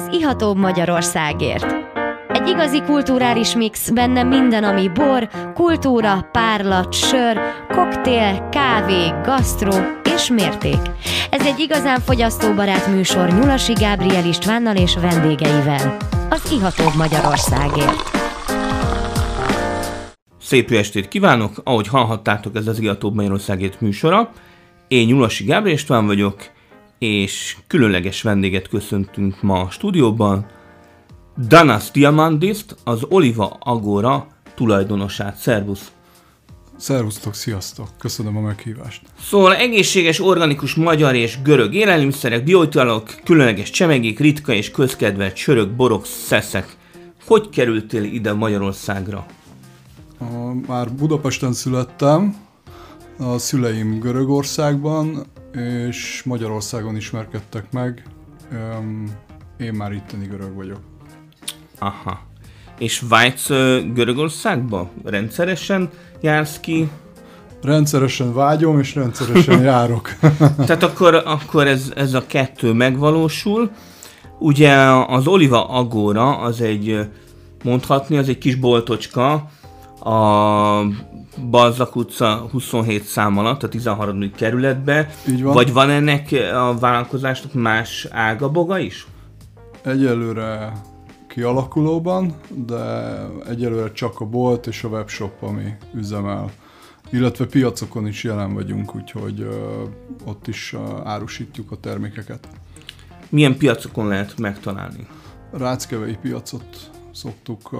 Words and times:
az 0.00 0.14
ihatóbb 0.14 0.56
Magyarországért. 0.56 1.66
Egy 2.28 2.48
igazi 2.48 2.82
kulturális 2.82 3.54
mix, 3.54 3.90
benne 3.90 4.22
minden, 4.22 4.64
ami 4.64 4.88
bor, 4.88 5.28
kultúra, 5.54 6.28
párlat, 6.32 6.92
sör, 6.92 7.38
koktél, 7.68 8.48
kávé, 8.48 9.08
gasztró 9.24 9.72
és 10.14 10.30
mérték. 10.30 10.80
Ez 11.30 11.46
egy 11.46 11.58
igazán 11.58 12.00
fogyasztóbarát 12.00 12.86
műsor 12.86 13.28
Nyulasi 13.28 13.72
Gábriel 13.72 14.24
Istvánnal 14.24 14.76
és 14.76 14.96
vendégeivel. 14.96 15.96
Az 16.30 16.52
ihatóbb 16.52 16.94
Magyarországért. 16.96 18.10
Szép 20.40 20.70
jó 20.70 20.78
estét 20.78 21.08
kívánok! 21.08 21.60
Ahogy 21.64 21.88
hallhattátok, 21.88 22.56
ez 22.56 22.66
az 22.66 22.80
Ihatóbb 22.80 23.14
Magyarországért 23.14 23.80
műsora. 23.80 24.32
Én 24.88 25.06
Nyulasi 25.06 25.44
Gábriel 25.44 25.76
István 25.76 26.06
vagyok, 26.06 26.42
és 27.00 27.56
különleges 27.66 28.22
vendéget 28.22 28.68
köszöntünk 28.68 29.42
ma 29.42 29.60
a 29.60 29.70
stúdióban. 29.70 30.46
Danas 31.48 31.90
Diamandist, 31.90 32.76
az 32.84 33.04
Oliva 33.08 33.56
Agora 33.60 34.26
tulajdonosát. 34.54 35.36
Szervusz! 35.36 35.92
Szervusztok, 36.76 37.34
sziasztok! 37.34 37.88
Köszönöm 37.98 38.36
a 38.36 38.40
meghívást. 38.40 39.02
Szóval 39.20 39.54
egészséges, 39.54 40.20
organikus 40.20 40.74
magyar 40.74 41.14
és 41.14 41.38
görög 41.42 41.74
élelmiszerek, 41.74 42.44
bioitalok, 42.44 43.14
különleges 43.24 43.70
csemegék, 43.70 44.18
ritka 44.18 44.52
és 44.52 44.70
közkedvelt 44.70 45.36
sörök, 45.36 45.70
borok, 45.70 46.06
szeszek. 46.06 46.76
Hogy 47.26 47.48
kerültél 47.48 48.04
ide 48.04 48.32
Magyarországra? 48.32 49.26
Már 50.66 50.92
Budapesten 50.92 51.52
születtem, 51.52 52.36
a 53.18 53.38
szüleim 53.38 53.98
Görögországban, 53.98 55.26
és 55.52 56.22
Magyarországon 56.24 56.96
ismerkedtek 56.96 57.72
meg. 57.72 58.02
Én 59.58 59.72
már 59.72 59.92
itteni 59.92 60.26
görög 60.26 60.54
vagyok. 60.54 60.80
Aha. 61.78 62.20
És 62.78 63.02
vágysz 63.08 63.48
Görögországba? 63.92 64.90
Rendszeresen 65.04 65.90
jársz 66.20 66.60
ki? 66.60 66.88
Rendszeresen 67.62 68.34
vágyom, 68.34 68.78
és 68.78 68.94
rendszeresen 68.94 69.62
járok. 69.72 70.14
Tehát 70.38 70.82
akkor, 70.82 71.14
akkor 71.14 71.66
ez, 71.66 71.92
ez 71.96 72.14
a 72.14 72.26
kettő 72.26 72.72
megvalósul. 72.72 73.70
Ugye 74.38 74.74
az 75.06 75.26
Oliva 75.26 75.68
Agora 75.68 76.38
az 76.38 76.60
egy, 76.60 77.08
mondhatni, 77.64 78.16
az 78.16 78.28
egy 78.28 78.38
kis 78.38 78.54
boltocska, 78.54 79.32
a 80.00 80.82
Balzak 81.50 81.96
utca 81.96 82.48
27 82.50 83.02
szám 83.02 83.38
alatt, 83.38 83.62
a 83.62 83.68
13. 83.68 84.32
kerületbe. 84.32 85.10
Így 85.28 85.42
van. 85.42 85.54
Vagy 85.54 85.72
van 85.72 85.90
ennek 85.90 86.28
a 86.54 86.78
vállalkozásnak 86.78 87.52
más 87.52 88.06
ágaboga 88.10 88.78
is? 88.78 89.06
Egyelőre 89.82 90.72
kialakulóban, 91.28 92.34
de 92.66 93.16
egyelőre 93.48 93.92
csak 93.92 94.20
a 94.20 94.24
bolt 94.24 94.66
és 94.66 94.84
a 94.84 94.88
webshop, 94.88 95.42
ami 95.42 95.74
üzemel. 95.94 96.50
Illetve 97.10 97.46
piacokon 97.46 98.06
is 98.06 98.24
jelen 98.24 98.54
vagyunk, 98.54 98.94
úgyhogy 98.94 99.40
ö, 99.40 99.82
ott 100.24 100.48
is 100.48 100.72
ö, 100.72 100.78
árusítjuk 101.04 101.70
a 101.70 101.76
termékeket. 101.76 102.48
Milyen 103.28 103.56
piacokon 103.56 104.08
lehet 104.08 104.38
megtalálni? 104.38 105.06
Ráckevei 105.52 106.16
piacot 106.22 106.90
szoktuk, 107.12 107.70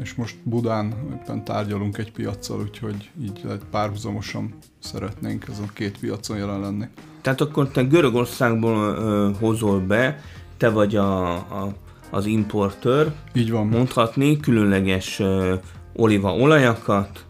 és 0.00 0.14
most 0.14 0.36
Budán 0.42 0.94
éppen 1.12 1.44
tárgyalunk 1.44 1.98
egy 1.98 2.12
piaccal, 2.12 2.60
úgyhogy 2.60 3.10
így 3.22 3.46
párhuzamosan 3.70 4.54
szeretnénk 4.78 5.48
ezen 5.48 5.64
a 5.68 5.72
két 5.72 5.98
piacon 5.98 6.36
jelen 6.36 6.60
lenni. 6.60 6.84
Tehát 7.20 7.40
akkor 7.40 7.68
te 7.68 7.82
Görögországból 7.82 8.94
ö, 8.94 9.30
hozol 9.40 9.80
be, 9.80 10.20
te 10.56 10.70
vagy 10.70 10.96
a, 10.96 11.32
a, 11.34 11.74
az 12.10 12.26
importőr, 12.26 13.12
Így 13.32 13.50
van. 13.50 13.66
mondhatni, 13.66 14.40
különleges 14.40 15.18
ö, 15.18 15.54
olívaolajakat, 15.96 17.26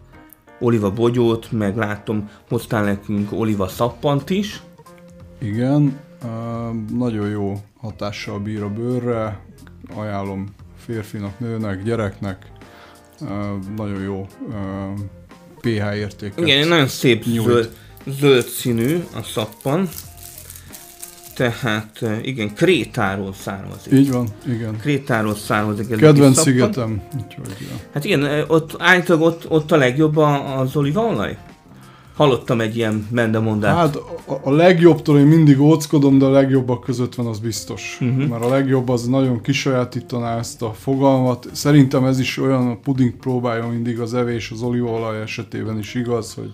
bogyót, 0.95 1.51
meg 1.51 1.77
látom, 1.77 2.29
hoztál 2.49 2.83
nekünk 2.83 3.31
oliva 3.31 3.67
szappant 3.67 4.29
is. 4.29 4.61
Igen, 5.39 5.99
nagyon 6.93 7.29
jó 7.29 7.53
hatással 7.79 8.39
bír 8.39 8.61
a 8.61 8.69
bőrre, 8.69 9.39
ajánlom 9.95 10.45
férfinak, 10.85 11.39
nőnek, 11.39 11.83
gyereknek, 11.83 12.37
nagyon 13.75 14.01
jó 14.01 14.27
pH 15.61 15.95
értéket. 15.95 16.39
Igen, 16.39 16.67
nagyon 16.67 16.87
szép 16.87 17.25
nyújt. 17.25 17.45
zöld, 17.47 17.69
zöld 18.19 18.45
színű 18.45 19.03
a 19.15 19.23
szappan. 19.23 19.89
Tehát 21.35 22.01
igen, 22.21 22.53
Krétáról 22.53 23.33
származik. 23.33 23.93
Így 23.93 24.11
van, 24.11 24.27
igen. 24.47 24.77
Krétáról 24.77 25.35
származik. 25.35 25.85
ez 25.91 25.97
a 25.97 26.01
Kedvenc 26.01 26.35
szappan. 26.35 26.51
szigetem, 26.53 27.01
úgyhogy 27.15 27.55
ja. 27.59 27.75
Hát 27.93 28.05
igen, 28.05 28.43
ott 28.47 28.75
állítólag 28.77 29.21
ott, 29.23 29.49
ott 29.49 29.71
a 29.71 29.75
legjobb 29.75 30.17
a- 30.17 30.59
az 30.59 30.75
olívaolaj? 30.75 31.37
Hallottam 32.15 32.61
egy 32.61 32.75
ilyen 32.77 33.07
mendemondát. 33.11 33.75
Hát 33.75 33.95
a, 33.95 34.39
a 34.43 34.51
legjobbtól 34.51 35.19
én 35.19 35.25
mindig 35.25 35.59
óckodom, 35.59 36.17
de 36.17 36.25
a 36.25 36.29
legjobbak 36.29 36.83
között 36.83 37.15
van, 37.15 37.25
az 37.25 37.39
biztos. 37.39 37.97
Uh-huh. 38.01 38.27
Mert 38.27 38.43
a 38.43 38.49
legjobb 38.49 38.89
az 38.89 39.07
nagyon 39.07 39.41
kisajátítaná 39.41 40.37
ezt 40.37 40.61
a 40.61 40.73
fogalmat. 40.73 41.49
Szerintem 41.51 42.05
ez 42.05 42.19
is 42.19 42.37
olyan, 42.37 42.67
a 42.67 42.77
puding 42.77 43.13
próbálja 43.13 43.67
mindig 43.67 43.99
az 43.99 44.13
evés, 44.13 44.51
az 44.51 44.61
olívaolaj 44.61 45.21
esetében 45.21 45.77
is 45.77 45.93
igaz, 45.93 46.33
hogy 46.33 46.51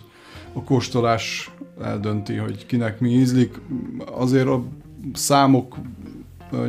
a 0.54 0.64
kóstolás 0.64 1.52
eldönti, 1.84 2.36
hogy 2.36 2.66
kinek 2.66 3.00
mi 3.00 3.10
ízlik. 3.10 3.60
Azért 4.12 4.48
a 4.48 4.64
számok 5.14 5.76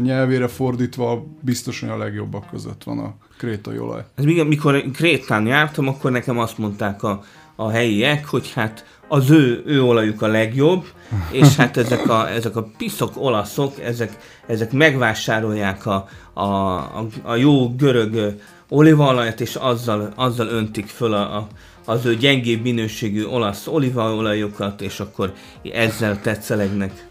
nyelvére 0.00 0.48
fordítva 0.48 1.26
biztosan 1.40 1.88
a 1.88 1.96
legjobbak 1.96 2.50
között 2.50 2.84
van 2.84 2.98
a 2.98 3.14
krétai 3.38 3.78
olaj. 3.78 4.04
Ez 4.14 4.24
még 4.24 4.46
mikor 4.46 4.84
Krétán 4.92 5.46
jártam, 5.46 5.88
akkor 5.88 6.10
nekem 6.10 6.38
azt 6.38 6.58
mondták 6.58 7.02
a, 7.02 7.22
a 7.60 7.70
helyiek, 7.70 8.26
hogy 8.26 8.52
hát 8.52 8.84
az 9.08 9.30
ő, 9.30 9.62
ő 9.66 9.82
olajuk 9.82 10.22
a 10.22 10.26
legjobb, 10.26 10.84
és 11.30 11.56
hát 11.56 11.76
ezek 11.76 12.08
a, 12.08 12.30
ezek 12.30 12.56
a 12.56 12.68
piszok 12.78 13.12
olaszok, 13.16 13.80
ezek, 13.80 14.16
ezek 14.46 14.72
megvásárolják 14.72 15.86
a, 15.86 16.06
a, 16.32 16.42
a, 16.42 17.06
a 17.22 17.34
jó 17.34 17.74
görög 17.74 18.40
olívaolajat, 18.68 19.40
és 19.40 19.54
azzal, 19.54 20.12
azzal 20.16 20.46
öntik 20.46 20.86
föl 20.86 21.14
a, 21.14 21.36
a, 21.36 21.46
az 21.84 22.06
ő 22.06 22.16
gyengébb 22.16 22.62
minőségű 22.62 23.24
olasz 23.24 23.66
olívaolajokat, 23.66 24.80
és 24.80 25.00
akkor 25.00 25.32
ezzel 25.72 26.20
tetszelegnek. 26.20 27.08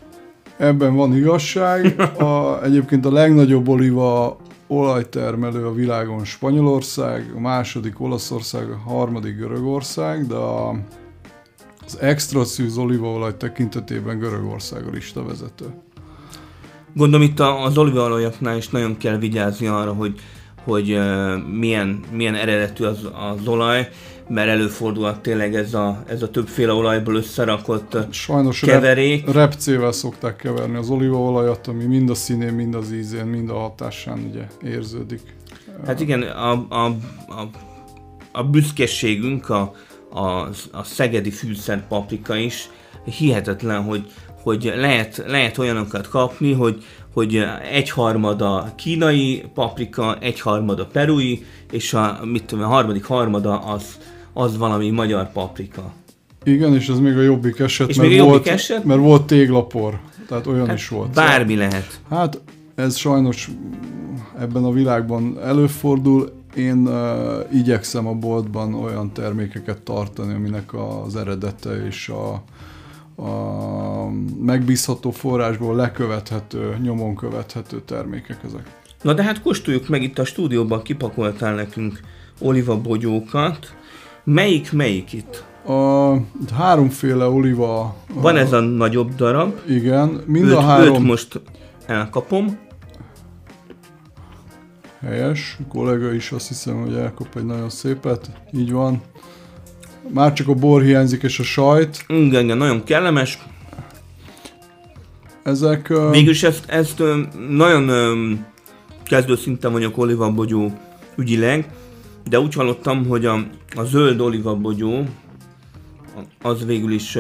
Ebben 0.58 0.96
van 0.96 1.16
igazság. 1.16 2.00
A, 2.20 2.64
egyébként 2.64 3.06
a 3.06 3.12
legnagyobb 3.12 3.68
oliva 3.68 4.38
olajtermelő 4.72 5.66
a 5.66 5.74
világon 5.74 6.26
Spanyolország, 6.26 7.32
a 7.36 7.40
második 7.40 8.02
Olaszország, 8.02 8.72
a 8.72 8.78
harmadik 8.78 9.36
Görögország, 9.36 10.28
de 10.28 10.36
a, 10.36 10.70
az 11.86 12.00
extra 12.00 12.44
szűz 12.44 12.78
olívaolaj 12.78 13.38
tekintetében 13.38 14.20
Görögország 14.20 14.88
a 14.88 14.90
listavezető. 14.90 15.66
Gondolom 16.94 17.26
itt 17.26 17.40
az 17.40 17.78
olívaolajaknál 17.78 18.58
is 18.58 18.70
nagyon 18.70 18.98
kell 18.98 19.18
vigyázni 19.18 19.68
arra, 19.68 19.94
hogy, 19.94 20.20
hogy 20.64 21.00
milyen, 21.52 22.04
milyen 22.12 22.36
eredetű 22.36 22.84
az, 22.84 23.10
az 23.14 23.48
olaj, 23.48 23.90
mert 24.30 24.50
előfordulhat 24.50 25.22
tényleg 25.22 25.56
ez 25.56 25.74
a, 25.74 26.04
ez 26.08 26.22
a 26.22 26.30
többféle 26.30 26.72
olajból 26.74 27.16
összerakott 27.16 27.98
Sajnos 28.10 28.60
keverék. 28.60 29.26
rep, 29.26 29.34
repcével 29.36 29.92
szokták 29.92 30.36
keverni 30.36 30.78
az 30.78 30.90
olívaolajat, 30.90 31.68
ami 31.68 31.84
mind 31.84 32.10
a 32.10 32.16
színén, 32.16 32.54
mind 32.54 32.76
az 32.76 32.92
ízén, 32.92 33.26
mind 33.26 33.50
a 33.50 33.58
hatásán 33.58 34.28
ugye 34.30 34.70
érződik. 34.72 35.22
Hát 35.86 36.00
igen, 36.00 36.22
a, 36.22 36.52
a, 36.70 36.86
a, 37.28 37.50
a 38.32 38.44
büszkeségünk, 38.44 39.50
a, 39.50 39.72
a, 40.10 40.26
a 40.72 40.84
szegedi 40.84 41.32
fűszer 41.32 41.88
paprika 41.88 42.36
is 42.36 42.70
hihetetlen, 43.06 43.84
hogy, 43.84 44.12
hogy 44.44 44.74
lehet, 44.76 45.24
lehet 45.28 45.58
olyanokat 45.58 46.08
kapni, 46.08 46.54
hogy, 46.54 46.84
hogy 47.14 47.46
egyharmada 47.72 48.74
kínai 48.76 49.44
paprika, 49.54 50.18
egyharmada 50.20 50.86
perui, 50.86 51.46
és 51.72 51.94
a, 51.94 52.20
mit 52.24 52.46
tudom, 52.46 52.66
a 52.66 52.68
harmadik 52.68 53.06
harmada 53.06 53.60
az, 53.60 53.98
az 54.40 54.58
valami 54.58 54.90
magyar 54.90 55.32
paprika. 55.32 55.92
Igen, 56.44 56.74
és 56.74 56.88
ez 56.88 57.00
még 57.00 57.18
a 57.18 57.22
jobbik 57.22 57.60
eset, 57.60 57.90
És 57.90 57.96
mert, 57.96 58.10
még 58.10 58.20
a 58.20 58.24
jobbik 58.24 58.44
volt, 58.44 58.48
eset? 58.48 58.84
mert 58.84 59.00
volt 59.00 59.26
téglapor, 59.26 60.00
tehát 60.28 60.48
olyan 60.48 60.68
Hát 60.68 60.78
is 60.78 60.88
volt. 60.88 61.14
Bármi 61.14 61.56
lehet. 61.56 62.00
Hát 62.10 62.40
ez 62.76 62.96
sajnos 62.96 63.50
ebben 64.40 64.64
a 64.64 64.72
világban 64.72 65.40
előfordul. 65.44 66.32
Én 66.56 66.88
uh, 66.88 66.94
igyekszem 67.54 68.08
a 68.08 68.14
boltban 68.14 68.74
olyan 68.74 69.14
termékeket 69.14 69.82
tartani, 69.82 70.34
aminek 70.34 70.74
az 70.74 71.16
eredete 71.16 71.86
és 71.86 72.10
a, 72.10 72.44
a 73.22 73.32
megbízható 74.42 75.12
forrásból 75.12 75.76
lekövethető, 75.76 76.78
nyomon 76.82 77.16
követhető 77.16 77.82
termékek 77.86 78.40
ezek. 78.46 78.78
Na 79.02 79.14
de 79.14 79.24
hát 79.24 79.42
kóstoljuk 79.42 79.88
meg 79.88 80.04
itt 80.04 80.20
a 80.20 80.26
stúdióban, 80.26 80.82
kipakoltál 80.82 81.56
nekünk 81.56 82.00
olivabogyókat. 82.40 83.78
Melyik 84.34 84.72
melyik 84.72 85.14
itt? 85.14 85.44
A 85.66 86.14
háromféle 86.54 87.26
oliva. 87.28 87.96
Van 88.14 88.36
a, 88.36 88.40
ez 88.40 88.52
a 88.54 88.60
nagyobb 88.60 89.16
darab, 89.16 89.54
Igen, 89.68 90.22
mind 90.26 90.46
őt, 90.46 90.54
a 90.56 90.62
három. 90.62 90.94
őt 90.96 91.00
most 91.04 91.42
elkapom. 91.86 92.58
helyes. 95.00 95.58
A 95.60 95.68
kollega 95.68 96.14
is 96.14 96.32
azt 96.32 96.48
hiszem, 96.48 96.82
hogy 96.82 96.94
elkap 96.96 97.28
egy 97.36 97.46
nagyon 97.46 97.70
szépet. 97.70 98.32
Így 98.54 98.72
van. 98.72 99.02
Már 100.14 100.34
csak 100.34 100.48
a 100.48 100.54
bor 100.54 100.82
hiányzik 100.82 101.24
és 101.24 101.40
a 101.40 101.44
sajt. 101.44 102.06
Igen, 102.08 102.44
igen, 102.44 102.58
nagyon 102.58 102.84
kellemes. 102.84 103.40
Ezek... 105.44 105.90
ö, 105.90 106.10
Végülis 106.12 106.44
ezt, 106.44 106.70
ezt 106.70 107.00
ö, 107.00 107.20
nagyon 107.50 107.88
ö, 107.90 108.32
kezdő 109.04 109.36
szinten 109.36 109.72
vagyok 109.72 109.98
olivabogyó 109.98 110.72
ügyileg, 111.16 111.70
de 112.30 112.40
úgy 112.40 112.54
hallottam, 112.54 113.08
hogy 113.08 113.26
a, 113.26 113.48
a 113.76 113.84
zöld 113.84 114.20
olivabogyó 114.20 115.04
az 116.42 116.66
végül 116.66 116.92
is, 116.92 117.12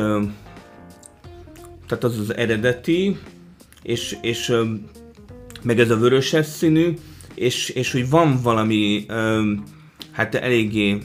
tehát 1.88 2.03
az 2.03 2.19
az 2.19 2.35
eredeti, 2.35 3.17
és, 3.83 4.17
és 4.21 4.53
meg 5.61 5.79
ez 5.79 5.89
a 5.89 5.97
vöröses 5.97 6.45
színű, 6.45 6.94
és, 7.35 7.69
és 7.69 7.91
hogy 7.91 8.09
van 8.09 8.39
valami 8.44 9.06
hát 10.11 10.35
eléggé 10.35 10.97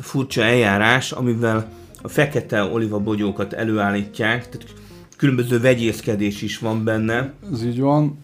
furcsa 0.00 0.42
eljárás, 0.42 1.12
amivel 1.12 1.68
a 2.02 2.08
fekete 2.08 2.62
olivabogyókat 2.62 3.52
előállítják, 3.52 4.48
tehát 4.48 4.74
különböző 5.16 5.60
vegyészkedés 5.60 6.42
is 6.42 6.58
van 6.58 6.84
benne. 6.84 7.34
Ez 7.52 7.64
így 7.64 7.80
van. 7.80 8.22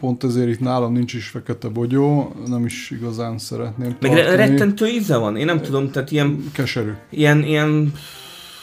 Pont 0.00 0.24
ezért 0.24 0.48
itt 0.48 0.60
nálam 0.60 0.92
nincs 0.92 1.14
is 1.14 1.28
fekete 1.28 1.68
bogyó, 1.68 2.32
nem 2.46 2.64
is 2.64 2.90
igazán 2.90 3.38
szeretném 3.38 3.96
Meg 4.00 4.12
re- 4.12 4.34
rettentő 4.34 4.86
íze 4.86 5.16
van, 5.16 5.36
én 5.36 5.44
nem 5.44 5.60
tudom, 5.60 5.90
tehát 5.90 6.10
ilyen, 6.10 6.44
Keserű. 6.52 6.92
ilyen, 7.10 7.42
ilyen 7.42 7.92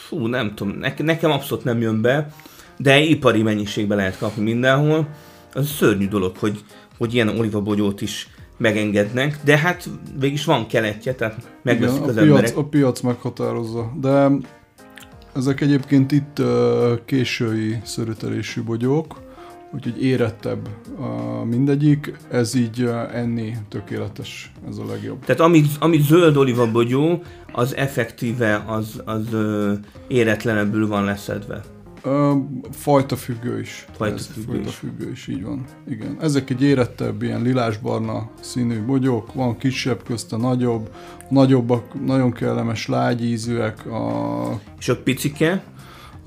fú, 0.07 0.27
nem 0.27 0.55
tudom, 0.55 0.77
ne- 0.77 0.93
nekem 0.97 1.31
abszolút 1.31 1.63
nem 1.63 1.81
jön 1.81 2.01
be, 2.01 2.31
de 2.77 2.99
ipari 2.99 3.41
mennyiségben 3.43 3.97
lehet 3.97 4.17
kapni 4.17 4.43
mindenhol. 4.43 5.07
Az 5.53 5.67
szörnyű 5.67 6.07
dolog, 6.07 6.37
hogy, 6.37 6.63
hogy 6.97 7.13
ilyen 7.13 7.27
olivabogyót 7.27 8.01
is 8.01 8.27
megengednek, 8.57 9.39
de 9.43 9.57
hát 9.57 9.89
végig 10.19 10.39
van 10.45 10.67
keletje, 10.67 11.15
tehát 11.15 11.35
megveszik 11.63 11.95
Igen, 11.95 12.09
az 12.09 12.15
a, 12.15 12.19
piac, 12.21 12.35
emberek. 12.35 12.57
a 12.57 12.63
piac 12.63 13.01
meghatározza. 13.01 13.91
De 14.01 14.31
ezek 15.35 15.61
egyébként 15.61 16.11
itt 16.11 16.41
késői 17.05 17.79
szörötelésű 17.83 18.63
bogyók, 18.63 19.23
úgyhogy 19.75 20.03
érettebb 20.03 20.67
ö, 20.99 21.03
mindegyik, 21.43 22.13
ez 22.31 22.55
így 22.55 22.89
enni 23.13 23.57
tökéletes, 23.69 24.51
ez 24.69 24.77
a 24.77 24.85
legjobb. 24.85 25.25
Tehát 25.25 25.41
ami, 25.41 25.63
ami 25.79 25.97
zöld 26.01 26.37
olivabogyó, 26.37 27.21
az 27.51 27.75
effektíve 27.75 28.63
az, 28.67 29.01
az 29.05 29.33
ö, 29.33 29.73
éretlenebbül 30.07 30.87
van 30.87 31.03
leszedve. 31.03 31.61
Ö, 32.03 32.33
fajta 32.71 33.15
függő 33.15 33.59
is. 33.59 33.85
Fajta 33.97 34.15
Ez 34.15 34.25
függő 34.25 34.51
fajta 34.53 34.69
is. 34.69 34.75
függő 34.75 35.11
is, 35.11 35.27
így 35.27 35.43
van. 35.43 35.65
Igen. 35.89 36.17
Ezek 36.21 36.49
egy 36.49 36.61
érettebb, 36.61 37.21
ilyen 37.21 37.41
lilásbarna 37.41 38.29
színű 38.39 38.81
bogyók, 38.85 39.33
van 39.33 39.57
kisebb 39.57 40.03
közte 40.03 40.37
nagyobb, 40.37 40.89
nagyobbak, 41.29 42.05
nagyon 42.05 42.31
kellemes 42.31 42.87
lágyízűek, 42.87 43.85
a 43.85 44.59
És 44.79 44.89
a 44.89 45.01
picike, 45.01 45.63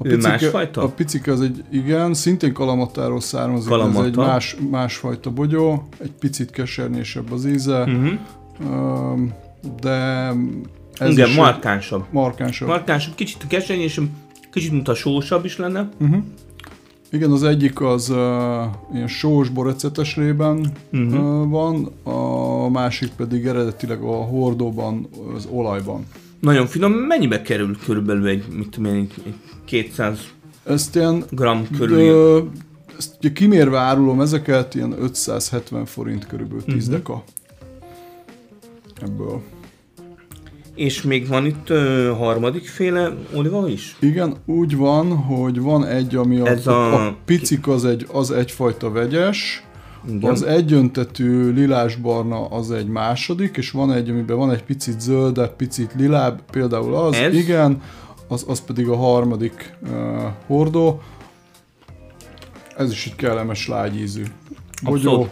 A 0.00 0.06
Ő 0.06 0.16
másfajta? 0.16 0.82
A 0.82 0.88
picike 0.88 1.32
az 1.32 1.40
egy, 1.40 1.64
igen, 1.70 2.14
szintén 2.14 2.52
kalamatáról 2.52 3.20
származik, 3.20 3.68
Kalamata. 3.68 4.00
ez 4.00 4.06
egy 4.06 4.16
más, 4.16 4.56
másfajta 4.70 5.30
bogyó, 5.30 5.88
egy 5.98 6.12
picit 6.20 6.50
kesernésebb 6.50 7.32
az 7.32 7.46
íze, 7.46 7.80
uh-huh. 7.82 9.18
de 9.80 10.32
ez 10.98 11.10
igen, 11.10 11.30
markánsabb. 11.30 12.04
markánsabb. 12.10 12.68
Markánsabb, 12.68 13.14
kicsit 13.14 13.46
kesenyésebb, 13.46 14.08
kicsit 14.52 14.72
mint 14.72 14.88
a 14.88 14.94
sósabb 14.94 15.44
is 15.44 15.56
lenne. 15.56 15.88
Uh-huh. 16.00 16.22
Igen, 17.10 17.30
az 17.30 17.42
egyik 17.44 17.80
az 17.80 18.10
uh, 18.10 18.16
ilyen 18.94 19.06
sós 19.06 19.48
borecetes 19.48 20.16
lében 20.16 20.72
Mhm. 20.90 21.14
uh, 21.18 21.48
van, 21.50 21.90
a 22.02 22.68
másik 22.68 23.10
pedig 23.16 23.46
eredetileg 23.46 24.02
a 24.02 24.12
hordóban, 24.24 25.08
az 25.36 25.48
olajban. 25.50 26.06
Nagyon 26.40 26.66
finom, 26.66 26.92
mennyibe 26.92 27.42
kerül 27.42 27.76
körülbelül 27.84 28.26
egy, 28.26 28.44
mit 28.52 28.68
tudom 28.70 28.94
én, 28.94 29.00
egy, 29.00 29.22
egy 29.26 29.34
200 29.64 30.18
Ezt 30.64 30.96
ilyen 30.96 31.24
gram 31.30 31.66
körül? 31.78 31.98
Ö, 31.98 32.40
ezt 32.98 33.14
ugye 33.18 33.32
kimérve 33.32 33.78
árulom 33.78 34.20
ezeket, 34.20 34.74
ilyen 34.74 34.94
570 35.02 35.84
forint 35.84 36.26
körülbelül 36.26 36.64
10 36.64 36.86
Mhm. 36.86 36.96
deka. 36.96 37.24
Ebből. 39.02 39.40
És 40.74 41.02
még 41.02 41.26
van 41.28 41.46
itt 41.46 41.70
ö, 41.70 42.12
harmadik 42.18 42.66
féle 42.66 43.14
oliva 43.34 43.68
is? 43.68 43.96
Igen, 44.00 44.36
úgy 44.46 44.76
van, 44.76 45.16
hogy 45.16 45.60
van 45.60 45.86
egy, 45.86 46.16
ami 46.16 46.38
a, 46.38 46.46
Ez 46.46 46.66
a, 46.66 46.92
a- 46.94 47.06
a 47.06 47.16
picik 47.24 47.68
az, 47.68 47.84
egy, 47.84 48.06
az 48.12 48.30
egyfajta 48.30 48.90
vegyes, 48.90 49.62
Igen. 50.08 50.30
az 50.30 50.42
egyöntetű 50.42 51.52
lilásbarna 51.52 52.46
az 52.46 52.70
egy 52.70 52.88
második, 52.88 53.56
és 53.56 53.70
van 53.70 53.92
egy, 53.92 54.10
amiben 54.10 54.36
van 54.36 54.50
egy 54.50 54.64
picit 54.64 55.00
zöldebb, 55.00 55.56
picit 55.56 55.90
lilább, 55.96 56.40
például 56.50 56.94
az, 56.94 57.14
Ez? 57.14 57.34
igen, 57.34 57.82
az, 58.28 58.44
az 58.48 58.60
pedig 58.60 58.88
a 58.88 58.96
harmadik 58.96 59.74
uh, 59.82 59.90
hordó. 60.46 61.00
Ez 62.76 62.90
is 62.90 63.06
egy 63.06 63.16
kellemes 63.16 63.68
lágyízű. 63.68 64.22
Bogyó. 64.82 65.28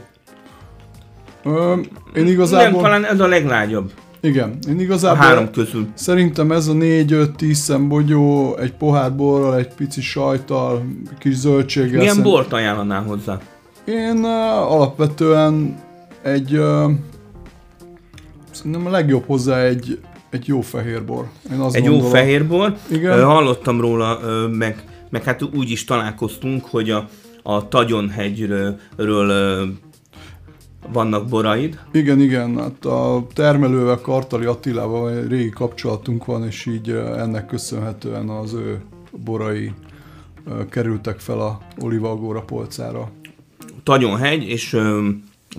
Ö, 1.44 1.72
én 1.72 1.88
Nem, 2.14 2.26
igazából... 2.26 2.82
talán 2.82 3.04
ez 3.04 3.20
a 3.20 3.26
leglágyabb 3.26 3.92
Igen, 4.20 4.58
én 4.69 4.76
a 4.76 4.80
igazából... 4.80 5.16
három 5.16 5.50
közül. 5.50 5.86
Szerintem 5.94 6.52
ez 6.52 6.69
a 6.69 6.72
4-5-10 6.72 7.52
szem 7.52 7.88
bogyó, 7.88 8.56
egy 8.56 8.72
pohár 8.72 9.16
borral, 9.16 9.56
egy 9.56 9.74
pici 9.74 10.00
sajttal, 10.00 10.86
kis 11.19 11.34
zöldséggel. 11.34 11.98
Milyen 11.98 12.06
szerint- 12.14 12.24
bort 12.32 12.52
ajánlanál 12.52 13.02
hozzá? 13.02 13.38
Én 13.86 14.16
uh, 14.16 14.72
alapvetően 14.72 15.80
egy... 16.22 16.56
Uh, 16.56 16.90
szerintem 18.50 18.86
a 18.86 18.90
legjobb 18.90 19.24
hozzá 19.26 19.58
egy, 19.58 20.00
egy 20.30 20.46
jó 20.46 20.60
fehér 20.60 21.04
bor. 21.04 21.28
Én 21.52 21.58
azt 21.58 21.74
Egy 21.74 21.84
jó 21.84 21.90
gondolom. 21.90 22.12
fehér 22.14 22.46
bor. 22.46 22.76
Igen. 22.90 23.18
Ö, 23.18 23.22
Hallottam 23.22 23.80
róla, 23.80 24.18
ö, 24.22 24.46
meg, 24.46 24.84
meg 25.10 25.22
hát 25.24 25.42
úgy 25.42 25.70
is 25.70 25.84
találkoztunk, 25.84 26.64
hogy 26.64 26.90
a, 26.90 27.08
a 27.42 27.68
Tagyonhegyről 27.68 28.78
ö, 29.28 29.64
vannak 30.92 31.28
boraid. 31.28 31.80
Igen, 31.92 32.20
igen, 32.20 32.58
hát 32.58 32.84
a 32.84 33.26
termelővel, 33.34 34.00
Kartali 34.00 34.44
Attilával 34.44 35.10
egy 35.10 35.28
régi 35.28 35.50
kapcsolatunk 35.50 36.24
van, 36.24 36.46
és 36.46 36.66
így 36.66 36.90
uh, 36.90 37.20
ennek 37.20 37.46
köszönhetően 37.46 38.28
az 38.28 38.52
ő 38.52 38.80
borai 39.24 39.72
uh, 40.46 40.68
kerültek 40.68 41.18
fel 41.20 41.40
a 41.40 41.58
Oliva 41.80 42.10
Agóra 42.10 42.40
polcára. 42.40 43.10
Tagyonhegy 43.86 44.48
és 44.48 44.76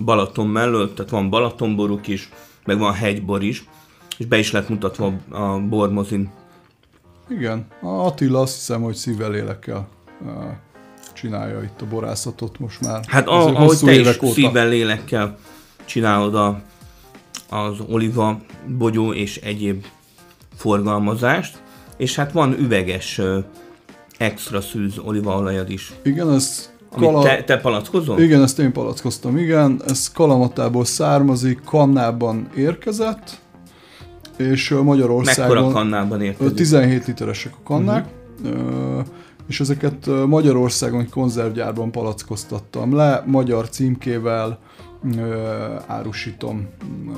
Balaton 0.04 0.46
mellett, 0.46 0.94
tehát 0.94 1.10
van 1.10 1.30
Balatonboruk 1.30 2.06
is, 2.06 2.28
meg 2.64 2.78
van 2.78 2.92
hegybor 2.92 3.42
is, 3.42 3.64
és 4.18 4.26
be 4.26 4.38
is 4.38 4.52
lett 4.52 4.68
mutatva 4.68 5.12
a 5.30 5.58
bormozin. 5.58 6.30
Igen, 7.28 7.66
a 7.82 7.86
Attila 7.86 8.40
azt 8.40 8.54
hiszem, 8.54 8.82
hogy 8.82 8.94
szívvel 8.94 9.30
lélekkel 9.30 9.88
uh, 10.20 10.30
csinálja 11.12 11.62
itt 11.62 11.80
a 11.80 11.86
borászatot 11.86 12.58
most 12.58 12.80
már. 12.80 13.04
Hát 13.06 13.28
a, 13.28 13.46
ahogy 13.46 13.78
te 13.78 13.94
is 13.94 14.22
óta. 14.22 14.32
szívvel, 14.32 14.68
lélekkel 14.68 15.38
csinálod 15.84 16.34
a, 16.34 16.62
az 17.48 17.80
oliva, 17.88 18.40
bogyó 18.66 19.12
és 19.12 19.36
egyéb 19.36 19.84
forgalmazást, 20.56 21.62
és 21.96 22.14
hát 22.14 22.32
van 22.32 22.58
üveges 22.58 23.20
extra 24.18 24.60
szűz 24.60 24.98
olívaolajad 24.98 25.70
is, 25.70 25.92
Igen, 26.02 26.32
ez 26.32 26.76
amit 26.77 26.77
kala... 26.90 27.22
te, 27.22 27.44
te 27.44 27.58
palackozol? 27.58 28.20
Igen, 28.20 28.42
ezt 28.42 28.58
én 28.58 28.72
palackoztam, 28.72 29.36
igen. 29.36 29.80
Ez 29.86 30.12
Kalamatából 30.12 30.84
származik, 30.84 31.60
kannában 31.64 32.48
érkezett, 32.56 33.40
és 34.36 34.74
Magyarországon... 34.82 35.54
Mekkora 35.56 35.72
kannában 35.72 36.20
érkezik? 36.22 36.54
17 36.54 37.06
literesek 37.06 37.52
a 37.54 37.62
kannák, 37.64 38.06
uh-huh. 38.44 39.04
és 39.48 39.60
ezeket 39.60 40.10
Magyarországon 40.26 41.00
egy 41.00 41.10
konzervgyárban 41.10 41.90
palackoztattam 41.90 42.94
le, 42.94 43.22
magyar 43.26 43.68
címkével 43.68 44.58
árusítom 45.86 46.68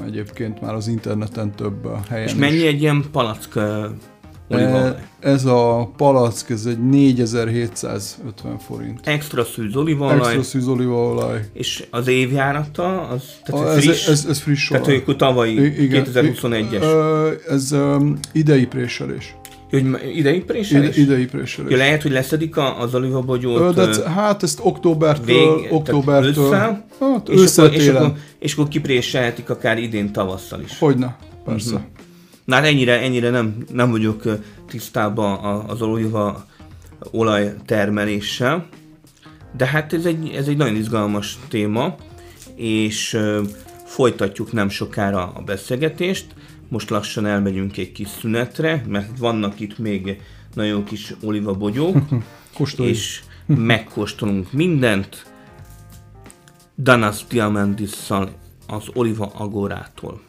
egyébként 0.07 0.61
már 0.61 0.75
az 0.75 0.89
interneten 0.89 1.55
több 1.55 1.89
helyen 2.09 2.27
És 2.27 2.33
is. 2.33 2.39
mennyi 2.39 2.67
egy 2.67 2.81
ilyen 2.81 3.05
palack 3.13 3.59
ö, 4.51 4.55
olívaolaj? 4.55 4.89
E, 5.21 5.29
ez 5.31 5.45
a 5.45 5.91
palack, 5.97 6.51
ez 6.51 6.65
egy 6.67 6.79
4750 6.89 8.59
forint. 8.59 9.01
Extra 9.05 9.45
szűz 9.45 9.77
olívaolaj, 9.77 10.19
Extra 10.27 10.43
szűz 10.43 10.67
olívaolaj. 10.69 11.41
és 11.53 11.85
az 11.91 12.09
évjárata, 12.09 13.01
az 13.09 13.23
tehát 13.45 13.65
A, 13.67 13.69
a, 13.69 13.77
ez, 13.77 13.83
friss, 13.85 14.09
ez, 14.09 14.27
ez 14.29 14.39
friss 14.41 14.69
tehát 14.69 14.87
olaj. 14.87 15.03
hogy 15.05 15.17
tavalyi, 15.17 15.61
I- 15.65 15.83
igen. 15.83 16.05
2021-es. 16.15 16.81
Ö, 16.83 17.31
Ez 17.49 17.73
um, 17.73 18.19
idei 18.33 18.67
préselés. 18.67 19.35
Hogy 19.71 19.87
idei 20.15 20.41
préselés? 20.41 20.97
Ide, 20.97 21.01
idei 21.13 21.25
préselés. 21.27 21.71
Ja, 21.71 21.77
lehet, 21.77 22.03
hogy 22.03 22.11
leszedik 22.11 22.57
a, 22.57 22.81
az 22.81 22.95
olivabogyót 22.95 23.61
Ö, 23.61 23.73
de 23.75 23.89
ez- 23.89 24.03
hát 24.03 24.43
ezt 24.43 24.61
októbertől, 24.63 25.25
vég, 25.61 25.73
októbertől, 25.73 26.45
ősszel, 26.45 26.87
hát 27.01 27.29
és, 27.29 27.57
akkor, 27.59 27.75
és, 27.75 27.89
akkor, 27.89 28.13
és 28.39 28.53
akkor 28.53 28.69
kipréselhetik 28.69 29.51
akár 29.51 29.79
idén 29.79 30.13
tavasszal 30.13 30.61
is. 30.61 30.79
Hogyne, 30.79 31.17
persze. 31.45 31.75
Mhm. 31.75 31.83
Na 32.45 32.55
hát 32.55 32.65
ennyire, 32.65 33.01
ennyire 33.01 33.31
nem, 33.31 33.57
nem 33.73 33.91
vagyok 33.91 34.23
tisztában 34.67 35.61
az 35.69 35.83
oliva 35.83 36.47
olaj 37.11 37.55
termeléssel, 37.67 38.69
de 39.57 39.67
hát 39.67 39.93
ez 39.93 40.05
egy, 40.05 40.29
ez 40.29 40.49
egy 40.49 40.57
nagyon 40.57 40.75
izgalmas 40.75 41.39
téma, 41.49 41.95
és 42.55 43.19
folytatjuk 43.85 44.53
nem 44.53 44.69
sokára 44.69 45.33
a 45.33 45.41
beszélgetést. 45.41 46.27
Most 46.69 46.91
lassan 46.91 47.27
elmegyünk 47.27 47.77
egy 47.77 47.93
kis 47.93 48.09
szünetre, 48.09 48.85
mert 48.89 49.19
vannak 49.19 49.61
itt 49.61 49.79
még 49.79 50.21
nagyon 50.55 50.85
kis 50.85 51.15
olivabogyók, 51.23 51.97
és 52.77 53.23
megkóstolunk 53.47 54.53
mindent 54.53 55.27
Danas 56.79 57.27
Diamantisszal 57.29 58.31
az 58.67 58.85
Oliva 58.93 59.33
Agorától. 59.35 60.21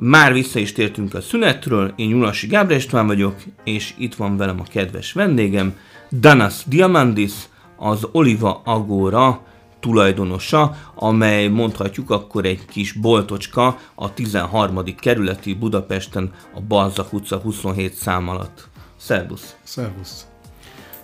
Már 0.00 0.32
vissza 0.32 0.58
is 0.58 0.72
tértünk 0.72 1.14
a 1.14 1.20
szünetről, 1.20 1.92
én 1.96 2.08
Nyulasi 2.08 2.46
Gábor 2.46 2.76
István 2.76 3.06
vagyok, 3.06 3.34
és 3.64 3.94
itt 3.96 4.14
van 4.14 4.36
velem 4.36 4.60
a 4.60 4.64
kedves 4.70 5.12
vendégem, 5.12 5.76
Danas 6.12 6.62
Diamandis, 6.66 7.32
az 7.76 8.08
Oliva 8.12 8.60
Agora 8.64 9.46
tulajdonosa, 9.80 10.76
amely 10.94 11.48
mondhatjuk 11.48 12.10
akkor 12.10 12.44
egy 12.44 12.64
kis 12.64 12.92
boltocska 12.92 13.78
a 13.94 14.14
13. 14.14 14.84
kerületi 15.00 15.54
Budapesten 15.54 16.32
a 16.54 16.60
Balzak 16.60 17.12
utca 17.12 17.36
27 17.36 17.94
szám 17.94 18.28
alatt. 18.28 18.68
Szervusz! 18.96 19.56
Szervusz. 19.62 20.26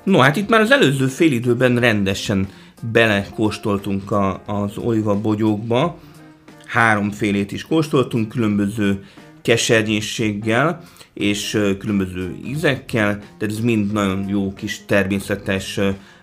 No, 0.02 0.18
hát 0.18 0.36
itt 0.36 0.48
már 0.48 0.60
az 0.60 0.70
előző 0.70 1.06
félidőben 1.06 1.78
rendesen 1.78 2.48
belekóstoltunk 2.92 4.10
a, 4.10 4.42
az 4.46 4.76
oliva 4.76 5.20
bogyókba. 5.20 5.98
Háromfélét 6.74 7.52
is 7.52 7.62
kóstoltunk, 7.66 8.28
különböző 8.28 9.04
kesernyésséggel 9.42 10.80
és 11.12 11.50
különböző 11.78 12.36
ízekkel, 12.46 13.18
de 13.38 13.46
ez 13.46 13.60
mind 13.60 13.92
nagyon 13.92 14.28
jó 14.28 14.52
kis 14.52 14.84
természetes. 14.86 15.80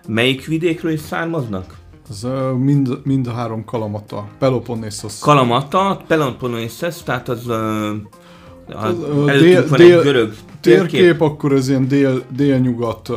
Melyik 0.08 0.46
vidékről 0.46 0.92
is 0.92 1.00
származnak? 1.00 1.76
Ö, 2.24 2.50
mind, 2.50 2.98
mind 3.04 3.26
a 3.26 3.32
három 3.32 3.64
kalamata. 3.64 4.28
Peloponnesos. 4.38 5.18
Kalamata, 5.18 6.02
Peloponnesus, 6.06 7.02
tehát 7.02 7.28
az, 7.28 7.48
az 7.48 8.96
Az, 9.26 9.40
dél- 9.40 9.68
van 9.68 9.78
dél- 9.78 9.96
egy 9.98 10.02
görög 10.02 10.34
térkép, 10.60 10.90
térkép. 11.00 11.20
akkor 11.20 11.52
ez 11.52 11.68
ilyen 11.68 11.88
dél, 11.88 12.22
délnyugat 12.36 13.08
uh, 13.08 13.16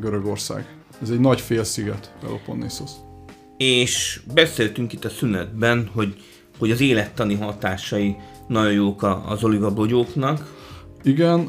Görögország. 0.00 0.66
Ez 1.02 1.10
egy 1.10 1.20
nagy 1.20 1.40
félsziget, 1.40 2.12
Peloponnesos. 2.20 2.90
és 3.56 4.20
beszéltünk 4.34 4.92
itt 4.92 5.04
a 5.04 5.08
szünetben, 5.08 5.90
hogy, 5.94 6.14
hogy 6.58 6.70
az 6.70 6.80
élettani 6.80 7.34
hatásai 7.34 8.16
nagyon 8.46 8.72
jók 8.72 9.22
az 9.28 9.44
olivabogyóknak. 9.44 10.56
Igen, 11.02 11.48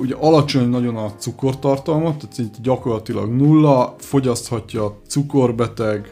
ugye 0.00 0.14
alacsony 0.14 0.68
nagyon 0.68 0.96
a 0.96 1.12
cukortartalma, 1.18 2.16
tehát 2.16 2.32
szinte 2.32 2.58
gyakorlatilag 2.62 3.30
nulla, 3.30 3.94
fogyaszthatja 3.98 5.00
cukorbeteg, 5.06 6.10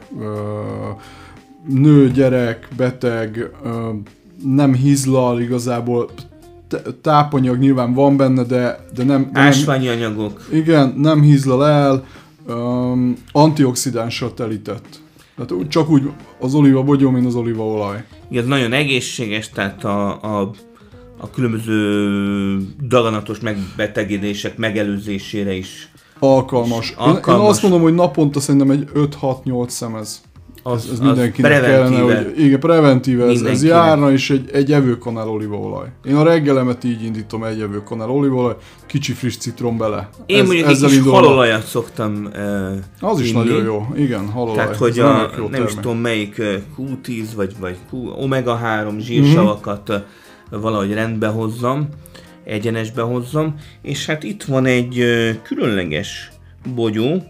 nő, 1.68 2.10
gyerek, 2.10 2.68
beteg, 2.76 3.50
nem 4.44 4.74
hízlal 4.74 5.40
igazából, 5.40 6.10
tápanyag 7.02 7.58
nyilván 7.58 7.94
van 7.94 8.16
benne, 8.16 8.42
de, 8.42 8.86
de 8.94 9.04
nem, 9.04 9.22
de 9.22 9.30
nem, 9.32 9.46
Ásványi 9.46 9.88
anyagok. 9.88 10.48
Igen, 10.52 10.94
nem 10.96 11.20
hízlal 11.20 11.66
el, 11.66 12.04
um, 12.48 13.16
antioxidánssal 13.32 14.34
telített. 14.34 15.00
Tehát 15.38 15.52
úgy- 15.52 15.68
csak 15.68 15.90
úgy 15.90 16.10
az 16.40 16.54
olívabogyó, 16.54 17.10
mint 17.10 17.26
az 17.26 17.34
olívaolaj. 17.34 18.04
Igen, 18.30 18.42
ez 18.42 18.48
nagyon 18.48 18.72
egészséges, 18.72 19.48
tehát 19.50 19.84
a, 19.84 20.22
a, 20.22 20.50
a 21.16 21.30
különböző 21.30 22.58
daganatos 22.88 23.40
megbetegedések 23.40 24.56
megelőzésére 24.56 25.52
is. 25.52 25.88
Alkalmas. 26.18 26.90
Én, 26.90 26.96
én 27.00 27.04
Alkalmas. 27.12 27.48
azt 27.48 27.62
mondom, 27.62 27.80
hogy 27.80 27.94
naponta 27.94 28.40
szerintem 28.40 28.70
egy 28.70 28.88
5-6-8 28.94 29.68
szemez. 29.68 30.22
Az, 30.72 30.84
Ez, 30.84 30.90
ez 30.92 30.98
mindenkinek 31.00 31.50
preventíve. 31.60 31.98
kellene, 32.00 32.22
hogy 32.24 32.40
igen, 32.44 32.60
preventíve 32.60 33.24
ez, 33.26 33.40
ez 33.42 33.64
járna, 33.64 34.12
és 34.12 34.30
egy, 34.30 34.50
egy 34.52 34.72
evőkanál 34.72 35.28
olívaolaj. 35.28 35.86
Én 36.04 36.16
a 36.16 36.22
reggelemet 36.22 36.84
így 36.84 37.04
indítom, 37.04 37.44
egy 37.44 37.60
evőkanál 37.60 38.10
olívaolaj, 38.10 38.56
kicsi 38.86 39.12
friss 39.12 39.36
citrom 39.36 39.76
bele. 39.78 40.08
Én 40.26 40.44
mondjuk 40.44 40.68
egy 40.68 40.78
kis 40.80 40.94
indulom. 40.96 41.14
halolajat 41.22 41.66
szoktam 41.66 42.28
uh, 43.00 43.10
Az 43.10 43.20
is 43.20 43.30
inni. 43.32 43.38
nagyon 43.38 43.64
jó, 43.64 43.86
igen, 43.96 44.26
halolaj. 44.30 44.54
Tehát, 44.56 44.70
Ez 44.70 44.78
hogy 44.78 44.98
a, 44.98 45.12
nem 45.12 45.26
is 45.50 45.50
termék. 45.50 45.68
tudom 45.80 45.96
melyik 45.98 46.38
ö, 46.38 46.54
Q10 46.78 47.24
vagy, 47.36 47.54
vagy 47.60 47.76
Q, 47.92 47.96
omega-3 48.20 48.98
zsírsavakat 48.98 49.88
uh, 49.88 49.96
valahogy 50.60 50.92
rendbe 50.92 51.26
hozzam, 51.26 51.88
egyenesbe 52.44 53.02
hozzam, 53.02 53.54
és 53.82 54.06
hát 54.06 54.22
itt 54.22 54.44
van 54.44 54.66
egy 54.66 54.98
ö, 55.00 55.30
különleges 55.42 56.30
bogyó, 56.74 57.22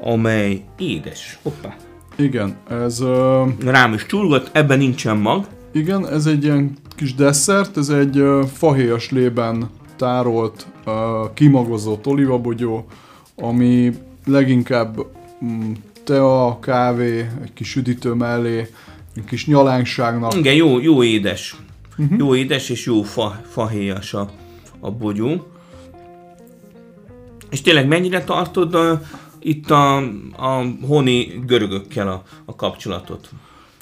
amely 0.00 0.62
édes. 0.78 1.38
Hoppá. 1.42 1.76
Igen, 2.16 2.56
ez... 2.68 3.00
Uh, 3.00 3.48
Rám 3.64 3.92
is 3.92 4.06
csurgott, 4.06 4.50
ebben 4.52 4.78
nincsen 4.78 5.16
mag. 5.16 5.46
Igen, 5.72 6.08
ez 6.08 6.26
egy 6.26 6.44
ilyen 6.44 6.76
kis 6.96 7.14
desszert, 7.14 7.76
ez 7.76 7.88
egy 7.88 8.18
uh, 8.18 8.44
fahéjas 8.44 9.10
lében 9.10 9.70
tárolt, 9.96 10.66
uh, 10.86 10.94
kimagozott 11.34 12.06
olivabogyó, 12.06 12.86
ami 13.36 13.92
leginkább 14.26 15.06
mm, 15.44 15.72
tea, 16.04 16.58
kávé, 16.60 17.18
egy 17.42 17.52
kis 17.52 17.76
üdítő 17.76 18.12
mellé, 18.12 18.68
egy 19.16 19.24
kis 19.24 19.46
nyalánkságnak. 19.46 20.34
Igen, 20.34 20.54
jó, 20.54 20.80
jó 20.80 21.02
édes. 21.02 21.56
Uh-huh. 21.98 22.18
Jó 22.18 22.34
édes 22.34 22.68
és 22.68 22.86
jó 22.86 23.02
fa, 23.02 23.40
fahéjas 23.50 24.14
a, 24.14 24.30
a 24.80 24.90
bogyó. 24.90 25.46
És 27.50 27.60
tényleg 27.60 27.86
mennyire 27.86 28.24
tartod 28.24 28.74
a, 28.74 29.02
itt 29.42 29.70
a, 29.70 29.96
a 30.36 30.64
honi 30.86 31.42
görögökkel 31.46 32.08
a, 32.08 32.22
a 32.44 32.54
kapcsolatot? 32.54 33.30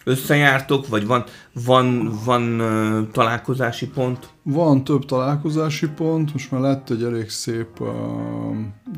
Összejártok, 0.05 0.89
vagy 0.89 1.07
van, 1.07 1.25
van, 1.65 2.19
van 2.25 2.61
uh, 2.61 3.11
találkozási 3.13 3.89
pont? 3.89 4.29
Van 4.43 4.85
több 4.85 5.05
találkozási 5.05 5.89
pont, 5.89 6.33
most 6.33 6.51
már 6.51 6.61
lett 6.61 6.91
egy 6.91 7.03
elég 7.03 7.29
szép 7.29 7.81
uh, 7.81 7.89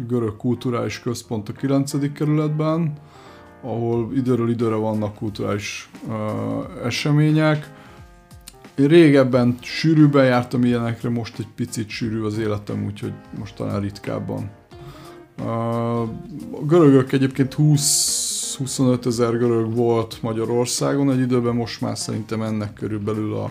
görög 0.07 0.37
kulturális 0.37 1.00
központ 1.00 1.49
a 1.49 1.52
9. 1.52 2.12
kerületben, 2.12 2.92
ahol 3.62 4.11
időről 4.14 4.50
időre 4.50 4.75
vannak 4.75 5.14
kulturális 5.14 5.90
uh, 6.07 6.14
események. 6.85 7.71
Én 8.75 8.87
régebben 8.87 9.59
sűrűbben 9.61 10.25
jártam 10.25 10.64
ilyenekre, 10.64 11.09
most 11.09 11.38
egy 11.38 11.49
picit 11.54 11.88
sűrű 11.88 12.23
az 12.23 12.38
életem, 12.38 12.85
úgyhogy 12.85 13.12
most 13.38 13.54
talán 13.54 13.81
ritkábban. 13.81 14.50
A 15.47 16.09
görögök 16.67 17.13
egyébként 17.13 17.55
20-25 17.59 19.07
ezer 19.07 19.39
görög 19.39 19.75
volt 19.75 20.19
Magyarországon 20.23 21.11
egy 21.11 21.21
időben, 21.21 21.55
most 21.55 21.81
már 21.81 21.99
szerintem 21.99 22.43
ennek 22.43 22.73
körülbelül 22.73 23.35
a 23.35 23.51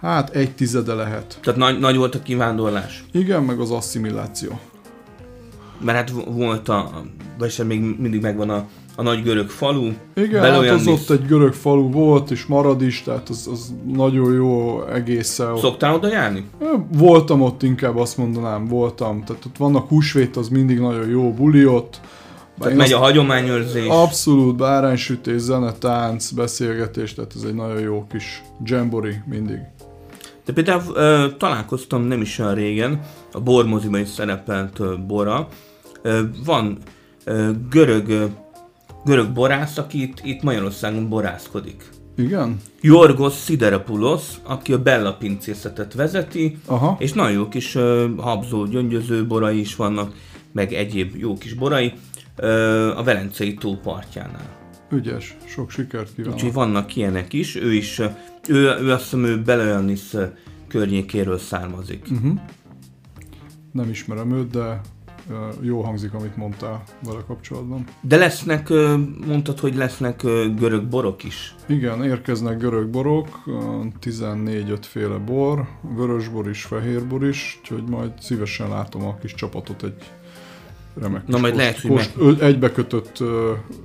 Hát 0.00 0.30
egy 0.30 0.54
tizede 0.54 0.94
lehet. 0.94 1.38
Tehát 1.42 1.58
nagy, 1.58 1.78
nagy 1.78 1.96
volt 1.96 2.14
a 2.14 2.22
kivándorlás? 2.22 3.04
Igen, 3.12 3.42
meg 3.42 3.60
az 3.60 3.70
asszimiláció. 3.70 4.60
Mert 5.80 5.98
hát 5.98 6.10
vo- 6.10 6.26
volt 6.34 6.68
a, 6.68 7.02
vagy 7.38 7.62
még 7.66 7.80
mindig 7.98 8.20
megvan 8.20 8.50
a, 8.50 8.66
a 8.96 9.02
nagy 9.02 9.22
görög 9.22 9.48
falu. 9.48 9.90
Igen, 10.14 10.40
hát 10.42 10.50
az 10.50 10.58
Belojannis. 10.60 10.86
ott 10.86 11.10
egy 11.10 11.26
görög 11.26 11.52
falu 11.52 11.90
volt, 11.90 12.30
és 12.30 12.46
marad 12.46 12.82
is, 12.82 13.02
tehát 13.02 13.28
az, 13.28 13.48
az 13.52 13.74
nagyon 13.92 14.32
jó 14.32 14.82
egészen. 14.86 15.56
Szoktál 15.58 15.94
oda 15.94 16.08
járni? 16.08 16.44
Voltam 16.92 17.42
ott 17.42 17.62
inkább, 17.62 17.96
azt 17.96 18.16
mondanám, 18.16 18.66
voltam. 18.66 19.24
Tehát 19.24 19.44
ott 19.44 19.56
vannak 19.56 19.88
húsvét, 19.88 20.36
az 20.36 20.48
mindig 20.48 20.78
nagyon 20.78 21.08
jó 21.08 21.32
buli 21.32 21.66
ott. 21.66 22.00
Bár 22.58 22.68
Tehát 22.68 22.76
megy 22.76 22.92
a 22.92 22.96
azt- 22.96 23.04
hagyományőrzés. 23.04 23.86
Abszolút, 23.88 24.56
báránysütés, 24.56 25.40
zene, 25.40 25.72
tánc, 25.72 26.30
beszélgetés, 26.30 27.14
tehát 27.14 27.32
ez 27.36 27.42
egy 27.42 27.54
nagyon 27.54 27.80
jó 27.80 28.06
kis 28.10 28.42
jambori 28.64 29.14
mindig. 29.26 29.58
De 30.44 30.52
például 30.52 30.82
ö, 30.94 31.26
találkoztam 31.38 32.02
nem 32.02 32.20
is 32.20 32.38
olyan 32.38 32.54
régen, 32.54 33.00
a 33.32 33.40
bormoziban 33.40 34.00
is 34.00 34.08
szerepelt 34.08 34.78
ö, 34.78 34.94
Bora. 35.06 35.48
Ö, 36.02 36.20
van 36.44 36.78
ö, 37.24 37.50
görög, 37.70 38.30
görög 39.06 39.32
borász, 39.32 39.78
aki 39.78 40.02
itt, 40.02 40.20
itt 40.24 40.42
Magyarországon 40.42 41.08
borászkodik. 41.08 41.84
Igen? 42.16 42.56
Jorgos 42.80 43.44
Siderapoulos, 43.44 44.22
aki 44.42 44.72
a 44.72 44.82
Bella 44.82 45.14
pincészetet 45.14 45.94
vezeti, 45.94 46.56
Aha. 46.64 46.96
és 46.98 47.12
nagyon 47.12 47.32
jó 47.32 47.48
kis 47.48 47.74
ö, 47.74 48.08
habzó, 48.16 48.64
gyöngyöző 48.64 49.26
borai 49.26 49.60
is 49.60 49.76
vannak, 49.76 50.14
meg 50.52 50.72
egyéb 50.72 51.16
jó 51.16 51.34
kis 51.34 51.54
borai 51.54 51.92
ö, 52.36 52.96
a 52.96 53.02
Velencei 53.02 53.54
tó 53.54 53.74
partjánál. 53.74 54.58
Ügyes, 54.90 55.36
sok 55.44 55.70
sikert 55.70 56.14
kívánok. 56.14 56.34
Úgyhogy 56.34 56.52
vannak 56.52 56.96
ilyenek 56.96 57.32
is, 57.32 57.56
ő 57.56 57.72
is, 57.74 57.98
ö, 57.98 58.06
ő, 58.48 58.76
ő 58.80 58.92
azt 58.92 59.02
hiszem, 59.02 59.24
ő 59.24 59.42
Beleanis 59.42 60.12
ö, 60.12 60.24
környékéről 60.68 61.38
származik. 61.38 62.06
Uh-huh. 62.10 62.38
Nem 63.72 63.90
ismerem 63.90 64.32
őt, 64.32 64.50
de 64.50 64.80
jó 65.60 65.80
hangzik, 65.82 66.14
amit 66.14 66.36
mondtál 66.36 66.82
vele 67.04 67.20
kapcsolatban. 67.26 67.84
De 68.00 68.16
lesznek, 68.16 68.68
mondtad, 69.26 69.58
hogy 69.58 69.74
lesznek 69.76 70.22
görög 70.58 70.84
borok 70.88 71.24
is. 71.24 71.54
Igen, 71.66 72.04
érkeznek 72.04 72.58
görög 72.58 72.88
borok, 72.88 73.28
ö, 73.46 73.52
14-5 74.00 74.78
féle 74.86 75.16
bor, 75.16 75.66
vörösbor 75.96 76.48
is, 76.48 76.62
fehérbor 76.62 77.24
is, 77.26 77.58
úgyhogy 77.60 77.82
majd 77.88 78.10
szívesen 78.20 78.68
látom 78.68 79.04
a 79.06 79.16
kis 79.16 79.34
csapatot 79.34 79.82
egy 79.82 80.02
remek 81.00 81.26
Na, 81.26 81.38
majd 81.38 81.52
kost- 81.52 81.56
lehet, 81.64 81.80
hogy 81.80 81.90
kost, 81.90 82.12
ö- 82.16 82.40
egybekötött, 82.42 83.22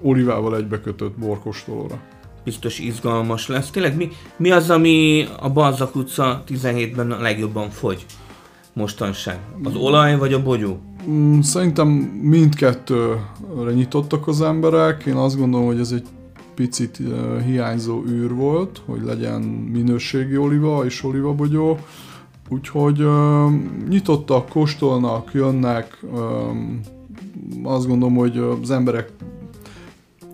olivával 0.01 0.55
egybekötött 0.55 1.17
borkostolóra. 1.17 2.00
biztos 2.43 2.79
izgalmas 2.79 3.48
lesz. 3.48 3.69
Tényleg 3.69 3.95
mi, 3.95 4.10
mi 4.38 4.51
az, 4.51 4.69
ami 4.69 5.27
a 5.39 5.50
Balzak 5.50 5.95
utca 5.95 6.43
17-ben 6.48 7.12
a 7.12 7.21
legjobban 7.21 7.69
fogy 7.69 8.05
mostanság? 8.74 9.39
Az 9.63 9.75
olaj 9.75 10.17
vagy 10.17 10.33
a 10.33 10.43
bogyó? 10.43 10.79
Mm, 11.10 11.39
Szerintem 11.39 11.88
mindkettőre 12.22 13.72
nyitottak 13.74 14.27
az 14.27 14.41
emberek. 14.41 15.03
Én 15.05 15.15
azt 15.15 15.38
gondolom, 15.38 15.65
hogy 15.65 15.79
ez 15.79 15.91
egy 15.91 16.05
picit 16.55 17.00
ö, 17.00 17.39
hiányzó 17.46 18.03
űr 18.08 18.34
volt, 18.34 18.81
hogy 18.86 19.01
legyen 19.03 19.41
minőségi 19.72 20.38
oliva 20.38 20.86
és 20.86 21.03
olivabogyó. 21.03 21.77
Úgyhogy 22.50 23.01
ö, 23.01 23.48
nyitottak, 23.89 24.50
kóstolnak, 24.50 25.34
jönnek. 25.34 26.00
Ö, 26.15 26.50
azt 27.63 27.88
gondolom, 27.88 28.15
hogy 28.15 28.38
az 28.62 28.72
emberek 28.72 29.12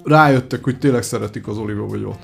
rájöttek, 0.04 0.64
hogy 0.64 0.80
tényleg 0.80 1.04
szeretik 1.04 1.48
az 1.48 1.58
olivabogyót. 1.58 2.18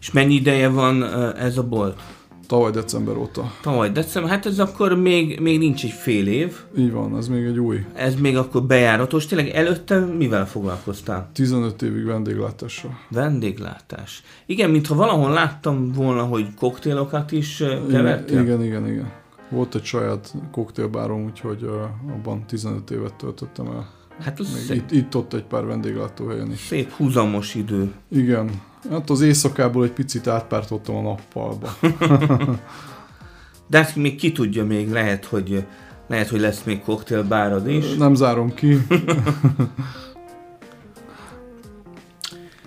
És 0.00 0.12
mennyi 0.12 0.34
ideje 0.34 0.68
van 0.68 1.02
ez 1.36 1.58
a 1.58 1.62
bolt? 1.62 2.00
Tavaly 2.46 2.70
december 2.70 3.16
óta. 3.16 3.52
Tavaly 3.62 3.90
december, 3.90 4.32
hát 4.32 4.46
ez 4.46 4.58
akkor 4.58 4.94
még, 4.94 5.40
még 5.40 5.58
nincs 5.58 5.84
egy 5.84 5.90
fél 5.90 6.26
év, 6.26 6.56
Így 6.78 6.92
van, 6.92 7.16
ez 7.16 7.28
még 7.28 7.44
egy 7.44 7.58
új. 7.58 7.84
ez 7.94 8.14
még 8.14 8.36
akkor 8.36 8.62
bejáratos. 8.62 9.26
Tényleg 9.26 9.48
előtte 9.48 9.98
mivel 9.98 10.46
foglalkoztál? 10.46 11.30
15 11.32 11.82
évig 11.82 12.04
vendéglátásra. 12.04 12.98
Vendéglátás. 13.10 14.22
Igen, 14.46 14.70
mintha 14.70 14.94
valahol 14.94 15.30
láttam 15.30 15.92
volna, 15.92 16.22
hogy 16.22 16.46
koktélokat 16.54 17.32
is 17.32 17.62
kevertél. 17.90 18.40
Igen, 18.40 18.44
igen, 18.44 18.64
igen, 18.64 18.88
igen. 18.92 19.12
Volt 19.50 19.74
egy 19.74 19.84
saját 19.84 20.34
koktélbárom, 20.52 21.24
úgyhogy 21.24 21.62
uh, 21.62 22.12
abban 22.14 22.44
15 22.46 22.90
évet 22.90 23.14
töltöttem 23.14 23.66
el. 23.66 23.88
Hát 24.20 24.40
az 24.40 24.52
Még 24.52 24.62
szép, 24.62 24.76
itt, 24.76 24.90
itt 24.90 25.16
ott 25.16 25.32
egy 25.34 25.44
pár 25.44 25.64
vendéglátóhelyen 25.64 26.52
is. 26.52 26.58
szép 26.58 26.90
húzamos 26.90 27.54
idő. 27.54 27.92
Igen. 28.08 28.50
Hát 28.90 29.10
az 29.10 29.20
éjszakából 29.20 29.84
egy 29.84 29.92
picit 29.92 30.26
átpártoltam 30.26 30.96
a 30.96 31.00
nappalba. 31.02 31.76
De 33.68 33.78
hát 33.78 33.96
még 33.96 34.16
ki 34.16 34.32
tudja 34.32 34.64
még, 34.64 34.90
lehet, 34.90 35.24
hogy 35.24 35.64
lehet, 36.08 36.28
hogy 36.28 36.40
lesz 36.40 36.62
még 36.64 36.82
koktélbárad 36.82 37.68
is. 37.68 37.94
Nem 37.94 38.14
zárom 38.14 38.54
ki. 38.54 38.78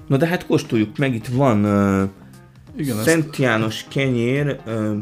Na 0.07 0.17
de 0.17 0.27
hát 0.27 0.45
kóstoljuk 0.45 0.97
meg, 0.97 1.13
itt 1.13 1.27
van 1.27 1.65
uh, 1.65 2.09
Igen, 2.77 2.97
ezt- 2.97 3.07
Szent 3.07 3.38
János 3.38 3.86
kenyér, 3.89 4.59
uh, 4.65 4.95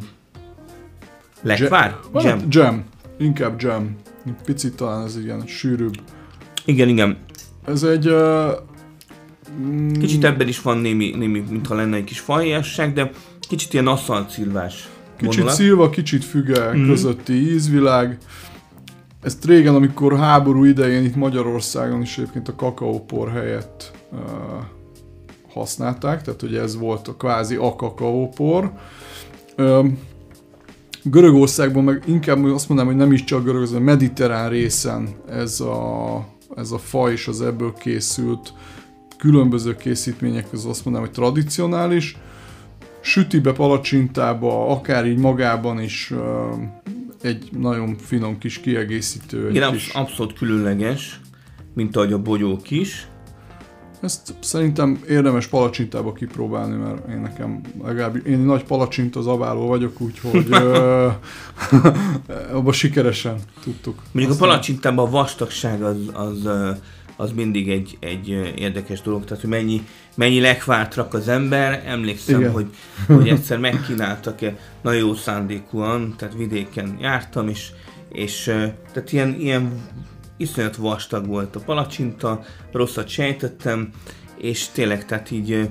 lekvár? 1.42 1.96
Jam. 2.14 2.40
Jam. 2.50 2.84
Inkább 3.18 3.62
jam. 3.62 3.96
Picit 4.46 4.76
talán 4.76 5.06
ez 5.06 5.18
ilyen 5.18 5.46
sűrűbb. 5.48 5.96
Igen, 6.66 6.88
igen. 6.88 7.18
Ez 7.66 7.84
egy... 7.84 8.08
Uh, 8.08 8.52
Kicsit 10.00 10.24
ebben 10.24 10.48
is 10.48 10.62
van 10.62 10.78
némi, 10.78 11.14
némi 11.18 11.44
mintha 11.50 11.76
lenne 11.76 11.96
egy 11.96 12.04
kis 12.04 12.20
fahéjasság, 12.20 12.94
de 12.94 13.10
kicsit 13.40 13.74
ilyen 13.74 13.88
aszalcilvás 13.88 14.90
Kicsit 15.18 15.34
vonulat. 15.36 15.56
szilva, 15.56 15.90
kicsit 15.90 16.24
füge 16.24 16.72
Mhm. 16.72 16.88
közötti 16.88 17.34
ízvilág. 17.34 18.18
Ezt 19.22 19.46
régen, 19.46 19.76
amikor 19.76 20.18
háború 20.18 20.64
idején 20.64 21.04
itt 21.04 21.16
Magyarországon 21.16 22.02
is 22.02 22.18
egyébként 22.18 22.48
a 22.48 22.56
kakaópor 22.56 23.32
helyett 23.32 23.92
uh, 24.12 24.20
használták, 25.50 26.22
tehát 26.22 26.42
hogy 26.42 26.56
ez 26.56 26.78
volt 26.78 27.08
a 27.08 27.16
kvázi 27.16 27.56
a 27.56 27.76
kakaópor. 27.76 28.72
Um, 29.58 29.98
Görögországban 31.04 31.84
meg 31.84 32.04
inkább 32.08 32.44
azt 32.44 32.68
mondanám, 32.70 32.92
hogy 32.94 33.02
nem 33.02 33.12
is 33.12 33.24
csak 33.24 33.44
Görögország, 33.44 33.78
a 33.78 33.84
mediterrán 33.84 34.50
részen 34.50 35.08
ez 35.30 35.60
a, 35.60 36.28
ez 36.56 36.72
a 36.72 36.78
fa 36.78 37.12
és 37.12 37.28
az 37.28 37.42
ebből 37.42 37.74
készült 37.74 38.54
különböző 39.30 39.76
készítmények 39.76 40.50
közül 40.50 40.70
azt 40.70 40.86
mondanám, 40.86 41.08
hogy 41.08 41.18
tradicionális, 41.18 42.18
sütibe, 43.02 43.52
palacsintába, 43.52 44.68
akár 44.70 45.06
így 45.06 45.18
magában 45.18 45.82
is 45.82 46.14
egy 47.22 47.50
nagyon 47.60 47.96
finom 47.98 48.38
kis 48.38 48.60
kiegészítő. 48.60 49.50
Igen, 49.50 49.72
kis, 49.72 49.88
absz- 49.88 49.96
abszolút 50.10 50.34
különleges, 50.34 51.20
mint 51.74 51.96
ahogy 51.96 52.14
a 52.14 52.22
bogyók 52.22 52.72
is. 52.72 53.08
ezt 54.02 54.34
szerintem 54.40 55.00
érdemes 55.10 55.48
palacsintába 55.48 56.14
kipróbálni, 56.14 56.76
mert 56.76 57.10
én 57.10 57.20
nekem 57.20 57.62
legalább 57.84 58.28
én 58.28 58.40
nagy 58.40 58.64
palacsinta 58.64 59.22
zabáló 59.22 59.68
vagyok, 59.68 60.02
úgyhogy 60.02 60.48
ö, 60.50 61.08
abban 62.58 62.74
sikeresen 62.74 63.36
tudtuk. 63.64 63.96
Mondjuk 63.96 64.28
a 64.28 64.34
Aztán- 64.34 64.50
palacsintában 64.50 65.08
a 65.08 65.10
vastagság 65.10 65.84
az, 65.84 65.98
az, 66.14 66.48
az 67.16 67.32
mindig 67.32 67.70
egy, 67.70 67.98
egy 68.00 68.28
érdekes 68.58 69.02
dolog, 69.02 69.24
tehát 69.24 69.42
hogy 69.42 69.50
mennyi, 69.50 69.82
mennyi 70.16 70.40
lekvárt 70.40 70.96
rak 70.96 71.14
az 71.14 71.28
ember. 71.28 71.84
Emlékszem, 71.86 72.40
Igen. 72.40 72.52
hogy, 72.52 72.70
hogy 73.08 73.28
egyszer 73.28 73.60
megkínáltak 73.60 74.42
-e 74.42 74.58
nagyon 74.82 75.00
jó 75.00 75.14
szándékúan, 75.14 76.14
tehát 76.18 76.36
vidéken 76.36 76.98
jártam, 77.02 77.48
és, 77.48 77.72
és 78.12 78.44
tehát 78.94 79.12
ilyen, 79.12 79.36
ilyen 79.40 79.82
iszonyat 80.38 80.76
vastag 80.76 81.28
volt 81.28 81.56
a 81.56 81.60
palacsinta, 81.60 82.44
rosszat 82.72 83.08
sejtettem, 83.08 83.90
és 84.38 84.68
tényleg, 84.68 85.06
tehát 85.06 85.32
így 85.32 85.70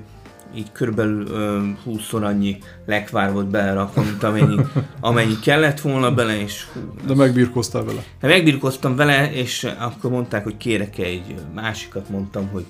így 0.57 0.73
körülbelül 0.73 1.27
ö, 1.27 1.61
20-szor 1.87 2.23
annyi 2.23 2.59
lekvár 2.87 3.33
volt 3.33 3.47
belerakva, 3.47 4.03
mint 4.03 4.23
amennyi, 4.23 4.61
amennyi 5.01 5.39
kellett 5.39 5.81
volna 5.81 6.15
bele, 6.15 6.41
és 6.41 6.67
hú, 6.73 6.81
De 7.07 7.15
megbirkóztál 7.15 7.85
vele. 7.85 8.05
Hát 8.21 8.31
megbirkoztam 8.31 8.97
vele, 8.97 9.33
és 9.33 9.69
akkor 9.79 10.11
mondták, 10.11 10.45
hogy 10.45 10.57
kérek 10.57 10.99
egy 10.99 11.35
másikat, 11.55 12.09
mondtam, 12.09 12.49
hogy 12.53 12.65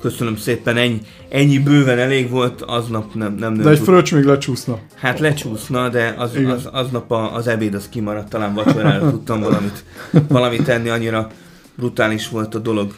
köszönöm 0.00 0.36
szépen, 0.36 0.76
ennyi, 0.76 1.00
ennyi 1.28 1.58
bőven 1.58 1.98
elég 1.98 2.30
volt, 2.30 2.62
aznap 2.62 3.14
nem, 3.14 3.34
nem 3.34 3.54
De 3.54 3.70
egy 3.70 3.78
fröccs 3.78 4.14
még 4.14 4.24
lecsúszna. 4.24 4.78
Hát 4.94 5.18
lecsúszna, 5.18 5.88
de 5.88 6.14
az, 6.18 6.36
Igen. 6.36 6.50
az, 6.50 6.66
aznap 6.72 7.10
a, 7.10 7.34
az 7.34 7.46
ebéd 7.46 7.74
az 7.74 7.88
kimaradt, 7.88 8.28
talán 8.28 8.54
vacsorára 8.54 9.10
tudtam 9.10 9.40
valamit, 9.40 9.84
valamit 10.28 10.64
tenni, 10.64 10.88
annyira 10.88 11.30
brutális 11.74 12.28
volt 12.28 12.54
a 12.54 12.58
dolog. 12.58 12.94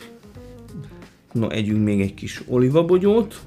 No, 1.33 1.49
együnk 1.49 1.85
még 1.85 2.01
egy 2.01 2.15
kis 2.15 2.43
olivabogyót. 2.47 3.41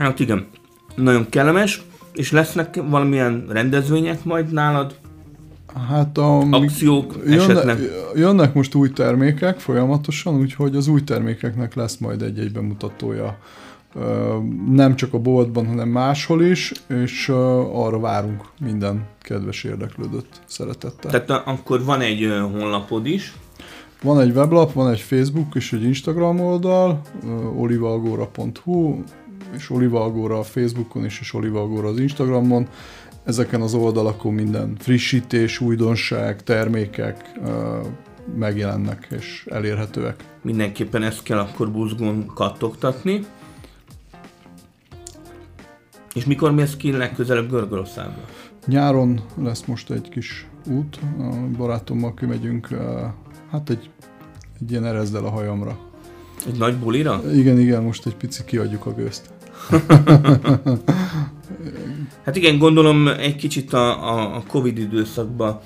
Hát 0.00 0.20
igen, 0.20 0.46
nagyon 0.94 1.28
kellemes, 1.28 1.82
és 2.12 2.32
lesznek 2.32 2.80
valamilyen 2.88 3.46
rendezvények 3.48 4.24
majd 4.24 4.52
nálad? 4.52 4.94
Hát 5.88 6.18
a... 6.18 6.38
Akciók 6.38 7.14
Jönne, 7.24 7.42
esetleg? 7.42 7.78
jönnek 8.14 8.54
most 8.54 8.74
új 8.74 8.90
termékek 8.90 9.58
folyamatosan, 9.58 10.34
úgyhogy 10.34 10.76
az 10.76 10.88
új 10.88 11.04
termékeknek 11.04 11.74
lesz 11.74 11.96
majd 11.96 12.22
egy-egy 12.22 12.52
bemutatója. 12.52 13.38
Nem 14.70 14.96
csak 14.96 15.14
a 15.14 15.18
boltban, 15.18 15.66
hanem 15.66 15.88
máshol 15.88 16.42
is, 16.42 16.72
és 16.88 17.28
arra 17.72 17.98
várunk 18.00 18.44
minden 18.60 19.06
kedves 19.22 19.64
érdeklődött 19.64 20.40
szeretettel. 20.46 21.10
Tehát 21.10 21.46
akkor 21.46 21.84
van 21.84 22.00
egy 22.00 22.32
honlapod 22.52 23.06
is, 23.06 23.32
Van 24.02 24.20
egy 24.20 24.36
weblap, 24.36 24.72
van 24.72 24.90
egy 24.90 25.00
Facebook 25.00 25.54
és 25.54 25.72
egy 25.72 25.82
Instagram 25.82 26.40
oldal, 26.40 27.00
ö, 27.24 27.28
olivalgora.hu, 27.56 29.02
és 29.56 29.70
Olivalgora 29.70 30.38
a 30.38 30.42
Facebookon 30.42 31.04
is, 31.04 31.20
és 31.20 31.34
Olivalgora 31.34 31.88
az 31.88 31.98
Instagramon. 31.98 32.68
Ezeken 33.24 33.60
az 33.60 33.74
oldalakon 33.74 34.34
minden 34.34 34.76
frissítés, 34.78 35.60
újdonság, 35.60 36.42
termékek 36.42 37.30
megjelennek 38.36 39.08
és 39.10 39.46
elérhetőek. 39.50 40.24
mindenképpen 40.42 41.02
ezt 41.02 41.22
kell 41.22 41.38
akkor 41.38 41.70
buzgón 41.70 42.26
kattogtatni. 42.34 43.26
És 46.14 46.24
mikor 46.24 46.52
mész 46.52 46.76
ki 46.76 46.92
legközelebb 46.92 47.50
Görgoroszágba? 47.50 48.20
Nyáron 48.66 49.20
lesz 49.42 49.64
most 49.64 49.90
egy 49.90 50.08
kis 50.08 50.46
út, 50.66 50.98
a 51.18 51.56
barátommal 51.56 52.14
kimegyünk, 52.14 52.68
hát 53.50 53.70
egy, 53.70 53.90
egy 54.60 54.70
ilyen 54.70 54.84
erezdel 54.84 55.24
a 55.24 55.30
hajamra. 55.30 55.78
Egy 56.46 56.58
nagy 56.58 56.78
bulira? 56.78 57.22
Igen, 57.32 57.58
igen, 57.58 57.82
most 57.82 58.06
egy 58.06 58.16
picit 58.16 58.44
kiadjuk 58.44 58.86
a 58.86 58.94
gőzt. 58.94 59.30
Hát 62.24 62.36
igen, 62.36 62.58
gondolom 62.58 63.08
egy 63.08 63.36
kicsit 63.36 63.72
a, 63.72 64.14
a, 64.14 64.36
a 64.36 64.42
Covid 64.48 64.78
időszakban 64.78 65.60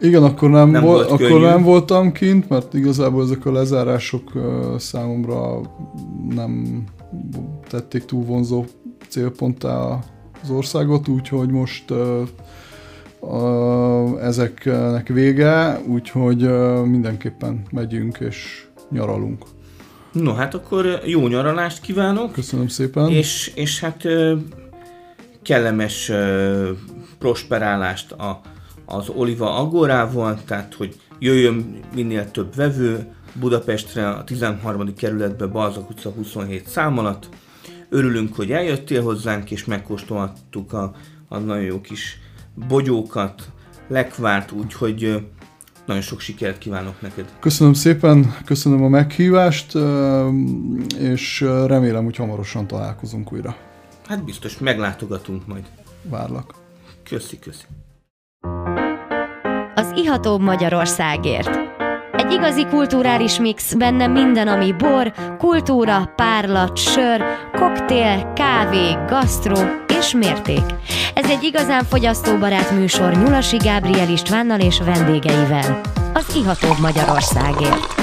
Igen, 0.00 0.22
akkor 0.22 0.50
nem, 0.50 0.70
Nem 0.70 0.82
volt, 0.82 1.08
volt 1.08 1.20
akkor 1.22 1.40
nem 1.40 1.62
voltam 1.62 2.12
kint, 2.12 2.48
mert 2.48 2.74
igazából 2.74 3.22
ezek 3.22 3.46
a 3.46 3.52
lezárások 3.52 4.32
számomra 4.78 5.60
nem 6.28 6.84
tették 7.68 8.04
túl 8.04 8.24
vonzó 8.24 8.64
célponttá 9.08 9.98
az 10.42 10.50
országot, 10.50 11.08
úgyhogy 11.08 11.50
most 11.50 11.84
ezeknek 14.20 15.08
vége, 15.08 15.80
úgyhogy 15.88 16.50
mindenképpen 16.84 17.62
megyünk 17.70 18.18
és 18.18 18.66
nyaralunk. 18.90 19.44
No, 20.22 20.34
hát 20.34 20.54
akkor 20.54 21.00
jó 21.04 21.28
nyaralást 21.28 21.80
kívánok, 21.80 22.32
Köszönöm 22.32 22.68
szépen. 22.68 23.10
és, 23.10 23.52
és 23.54 23.80
hát 23.80 24.02
kellemes 25.42 26.12
prosperálást 27.18 28.12
a 28.12 28.40
az 28.86 29.08
Oliva 29.08 29.56
Agorával, 29.56 30.38
tehát 30.44 30.74
hogy 30.74 30.94
jöjjön 31.18 31.80
minél 31.94 32.30
több 32.30 32.54
vevő 32.54 33.06
Budapestre, 33.32 34.08
a 34.08 34.24
13. 34.24 34.94
kerületbe 34.94 35.46
Balzak 35.46 35.90
utca 35.90 36.10
27 36.10 36.68
szám 36.68 36.98
alatt. 36.98 37.28
Örülünk, 37.88 38.36
hogy 38.36 38.52
eljöttél 38.52 39.02
hozzánk, 39.02 39.50
és 39.50 39.64
megkóstolhattuk 39.64 40.72
a, 40.72 40.94
a 41.28 41.38
nagyon 41.38 41.64
jó 41.64 41.80
kis 41.80 42.18
bogyókat, 42.68 43.42
lekvárt, 43.88 44.52
úgyhogy 44.52 45.26
nagyon 45.86 46.02
sok 46.02 46.20
sikert 46.20 46.58
kívánok 46.58 47.00
neked. 47.00 47.24
Köszönöm 47.40 47.72
szépen, 47.72 48.36
köszönöm 48.44 48.82
a 48.82 48.88
meghívást, 48.88 49.72
és 50.98 51.40
remélem, 51.66 52.04
hogy 52.04 52.16
hamarosan 52.16 52.66
találkozunk 52.66 53.32
újra. 53.32 53.56
Hát 54.06 54.24
biztos, 54.24 54.58
meglátogatunk 54.58 55.46
majd. 55.46 55.64
Várlak. 56.02 56.54
Köszi, 57.02 57.38
köszi. 57.38 57.64
Az 59.74 59.92
Iható 59.94 60.38
Magyarországért. 60.38 61.65
Egy 62.16 62.32
igazi 62.32 62.66
kulturális 62.66 63.38
mix, 63.38 63.74
benne 63.74 64.06
minden, 64.06 64.48
ami 64.48 64.72
bor, 64.72 65.12
kultúra, 65.38 66.12
párlat, 66.16 66.76
sör, 66.76 67.22
koktél, 67.52 68.32
kávé, 68.32 68.92
gasztró 69.06 69.56
és 69.98 70.12
mérték. 70.12 70.62
Ez 71.14 71.30
egy 71.30 71.42
igazán 71.42 71.84
fogyasztóbarát 71.84 72.70
műsor 72.70 73.12
Nyulasi 73.12 73.56
Gábriel 73.56 74.08
Istvánnal 74.08 74.60
és 74.60 74.80
vendégeivel. 74.80 75.80
Az 76.14 76.36
Iható 76.36 76.68
Magyarországért. 76.80 77.94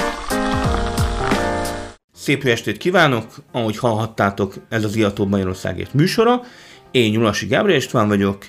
Szép 2.12 2.42
jó 2.42 2.50
estét 2.50 2.76
kívánok! 2.76 3.24
Ahogy 3.52 3.78
hallhattátok, 3.78 4.54
ez 4.68 4.84
az 4.84 4.96
Iható 4.96 5.26
Magyarországért 5.26 5.94
műsora. 5.94 6.40
Én 6.90 7.10
Nyulasi 7.10 7.46
Gábriel 7.46 7.78
István 7.78 8.08
vagyok, 8.08 8.46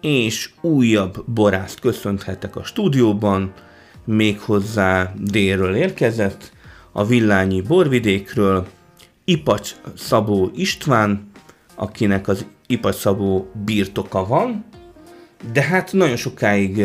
és 0.00 0.50
újabb 0.60 1.24
borászt 1.26 1.80
köszönhetek 1.80 2.56
a 2.56 2.64
stúdióban, 2.64 3.52
méghozzá 4.06 5.12
délről 5.18 5.74
érkezett, 5.74 6.52
a 6.92 7.04
Villányi 7.04 7.60
borvidékről, 7.60 8.66
Ipacs 9.24 9.74
Szabó 9.96 10.50
István, 10.54 11.30
akinek 11.74 12.28
az 12.28 12.46
Ipacs 12.66 12.94
Szabó 12.94 13.50
birtoka 13.64 14.26
van, 14.26 14.64
de 15.52 15.62
hát 15.62 15.92
nagyon 15.92 16.16
sokáig 16.16 16.80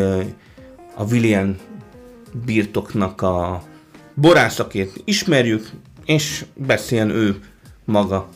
a 0.95 1.03
William 1.09 1.57
birtoknak 2.45 3.21
a 3.21 3.63
borászakért 4.13 5.01
ismerjük, 5.05 5.69
és 6.05 6.45
beszéljen 6.55 7.09
ő 7.09 7.39
maga. 7.85 8.29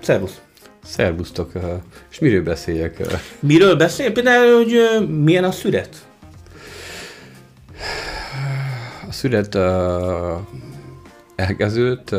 Szervusz! 0.00 0.40
Szervusztok! 0.84 1.52
És 2.10 2.18
miről 2.18 2.42
beszéljek? 2.42 3.00
Miről 3.40 3.76
beszél? 3.76 4.12
Például, 4.12 4.56
hogy 4.56 4.74
milyen 5.08 5.44
a 5.44 5.50
szüret? 5.50 6.03
Uh, 9.54 10.40
elkezdődött, 11.36 12.10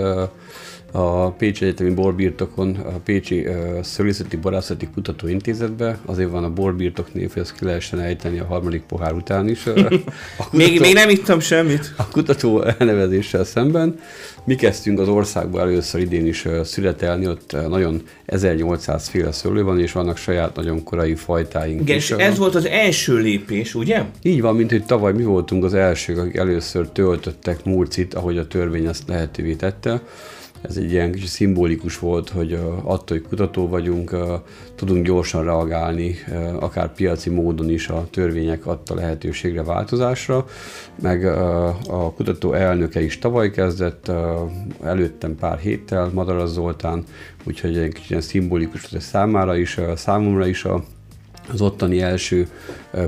a 0.96 1.32
Pécsi 1.32 1.66
Egyetemi 1.66 1.94
Borbirtokon, 1.94 2.76
a 2.76 3.00
Pécsi 3.04 3.46
uh, 3.48 3.82
Szölészeti 3.82 4.38
Borászati 4.38 4.88
Kutatóintézetbe, 4.94 6.00
azért 6.06 6.30
van 6.30 6.44
a 6.44 6.50
borbirtok 6.50 7.14
név, 7.14 7.34
hogy 7.34 7.42
ezt 7.42 7.54
ki 7.58 7.66
lehessen 7.66 8.00
ejteni 8.00 8.40
a 8.40 8.46
harmadik 8.46 8.82
pohár 8.82 9.14
után 9.14 9.50
is. 9.50 9.64
Kutató, 9.64 9.98
még, 10.52 10.80
még 10.80 10.94
nem 10.94 11.10
ittam 11.10 11.40
semmit. 11.40 11.94
A 11.98 12.08
kutató 12.08 12.62
elnevezéssel 12.62 13.44
szemben. 13.44 14.00
Mi 14.44 14.56
kezdtünk 14.56 15.00
az 15.00 15.08
országban 15.08 15.62
először 15.62 16.02
idén 16.02 16.26
is 16.26 16.46
uh, 16.46 16.62
születelni, 16.62 17.28
ott 17.28 17.54
uh, 17.54 17.68
nagyon 17.68 18.02
1800 18.26 19.08
féle 19.08 19.32
szőlő 19.32 19.64
van, 19.64 19.80
és 19.80 19.92
vannak 19.92 20.18
saját 20.18 20.56
nagyon 20.56 20.84
korai 20.84 21.16
fajtáink 21.16 21.82
Igen, 21.82 21.98
is. 21.98 22.10
És 22.10 22.16
ez 22.18 22.38
volt 22.38 22.56
az 22.56 22.66
első 22.66 23.18
lépés, 23.18 23.76
ugye? 23.76 24.04
Így 24.22 24.42
van, 24.42 24.56
mint 24.56 24.72
hogy 24.72 24.86
tavaly 24.86 25.14
mi 25.14 25.24
voltunk 25.24 25.64
az 25.64 25.74
elsők, 25.74 26.18
akik 26.18 26.36
először 26.36 26.90
töltöttek 26.90 27.64
murcit, 27.64 28.14
ahogy 28.14 28.38
a 28.38 28.48
törvény 28.48 28.86
ezt 28.86 29.04
lehetővé 29.08 29.54
tette 29.54 30.02
ez 30.67 30.78
egy 30.78 30.91
ilyen 30.91 31.12
kicsit 31.12 31.28
szimbolikus 31.28 31.99
volt, 31.99 32.30
hogy 32.30 32.54
attól, 32.84 33.17
hogy 33.17 33.28
kutató 33.28 33.67
vagyunk, 33.67 34.15
tudunk 34.75 35.06
gyorsan 35.06 35.43
reagálni, 35.43 36.15
akár 36.60 36.93
piaci 36.93 37.30
módon 37.30 37.69
is 37.69 37.88
a 37.88 38.08
törvények 38.12 38.65
adta 38.65 38.95
lehetőségre 38.95 39.63
változásra, 39.63 40.45
meg 41.01 41.25
a 41.88 42.13
kutató 42.15 42.54
elnöke 42.54 43.01
is 43.01 43.19
tavaly 43.19 43.51
kezdett, 43.51 44.12
előttem 44.84 45.36
pár 45.36 45.58
héttel, 45.58 46.10
Madaras 46.13 46.49
Zoltán, 46.49 47.04
úgyhogy 47.43 47.78
egy 47.78 47.93
kicsit 47.93 48.21
szimbolikus 48.21 48.89
volt 48.89 49.04
számára 49.04 49.58
is, 49.58 49.80
számomra 49.95 50.47
is 50.47 50.63
a 50.63 50.84
az 51.51 51.62
ottani 51.62 52.01
első 52.01 52.47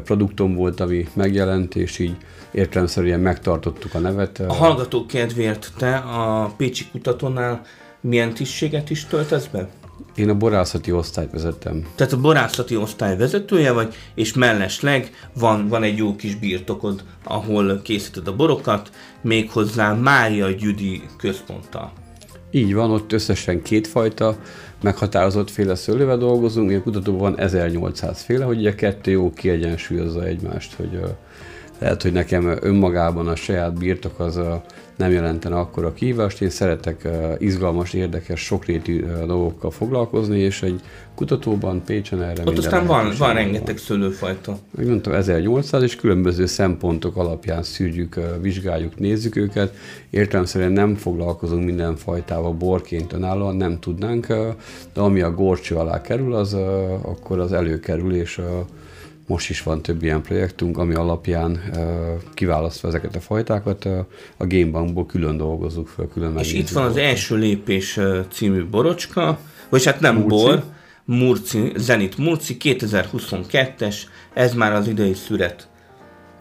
produktom 0.03 0.55
volt, 0.55 0.79
ami 0.79 1.07
megjelent, 1.13 1.75
és 1.75 1.99
így 1.99 2.15
értelemszerűen 2.51 3.19
megtartottuk 3.19 3.93
a 3.93 3.99
nevet. 3.99 4.39
A 4.39 4.53
hallgatók 4.53 5.07
kedvéért 5.07 5.71
te 5.77 5.95
a 5.95 6.53
Pécsi 6.57 6.85
kutatónál 6.91 7.61
milyen 8.01 8.33
tisztséget 8.33 8.89
is 8.89 9.05
töltesz 9.05 9.45
be? 9.45 9.69
Én 10.15 10.29
a 10.29 10.35
borászati 10.35 10.91
osztályt 10.91 11.31
vezettem. 11.31 11.87
Tehát 11.95 12.13
a 12.13 12.19
borászati 12.19 12.75
osztály 12.75 13.17
vezetője 13.17 13.71
vagy, 13.71 13.95
és 14.15 14.33
mellesleg 14.33 15.11
van, 15.33 15.67
van 15.67 15.83
egy 15.83 15.97
jó 15.97 16.15
kis 16.15 16.35
birtokod, 16.35 17.03
ahol 17.23 17.81
készíted 17.81 18.27
a 18.27 18.35
borokat, 18.35 18.91
méghozzá 19.21 19.93
Mária 19.93 20.49
Gyüdi 20.51 21.01
központtal. 21.17 21.91
Így 22.51 22.73
van, 22.73 22.91
ott 22.91 23.11
összesen 23.11 23.61
kétfajta 23.61 24.37
meghatározott 24.81 25.49
féle 25.49 25.75
szőlővel 25.75 26.17
dolgozunk, 26.17 26.71
a 26.71 26.81
kutatóban 26.81 27.19
van 27.19 27.39
1800 27.39 28.21
féle, 28.21 28.45
hogy 28.45 28.65
a 28.65 28.75
kettő 28.75 29.11
jó 29.11 29.33
kiegyensúlyozza 29.33 30.23
egymást, 30.23 30.73
hogy 30.73 30.99
lehet, 31.79 32.01
hogy 32.01 32.11
nekem 32.11 32.57
önmagában 32.61 33.27
a 33.27 33.35
saját 33.35 33.79
birtok 33.79 34.19
az 34.19 34.39
nem 34.95 35.11
jelentene 35.11 35.55
akkor 35.55 35.85
a 35.85 35.93
kihívást. 35.93 36.41
Én 36.41 36.49
szeretek 36.49 37.07
izgalmas, 37.37 37.93
érdekes, 37.93 38.39
sokrétű 38.39 39.05
dolgokkal 39.25 39.71
foglalkozni, 39.71 40.39
és 40.39 40.61
egy 40.61 40.81
kutatóban 41.15 41.81
Pécsen 41.85 42.23
erre 42.23 42.43
Ott 42.45 42.57
aztán 42.57 42.85
van, 42.85 43.13
van 43.17 43.33
rengeteg 43.33 43.77
szőlőfajta. 43.77 44.57
Úgy 44.79 44.85
mondtam, 44.85 45.13
1800, 45.13 45.81
és 45.81 45.95
különböző 45.95 46.45
szempontok 46.45 47.15
alapján 47.15 47.63
szűrjük, 47.63 48.19
vizsgáljuk, 48.41 48.99
nézzük 48.99 49.35
őket. 49.35 49.75
Értelemszerűen 50.09 50.71
nem 50.71 50.95
foglalkozunk 50.95 51.65
minden 51.65 51.95
fajtával 51.95 52.53
borként 52.53 53.13
önállóan, 53.13 53.55
nem 53.55 53.79
tudnánk, 53.79 54.27
de 54.93 55.01
ami 55.01 55.21
a 55.21 55.33
gorcső 55.33 55.75
alá 55.75 56.01
kerül, 56.01 56.33
az 56.33 56.53
akkor 57.01 57.39
az 57.39 57.53
előkerül, 57.53 58.15
és 58.15 58.41
most 59.27 59.49
is 59.49 59.63
van 59.63 59.81
több 59.81 60.03
ilyen 60.03 60.21
projektünk, 60.21 60.77
ami 60.77 60.93
alapján 60.93 61.59
kiválasztva 62.33 62.87
ezeket 62.87 63.15
a 63.15 63.19
fajtákat, 63.19 63.85
a 64.37 64.47
Gamebankból 64.47 65.05
külön 65.05 65.37
dolgozunk 65.37 65.87
fel, 65.87 66.07
külön 66.13 66.37
És 66.37 66.53
itt 66.53 66.69
van 66.69 66.83
az 66.83 66.97
első 66.97 67.35
lépés 67.35 67.99
című 68.31 68.65
borocska, 68.65 69.39
vagy 69.69 69.85
hát 69.85 69.99
nem 69.99 70.15
Murci. 70.15 70.29
bor, 70.29 70.63
Murci, 71.05 71.71
Zenit 71.75 72.17
Murci 72.17 72.57
2022-es, 72.59 73.95
ez 74.33 74.53
már 74.53 74.73
az 74.73 74.87
idei 74.87 75.13
szüret 75.13 75.67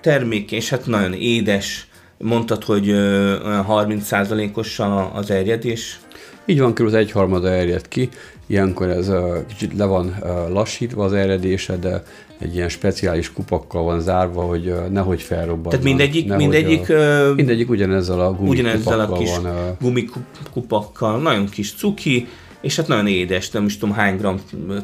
termék, 0.00 0.52
és 0.52 0.68
hát 0.68 0.86
nagyon 0.86 1.12
édes, 1.12 1.88
mondtad, 2.18 2.64
hogy 2.64 2.90
olyan 2.90 3.66
30%-os 3.68 4.80
az 5.12 5.30
erjedés. 5.30 6.00
Így 6.46 6.60
van, 6.60 6.72
körül 6.72 6.90
az 6.90 6.96
egyharmada 6.96 7.48
erjed 7.48 7.88
ki, 7.88 8.08
ilyenkor 8.46 8.88
ez 8.88 9.08
uh, 9.08 9.46
kicsit 9.46 9.76
le 9.76 9.84
van 9.84 10.16
uh, 10.22 10.28
lassítva 10.48 11.04
az 11.04 11.12
eredése, 11.12 11.76
de 11.76 12.02
egy 12.38 12.54
ilyen 12.54 12.68
speciális 12.68 13.32
kupakkal 13.32 13.82
van 13.82 14.00
zárva, 14.00 14.42
hogy 14.42 14.66
uh, 14.66 14.88
nehogy 14.88 15.22
felrobban. 15.22 15.70
Tehát 15.70 15.84
mindegyik, 15.84 16.26
nehogy 16.26 16.42
mindegyik, 16.42 16.90
a, 16.90 17.32
mindegyik 17.34 17.70
ugyanezzel 17.70 18.20
a 18.20 18.32
gumikupakkal 18.32 18.48
ugyanezzel 18.48 19.00
a 19.00 19.18
kis 19.18 19.36
van. 19.36 19.44
Uh, 19.44 19.60
gumikupakkal, 19.80 21.20
nagyon 21.20 21.48
kis 21.48 21.74
cuki, 21.74 22.26
és 22.60 22.76
hát 22.76 22.88
nagyon 22.88 23.06
édes, 23.06 23.50
nem 23.50 23.64
is 23.64 23.78
tudom 23.78 23.94
hány 23.94 24.16
gram 24.16 24.36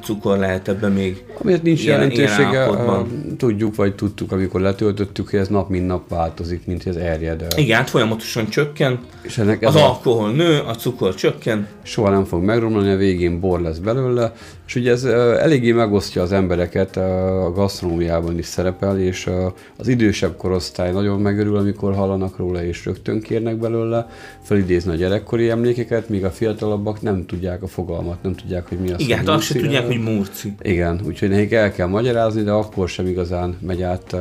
cukor 0.03 0.39
lehet 0.39 0.69
ebben 0.69 0.93
még.Amiért 0.93 1.63
nincs 1.63 1.85
ilyen, 1.85 2.01
jelentősége, 2.01 2.69
ilyen 2.69 3.37
tudjuk, 3.37 3.75
vagy 3.75 3.95
tudtuk, 3.95 4.33
amikor 4.33 4.61
letöltöttük, 4.61 5.29
hogy 5.31 5.39
ez 5.39 5.49
nap 5.49 5.69
mint 5.69 5.87
nap 5.87 6.09
változik, 6.09 6.67
mint 6.67 6.87
ez 6.87 6.97
erjed. 6.97 7.47
Igen, 7.57 7.77
hát 7.77 7.91
folyamatosan 7.91 8.49
csökken, 8.49 9.01
és 9.23 9.39
ennek 9.39 9.67
az 9.67 9.75
a... 9.75 9.89
alkohol 9.89 10.33
nő, 10.33 10.59
a 10.59 10.75
cukor 10.75 11.15
csökken. 11.15 11.67
Soha 11.83 12.11
nem 12.11 12.25
fog 12.25 12.43
megromlani, 12.43 12.91
a 12.91 12.97
végén 12.97 13.41
bor 13.41 13.61
lesz 13.61 13.79
belőle, 13.79 14.33
és 14.67 14.75
ugye 14.75 14.91
ez 14.91 15.05
eléggé 15.05 15.73
megosztja 15.73 16.23
az 16.23 16.33
embereket, 16.33 16.97
a 16.97 17.53
gasztronómiában 17.55 18.39
is 18.39 18.47
szerepel, 18.47 19.01
és 19.01 19.31
az 19.77 19.89
idősebb 19.89 20.37
korosztály 20.37 20.93
nagyon 20.93 21.21
megörül, 21.21 21.57
amikor 21.57 21.95
hallanak 21.95 22.37
róla, 22.37 22.65
és 22.65 22.85
rögtön 22.85 23.21
kérnek 23.21 23.57
belőle, 23.57 24.09
felidézni 24.43 24.93
a 24.93 24.97
gyerekkori 24.97 25.51
emlékeket, 25.51 26.09
míg 26.09 26.25
a 26.25 26.31
fiatalabbak 26.31 27.03
nem 27.03 27.27
tudják 27.27 27.62
a 27.63 27.67
fogalmat, 27.67 28.23
nem 28.23 28.35
tudják, 28.35 28.69
hogy 28.69 28.79
mi 28.79 28.91
az. 28.91 29.01
Igen, 29.01 29.19
hát 29.19 29.29
azt 29.29 29.45
se 29.45 29.55
tudják, 29.55 29.87
hogy 29.87 30.01
murci. 30.01 30.55
Igen, 30.63 31.01
úgyhogy 31.07 31.29
nekik 31.29 31.53
el 31.53 31.73
kell 31.73 31.87
magyarázni, 31.87 32.43
de 32.43 32.51
akkor 32.51 32.89
sem 32.89 33.07
igazán 33.07 33.57
megy 33.61 33.83
át. 33.83 34.17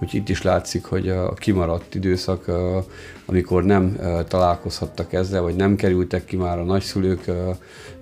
Úgyhogy 0.00 0.20
itt 0.20 0.28
is 0.28 0.42
látszik, 0.42 0.84
hogy 0.84 1.08
a 1.08 1.34
kimaradt 1.34 1.94
időszak, 1.94 2.50
amikor 3.26 3.64
nem 3.64 3.98
találkozhattak 4.28 5.12
ezzel, 5.12 5.42
vagy 5.42 5.54
nem 5.54 5.76
kerültek 5.76 6.24
ki 6.24 6.36
már 6.36 6.58
a 6.58 6.64
nagyszülők 6.64 7.30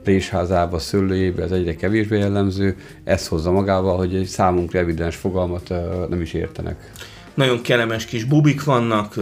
présházába, 0.03 0.79
szőlőjébe, 0.79 1.43
ez 1.43 1.51
egyre 1.51 1.75
kevésbé 1.75 2.19
jellemző. 2.19 2.77
Ez 3.05 3.29
hozza 3.29 3.51
magával, 3.51 3.97
hogy 3.97 4.15
egy 4.15 4.27
számunkra 4.27 4.79
evidens 4.79 5.17
fogalmat 5.17 5.73
nem 6.09 6.21
is 6.21 6.33
értenek. 6.33 6.93
Nagyon 7.35 7.63
kellemes 7.63 8.05
kis 8.05 8.25
bubik 8.25 8.65
vannak 8.65 9.15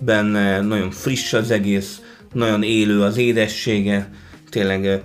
benne, 0.00 0.60
nagyon 0.60 0.90
friss 0.90 1.32
az 1.32 1.50
egész, 1.50 2.00
nagyon 2.32 2.62
élő 2.62 3.02
az 3.02 3.16
édessége, 3.16 4.10
tényleg 4.50 5.02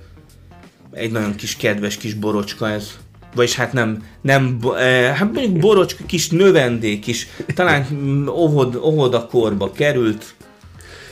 egy 0.92 1.12
nagyon 1.12 1.36
kis 1.36 1.56
kedves 1.56 1.98
kis 1.98 2.14
borocska 2.14 2.70
ez. 2.70 2.98
Vagyis 3.36 3.56
hát 3.56 3.74
nem, 3.74 4.06
nem 4.22 4.60
hát 5.14 5.34
mondjuk 5.34 5.60
borocska, 5.60 6.04
kis 6.06 6.30
növendék 6.30 7.08
is, 7.08 7.28
talán 7.56 7.86
óvod, 8.28 8.76
óvodakorba 8.76 9.72
került. 9.72 10.36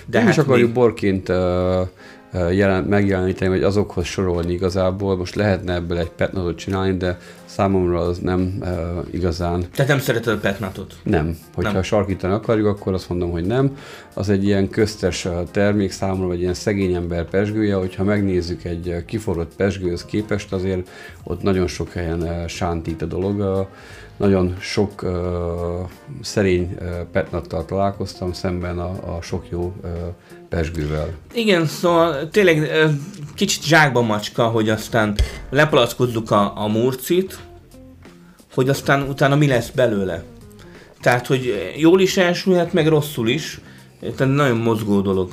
De 0.05 0.17
nem 0.17 0.27
hát 0.27 0.37
is 0.37 0.43
akarjuk 0.43 0.67
még... 0.67 0.75
borként 0.75 1.29
uh, 1.29 1.87
jelen, 2.33 2.83
megjeleníteni, 2.83 3.49
vagy 3.49 3.63
azokhoz 3.63 4.05
sorolni 4.05 4.53
igazából. 4.53 5.17
Most 5.17 5.35
lehetne 5.35 5.73
ebből 5.73 5.97
egy 5.97 6.09
petnatot 6.09 6.57
csinálni, 6.57 6.97
de 6.97 7.17
számomra 7.45 7.99
az 7.99 8.17
nem 8.17 8.57
uh, 8.61 8.67
igazán... 9.11 9.65
Tehát 9.75 9.91
nem 9.91 9.99
szereted 9.99 10.33
a 10.33 10.37
petnatot? 10.37 10.95
Nem. 11.03 11.37
Hogyha 11.55 11.71
nem. 11.71 11.81
sarkítani 11.81 12.33
akarjuk, 12.33 12.67
akkor 12.67 12.93
azt 12.93 13.09
mondom, 13.09 13.31
hogy 13.31 13.45
nem. 13.45 13.77
Az 14.13 14.29
egy 14.29 14.43
ilyen 14.43 14.69
köztes 14.69 15.27
termék 15.51 15.91
számomra, 15.91 16.27
vagy 16.27 16.39
ilyen 16.39 16.53
szegény 16.53 16.93
ember 16.93 17.25
pesgője, 17.25 17.75
hogyha 17.75 18.03
megnézzük 18.03 18.63
egy 18.63 19.03
kiforrott 19.05 19.55
pesgőhöz 19.55 20.05
képest, 20.05 20.53
azért 20.53 20.89
ott 21.23 21.41
nagyon 21.41 21.67
sok 21.67 21.91
helyen 21.91 22.47
sántít 22.47 23.01
a 23.01 23.05
dolog. 23.05 23.67
Nagyon 24.17 24.55
sok 24.59 25.03
uh, 25.03 25.09
szerény 26.21 26.77
petnattal 27.11 27.65
találkoztam 27.65 28.33
szemben 28.33 28.79
a, 28.79 29.15
a 29.15 29.21
sok 29.21 29.45
jó 29.49 29.73
uh, 29.83 29.89
pesgővel. 30.49 31.13
Igen, 31.33 31.65
szóval 31.65 32.29
tényleg 32.29 32.71
kicsit 33.35 33.63
zsákba 33.63 34.01
macska, 34.01 34.47
hogy 34.47 34.69
aztán 34.69 35.15
lepalackozzuk 35.49 36.31
a, 36.31 36.63
a 36.63 36.67
murcit, 36.67 37.39
hogy 38.53 38.69
aztán 38.69 39.01
utána 39.01 39.35
mi 39.35 39.47
lesz 39.47 39.69
belőle. 39.69 40.23
Tehát, 41.01 41.27
hogy 41.27 41.73
jól 41.77 42.01
is 42.01 42.17
elsülhet, 42.17 42.73
meg 42.73 42.87
rosszul 42.87 43.29
is. 43.29 43.59
Tehát 44.15 44.33
nagyon 44.33 44.57
mozgó 44.57 45.01
dolog, 45.01 45.31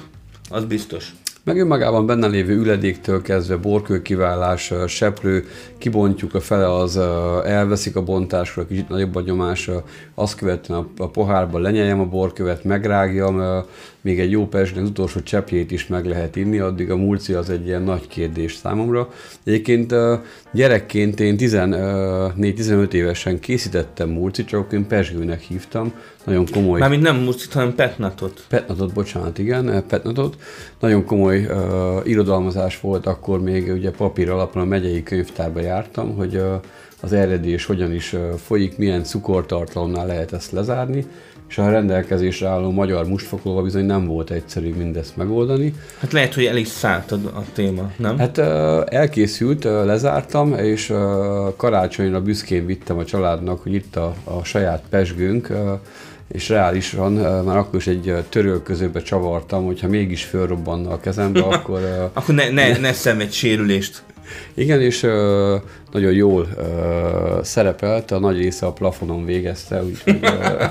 az 0.50 0.64
biztos 0.64 1.12
meg 1.46 1.58
önmagában 1.58 2.06
benne 2.06 2.26
lévő 2.26 2.56
üledéktől 2.56 3.22
kezdve 3.22 3.56
borkő 3.56 4.02
kiválás, 4.02 4.72
seprő, 4.86 5.44
kibontjuk 5.78 6.34
a 6.34 6.40
fele, 6.40 6.74
az 6.74 6.96
elveszik 7.44 7.96
a 7.96 8.02
bontásra, 8.02 8.66
kicsit 8.66 8.88
nagyobb 8.88 9.14
a 9.14 9.20
nyomás, 9.20 9.70
azt 10.14 10.36
követően 10.36 10.88
a 10.96 11.08
pohárba 11.08 11.58
lenyeljem 11.58 12.00
a 12.00 12.04
borkövet, 12.04 12.64
megrágjam, 12.64 13.64
még 14.06 14.20
egy 14.20 14.30
jó 14.30 14.46
persnek 14.46 14.82
az 14.82 14.88
utolsó 14.88 15.20
cseppjét 15.20 15.70
is 15.70 15.86
meg 15.86 16.06
lehet 16.06 16.36
inni, 16.36 16.58
addig 16.58 16.90
a 16.90 16.96
mulci 16.96 17.32
az 17.32 17.50
egy 17.50 17.66
ilyen 17.66 17.82
nagy 17.82 18.06
kérdés 18.06 18.54
számomra. 18.54 19.08
Egyébként 19.44 19.94
gyerekként 20.52 21.20
én 21.20 21.36
14-15 21.38 22.92
évesen 22.92 23.38
készítettem 23.38 24.08
mulci, 24.08 24.44
csak 24.44 24.72
én 24.72 24.86
pesgőnek 24.86 25.40
hívtam, 25.40 25.92
nagyon 26.24 26.46
komoly... 26.52 26.80
Mármint 26.80 27.02
nem 27.02 27.16
mulcit, 27.16 27.52
hanem 27.52 27.74
petnatot. 27.74 28.44
Petnatot, 28.48 28.92
bocsánat, 28.92 29.38
igen, 29.38 29.84
petnatot. 29.88 30.36
Nagyon 30.80 31.04
komoly 31.04 31.44
uh, 31.44 32.08
irodalmazás 32.08 32.80
volt, 32.80 33.06
akkor 33.06 33.40
még 33.40 33.72
ugye 33.72 33.90
papír 33.90 34.30
alapon 34.30 34.62
a 34.62 34.64
megyei 34.64 35.02
könyvtárba 35.02 35.60
jártam, 35.60 36.14
hogy 36.16 36.36
uh, 36.36 36.60
az 37.06 37.12
eredés 37.12 37.64
hogyan 37.64 37.92
is 37.92 38.16
folyik, 38.44 38.76
milyen 38.78 39.04
cukortartalomnál 39.04 40.06
lehet 40.06 40.32
ezt 40.32 40.52
lezárni, 40.52 41.06
és 41.48 41.58
a 41.58 41.70
rendelkezésre 41.70 42.48
álló 42.48 42.70
magyar 42.70 43.06
mustfokolva 43.06 43.62
bizony 43.62 43.84
nem 43.84 44.06
volt 44.06 44.30
egyszerű 44.30 44.74
mindezt 44.74 45.16
megoldani. 45.16 45.74
Hát 45.98 46.12
lehet, 46.12 46.34
hogy 46.34 46.44
el 46.44 46.56
is 46.56 46.68
szállt 46.68 47.12
a, 47.12 47.16
a 47.34 47.42
téma, 47.52 47.90
nem? 47.96 48.18
Hát 48.18 48.38
elkészült, 48.88 49.64
lezártam, 49.64 50.54
és 50.54 50.92
karácsonyra 51.56 52.20
büszkén 52.20 52.66
vittem 52.66 52.98
a 52.98 53.04
családnak, 53.04 53.62
hogy 53.62 53.74
itt 53.74 53.96
a, 53.96 54.14
a 54.24 54.44
saját 54.44 54.82
pesgőnk, 54.88 55.52
és 56.28 56.48
reálisan 56.48 57.12
már 57.44 57.56
akkor 57.56 57.78
is 57.78 57.86
egy 57.86 58.14
törölközőbe 58.28 59.02
csavartam, 59.02 59.64
hogyha 59.64 59.88
mégis 59.88 60.24
fölrobbanna 60.24 60.90
a 60.90 61.00
kezembe, 61.00 61.40
akkor... 61.54 62.10
akkor 62.12 62.34
ne, 62.34 62.50
ne, 62.50 62.78
ne 62.78 62.92
szem 62.92 63.20
egy 63.20 63.32
sérülést. 63.32 64.02
Igen, 64.54 64.80
és 64.80 65.02
uh, 65.02 65.10
nagyon 65.92 66.12
jól 66.12 66.48
uh, 66.56 67.42
szerepelt, 67.42 68.10
a 68.10 68.18
nagy 68.18 68.36
része 68.36 68.66
a 68.66 68.72
plafonon 68.72 69.24
végezte, 69.24 69.84
úgyhogy... 69.84 70.18
Uh, 70.22 70.62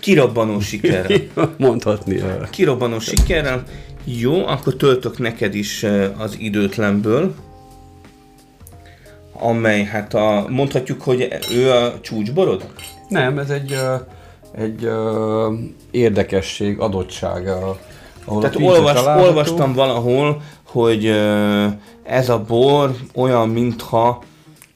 Kirobbanó 0.00 0.60
sikerrel. 0.60 1.20
Mondhatni. 1.58 2.16
Uh. 2.16 2.50
Kirobbanó 2.50 2.98
sikerrel. 2.98 3.62
Jó, 4.04 4.46
akkor 4.46 4.74
töltök 4.74 5.18
neked 5.18 5.54
is 5.54 5.86
az 6.18 6.36
időtlenből, 6.38 7.34
amely 9.32 9.84
hát 9.84 10.14
a, 10.14 10.46
mondhatjuk, 10.48 11.02
hogy 11.02 11.28
ő 11.54 11.70
a 11.70 12.00
csúcsborod? 12.00 12.64
Nem, 13.08 13.38
ez 13.38 13.50
egy, 13.50 13.78
egy 14.56 14.88
érdekesség, 15.90 16.78
adottság. 16.78 17.48
Ahol 18.24 18.40
Tehát 18.40 18.56
olvas, 18.56 19.04
olvastam 19.04 19.72
valahol, 19.72 20.42
hogy 20.72 21.06
ez 22.02 22.28
a 22.28 22.44
bor 22.48 22.96
olyan, 23.14 23.48
mintha 23.48 24.22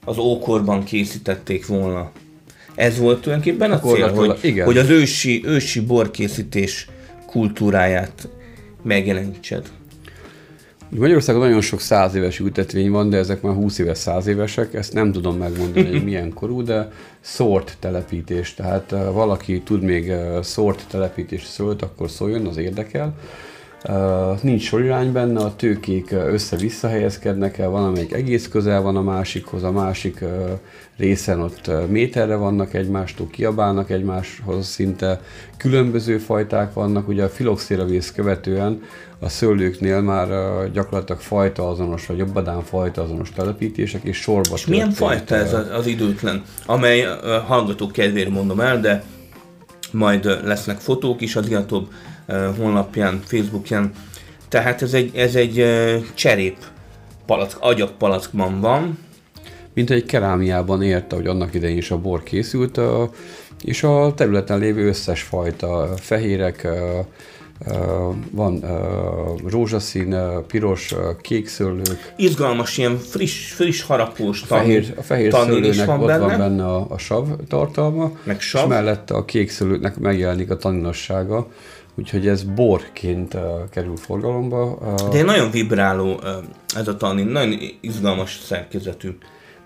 az 0.05 0.19
ókorban 0.19 0.85
készítették 0.85 1.67
volna. 1.67 2.11
Ez 2.75 2.99
volt 2.99 3.21
tulajdonképpen 3.21 3.71
a 3.73 3.81
cél, 3.81 4.13
hogy, 4.13 4.39
igen. 4.41 4.67
hogy 4.67 4.79
az 4.79 4.91
ősi, 4.91 5.43
ősi 5.45 5.81
borkészítés 5.81 6.89
kultúráját 7.27 8.29
megjelenítsed. 8.83 9.71
Magyarországon 10.89 11.43
nagyon 11.43 11.61
sok 11.61 11.81
száz 11.81 12.15
éves 12.15 12.39
ültetvény 12.39 12.91
van, 12.91 13.11
de 13.11 13.17
ezek 13.17 13.41
már 13.41 13.55
20 13.55 13.79
éves, 13.79 13.99
száz 13.99 14.27
évesek, 14.27 14.75
ezt 14.75 14.93
nem 14.93 15.13
tudom 15.13 15.37
megmondani, 15.37 15.87
hogy 15.87 16.05
milyen 16.05 16.33
korú, 16.33 16.63
de 16.63 16.93
szórt 17.21 17.77
telepítés, 17.81 18.55
tehát 18.55 18.91
valaki 19.13 19.61
tud 19.61 19.83
még 19.83 20.09
uh, 20.09 20.43
szórt 20.43 20.85
telepítés 20.91 21.45
szólt, 21.45 21.83
akkor 21.83 22.11
szóljon, 22.11 22.47
az 22.47 22.57
érdekel. 22.57 23.15
Uh, 23.89 24.43
nincs 24.43 24.62
sorirány 24.62 25.12
benne, 25.12 25.41
a 25.41 25.57
tőkék 25.57 26.11
össze-vissza 26.11 26.89
helyezkednek 26.89 27.59
el, 27.59 27.69
van 27.69 27.85
amelyik 27.85 28.12
egész 28.12 28.49
közel 28.49 28.83
van 28.83 28.97
a 28.97 29.03
másikhoz, 29.03 29.62
a 29.62 29.71
másik 29.71 30.19
uh, 30.23 30.51
részen 30.97 31.41
ott 31.41 31.71
méterre 31.89 32.35
vannak 32.37 32.75
egymástól, 32.75 33.27
kiabálnak 33.31 33.91
egymáshoz, 33.91 34.67
szinte 34.67 35.21
különböző 35.57 36.19
fajták 36.19 36.73
vannak, 36.73 37.09
ugye 37.09 37.25
a 37.25 37.29
filoxéravész 37.29 38.12
követően 38.12 38.83
a 39.19 39.29
szőlőknél 39.29 40.01
már 40.01 40.29
gyakorlatilag 40.73 41.21
fajta 41.21 41.69
azonos, 41.69 42.07
vagy 42.07 42.19
jobbadán 42.19 42.62
fajta 42.62 43.03
azonos 43.03 43.31
telepítések, 43.31 44.03
és 44.03 44.17
sorba 44.17 44.55
És 44.55 44.67
milyen 44.67 44.91
fajta 44.91 45.35
ez 45.35 45.53
az, 45.53 45.71
az 45.71 45.87
időtlen, 45.87 46.43
amely 46.67 47.07
hallgatók 47.47 47.93
kedvéért 47.93 48.31
mondom 48.31 48.61
el, 48.61 48.81
de 48.81 49.05
majd 49.93 50.41
lesznek 50.45 50.79
fotók 50.79 51.21
is 51.21 51.37
az 51.37 51.49
Iatob 51.49 51.89
honlapján, 52.59 53.21
Facebookján. 53.25 53.93
Tehát 54.49 54.83
ez 54.83 54.95
egy, 54.95 55.17
ez 55.17 55.35
egy 55.35 55.65
cserép 56.15 56.57
palack, 57.27 57.57
agyagpalackban 57.61 58.61
van. 58.61 58.99
Mint 59.75 59.91
egy 59.91 60.05
kerámiában 60.05 60.83
érte, 60.83 61.17
hogy 61.17 61.27
annak 61.27 61.55
idején 61.55 61.77
is 61.77 61.91
a 61.91 61.99
bor 61.99 62.23
készült, 62.23 62.81
és 63.65 63.83
a 63.83 64.12
területen 64.17 64.59
lévő 64.59 64.87
összes 64.87 65.23
fajta 65.23 65.89
fehérek, 65.97 66.69
van 68.31 68.65
rózsaszín, 69.47 70.17
piros, 70.47 70.95
kék 71.21 71.49
szőlők. 71.49 72.12
Izgalmas, 72.17 72.79
ilyen 72.79 72.99
friss, 72.99 73.53
friss 73.53 73.83
harapós 73.83 74.41
tan, 74.41 74.59
fehér, 74.59 74.95
A 74.97 75.03
fehér 75.03 75.33
szőlőnek 75.33 75.87
van 75.87 76.01
ott 76.01 76.07
benne. 76.07 76.27
van 76.27 76.39
benne 76.39 76.67
a, 76.67 76.87
a 76.89 76.99
sav 76.99 77.29
tartalma, 77.49 78.11
Meg 78.25 78.41
sav. 78.41 78.62
és 78.62 78.69
mellette 78.69 79.15
a 79.15 79.25
kék 79.25 79.51
szőlőknek 79.51 79.99
megjelenik 79.99 80.51
a 80.51 80.57
taninossága 80.57 81.49
úgyhogy 81.99 82.29
ez 82.29 82.43
borként 82.43 83.35
uh, 83.35 83.41
kerül 83.71 83.97
forgalomba. 83.97 84.79
Uh, 84.81 85.09
De 85.09 85.23
nagyon 85.23 85.51
vibráló 85.51 86.13
uh, 86.13 86.31
ez 86.77 86.89
a 86.89 86.97
tanin, 86.97 87.27
nagyon 87.27 87.59
izgalmas 87.81 88.41
szerkezetű. 88.45 89.17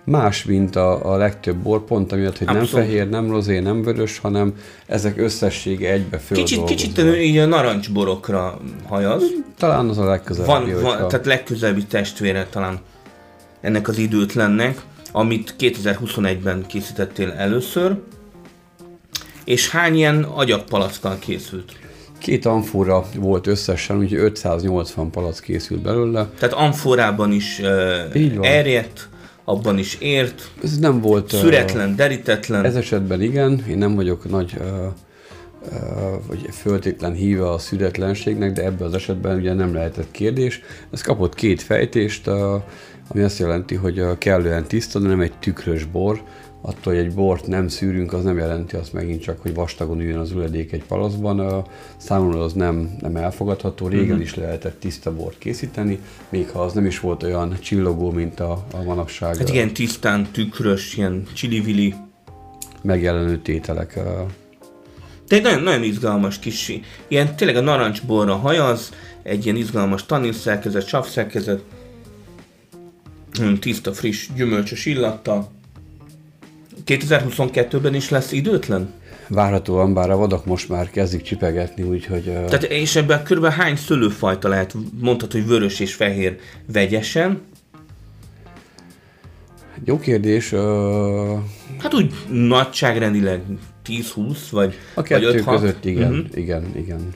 Más, 0.03 0.45
mint 0.45 0.75
a, 0.75 1.11
a 1.13 1.17
legtöbb 1.17 1.57
bor, 1.57 1.83
pont 1.85 2.11
amiatt, 2.11 2.37
hogy 2.37 2.47
Abszolút. 2.47 2.71
nem 2.71 2.81
fehér, 2.81 3.09
nem 3.09 3.29
rozé, 3.29 3.59
nem 3.59 3.81
vörös, 3.81 4.17
hanem 4.17 4.53
ezek 4.85 5.17
összessége 5.17 5.91
egybe 5.91 6.17
föl 6.17 6.37
Kicsit, 6.37 6.63
kicsit 6.63 6.99
így 6.99 7.37
a 7.37 7.45
narancsborokra 7.45 8.59
hajaz. 8.87 9.23
Talán 9.57 9.89
az 9.89 9.97
a 9.97 10.05
legközelebbi. 10.05 10.71
Van, 10.71 10.81
van, 10.81 11.07
tehát 11.07 11.25
legközelebbi 11.25 11.85
testvére 11.85 12.47
talán 12.49 12.79
ennek 13.61 13.87
az 13.87 13.97
időtlennek, 13.97 14.81
amit 15.11 15.55
2021-ben 15.59 16.65
készítettél 16.67 17.31
először, 17.31 17.97
és 19.43 19.69
hány 19.69 19.95
ilyen 19.95 20.23
agyagpalackkal 20.23 21.17
készült? 21.19 21.75
Két 22.21 22.45
amfora 22.45 23.05
volt 23.15 23.47
összesen, 23.47 23.97
úgyhogy 23.97 24.19
580 24.19 25.09
palac 25.09 25.39
készült 25.39 25.81
belőle. 25.81 26.29
Tehát 26.39 26.55
amforában 26.55 27.31
is 27.31 27.59
uh, 27.59 28.45
erjedt, 28.45 29.09
abban 29.43 29.77
is 29.77 29.97
ért. 29.99 30.51
Ez 30.63 30.77
nem 30.77 31.01
volt... 31.01 31.29
Szüretlen, 31.29 31.95
derítetlen. 31.95 32.65
Ez 32.65 32.75
esetben 32.75 33.21
igen, 33.21 33.65
én 33.69 33.77
nem 33.77 33.95
vagyok 33.95 34.29
nagy 34.29 34.57
uh, 34.59 34.65
vagy 36.27 36.49
föltétlen 36.51 37.13
híve 37.13 37.49
a 37.49 37.57
szüretlenségnek, 37.57 38.51
de 38.51 38.63
ebben 38.63 38.87
az 38.87 38.93
esetben 38.93 39.37
ugye 39.37 39.53
nem 39.53 39.73
lehetett 39.73 40.11
kérdés. 40.11 40.61
Ez 40.91 41.01
kapott 41.01 41.35
két 41.35 41.61
fejtést, 41.61 42.27
ami 43.07 43.21
azt 43.21 43.39
jelenti, 43.39 43.75
hogy 43.75 44.03
kellően 44.17 44.63
tiszta, 44.63 44.99
de 44.99 45.07
nem 45.07 45.19
egy 45.19 45.33
tükrös 45.39 45.85
bor. 45.85 46.21
Attól, 46.61 46.93
hogy 46.93 47.03
egy 47.03 47.13
bort 47.13 47.47
nem 47.47 47.67
szűrünk, 47.67 48.13
az 48.13 48.23
nem 48.23 48.37
jelenti 48.37 48.75
azt 48.75 48.93
megint 48.93 49.21
csak, 49.21 49.41
hogy 49.41 49.53
vastagon 49.53 49.99
üljön 49.99 50.19
az 50.19 50.31
üledék 50.31 50.71
egy 50.71 50.83
palaszban. 50.83 51.65
Számomra 51.97 52.43
az 52.43 52.53
nem, 52.53 52.95
nem 53.01 53.15
elfogadható. 53.15 53.87
Régen 53.87 54.05
uh-huh. 54.05 54.21
is 54.21 54.35
lehetett 54.35 54.79
tiszta 54.79 55.15
bort 55.15 55.37
készíteni, 55.37 55.99
még 56.29 56.49
ha 56.49 56.61
az 56.61 56.73
nem 56.73 56.85
is 56.85 56.99
volt 56.99 57.23
olyan 57.23 57.57
csillogó, 57.59 58.11
mint 58.11 58.39
a, 58.39 58.65
a 58.73 58.83
manapság. 58.83 59.37
Hát 59.37 59.49
igen, 59.49 59.73
tisztán 59.73 60.27
tükrös, 60.31 60.97
ilyen 60.97 61.23
csili 61.33 61.93
megjelenő 62.81 63.37
tételek 63.37 63.99
de 65.31 65.37
egy 65.37 65.43
nagyon, 65.43 65.63
nagyon 65.63 65.83
izgalmas 65.83 66.39
kis, 66.39 66.79
ilyen 67.07 67.35
tényleg 67.35 67.55
a 67.55 67.61
narancsborra 67.61 68.35
hajaz, 68.35 68.89
egy 69.23 69.43
ilyen 69.45 69.55
izgalmas 69.55 70.05
tanin 70.05 70.33
szerkezet, 70.33 70.87
sav 70.87 71.07
szerkezet, 71.07 71.63
tiszta, 73.59 73.93
friss, 73.93 74.27
gyümölcsös 74.35 74.85
illatta. 74.85 75.51
2022-ben 76.85 77.93
is 77.93 78.09
lesz 78.09 78.31
időtlen? 78.31 78.93
Várhatóan, 79.27 79.93
bár 79.93 80.09
a 80.09 80.17
vadak 80.17 80.45
most 80.45 80.69
már 80.69 80.89
kezdik 80.89 81.21
csipegetni, 81.21 81.83
úgyhogy... 81.83 82.23
Tehát 82.23 82.63
és 82.63 82.95
ebben 82.95 83.23
kb. 83.23 83.45
hány 83.45 83.75
szőlőfajta 83.75 84.47
lehet, 84.47 84.75
mondhatod, 84.99 85.31
hogy 85.31 85.47
vörös 85.47 85.79
és 85.79 85.93
fehér 85.93 86.39
vegyesen? 86.71 87.41
Jó 89.85 89.99
kérdés. 89.99 90.51
Uh... 90.51 91.39
Hát 91.79 91.93
úgy 91.93 92.13
nagyságrendileg 92.29 93.41
10-20, 93.87 94.37
vagy 94.51 94.75
A 94.93 95.01
kettő 95.01 95.25
vagy 95.25 95.35
5 95.35 95.45
között 95.45 95.85
igen, 95.85 96.11
uh-huh. 96.11 96.37
igen, 96.37 96.71
igen. 96.75 97.13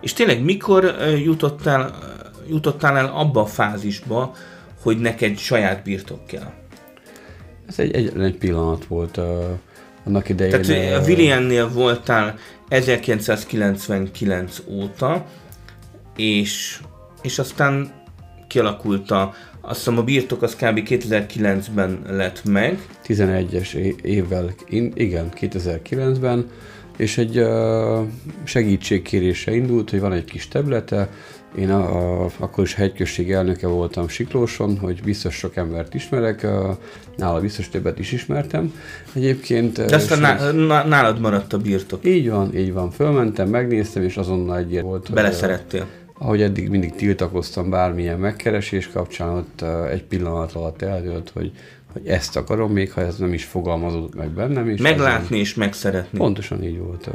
És 0.00 0.12
tényleg 0.12 0.42
mikor 0.42 0.96
jutottál, 1.24 1.98
jutottál 2.48 2.96
el 2.96 3.06
abba 3.06 3.40
a 3.40 3.46
fázisba, 3.46 4.34
hogy 4.82 4.98
neked 4.98 5.38
saját 5.38 5.82
birtok 5.82 6.26
kell? 6.26 6.52
Ez 7.68 7.78
egy, 7.78 7.94
egy, 7.94 8.12
egy 8.20 8.36
pillanat 8.36 8.84
volt 8.84 9.16
uh, 9.16 9.24
annak 10.04 10.28
idején. 10.28 10.62
Tehát 10.62 11.02
a 11.02 11.04
Williamnél 11.06 11.68
voltál 11.72 12.38
1999 12.68 14.62
óta, 14.68 15.26
és, 16.16 16.80
és 17.22 17.38
aztán 17.38 17.92
kialakult 18.48 19.10
a, 19.10 19.34
azt 19.60 19.78
hiszem 19.78 19.98
a 19.98 20.02
birtok 20.02 20.42
az 20.42 20.54
kb. 20.54 20.80
2009-ben 20.88 22.02
lett 22.08 22.44
meg. 22.44 22.86
11-es 23.06 23.74
évvel, 24.02 24.54
igen, 24.94 25.28
2009-ben, 25.40 26.50
és 26.96 27.18
egy 27.18 27.38
uh, 27.38 28.06
segítségkérése 28.44 29.54
indult, 29.54 29.90
hogy 29.90 30.00
van 30.00 30.12
egy 30.12 30.24
kis 30.24 30.48
területe, 30.48 31.08
én 31.58 31.70
a, 31.70 32.24
a, 32.24 32.30
akkor 32.38 32.64
is 32.64 32.74
hegyközség 32.74 33.32
elnöke 33.32 33.66
voltam 33.66 34.08
Siklóson, 34.08 34.78
hogy 34.78 35.02
biztos 35.02 35.34
sok 35.34 35.56
embert 35.56 35.94
ismerek, 35.94 36.40
uh, 36.42 36.76
nála 37.16 37.40
biztos 37.40 37.68
többet 37.68 37.98
is 37.98 38.12
ismertem. 38.12 38.74
Egyébként... 39.12 39.84
De 39.84 39.96
aztán 39.96 40.54
ná, 40.54 40.84
nálad 40.84 41.20
maradt 41.20 41.52
a 41.52 41.58
birtok. 41.58 42.04
Így 42.04 42.30
van, 42.30 42.56
így 42.56 42.72
van. 42.72 42.90
Fölmentem, 42.90 43.48
megnéztem, 43.48 44.02
és 44.02 44.16
azonnal 44.16 44.58
egy 44.58 44.80
volt. 44.80 45.12
Beleszerettél. 45.12 45.80
Hogy, 45.80 45.90
ahogy 46.18 46.42
eddig 46.42 46.68
mindig 46.68 46.94
tiltakoztam 46.94 47.70
bármilyen 47.70 48.18
megkeresés 48.18 48.88
kapcsán, 48.88 49.28
ott 49.28 49.64
egy 49.90 50.02
pillanat 50.02 50.52
alatt 50.52 50.82
eldőlt, 50.82 51.30
hogy, 51.34 51.52
hogy 51.92 52.06
ezt 52.06 52.36
akarom, 52.36 52.72
még 52.72 52.92
ha 52.92 53.00
ez 53.00 53.16
nem 53.16 53.32
is 53.32 53.44
fogalmazódott 53.44 54.14
meg 54.14 54.28
bennem. 54.30 54.68
És 54.68 54.80
Meglátni 54.80 55.24
azon, 55.24 55.38
és 55.38 55.54
megszeretni. 55.54 56.18
Pontosan 56.18 56.64
így 56.64 56.78
volt. 56.78 57.10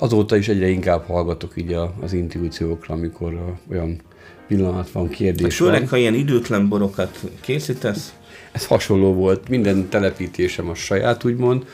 Azóta 0.00 0.36
is 0.36 0.48
egyre 0.48 0.68
inkább 0.68 1.06
hallgatok 1.06 1.52
így 1.56 1.76
az 2.00 2.12
intuíciókra, 2.12 2.94
amikor 2.94 3.56
olyan 3.70 4.00
pillanat 4.46 4.90
van, 4.90 5.08
kérdés 5.08 5.42
hát 5.42 5.52
főleg, 5.52 5.80
van. 5.80 5.88
ha 5.88 5.96
ilyen 5.96 6.14
időtlen 6.14 6.68
borokat 6.68 7.20
készítesz. 7.40 8.14
Ez 8.52 8.66
hasonló 8.66 9.12
volt, 9.12 9.48
minden 9.48 9.88
telepítésem 9.88 10.68
a 10.68 10.74
saját, 10.74 11.24
úgymond, 11.24 11.66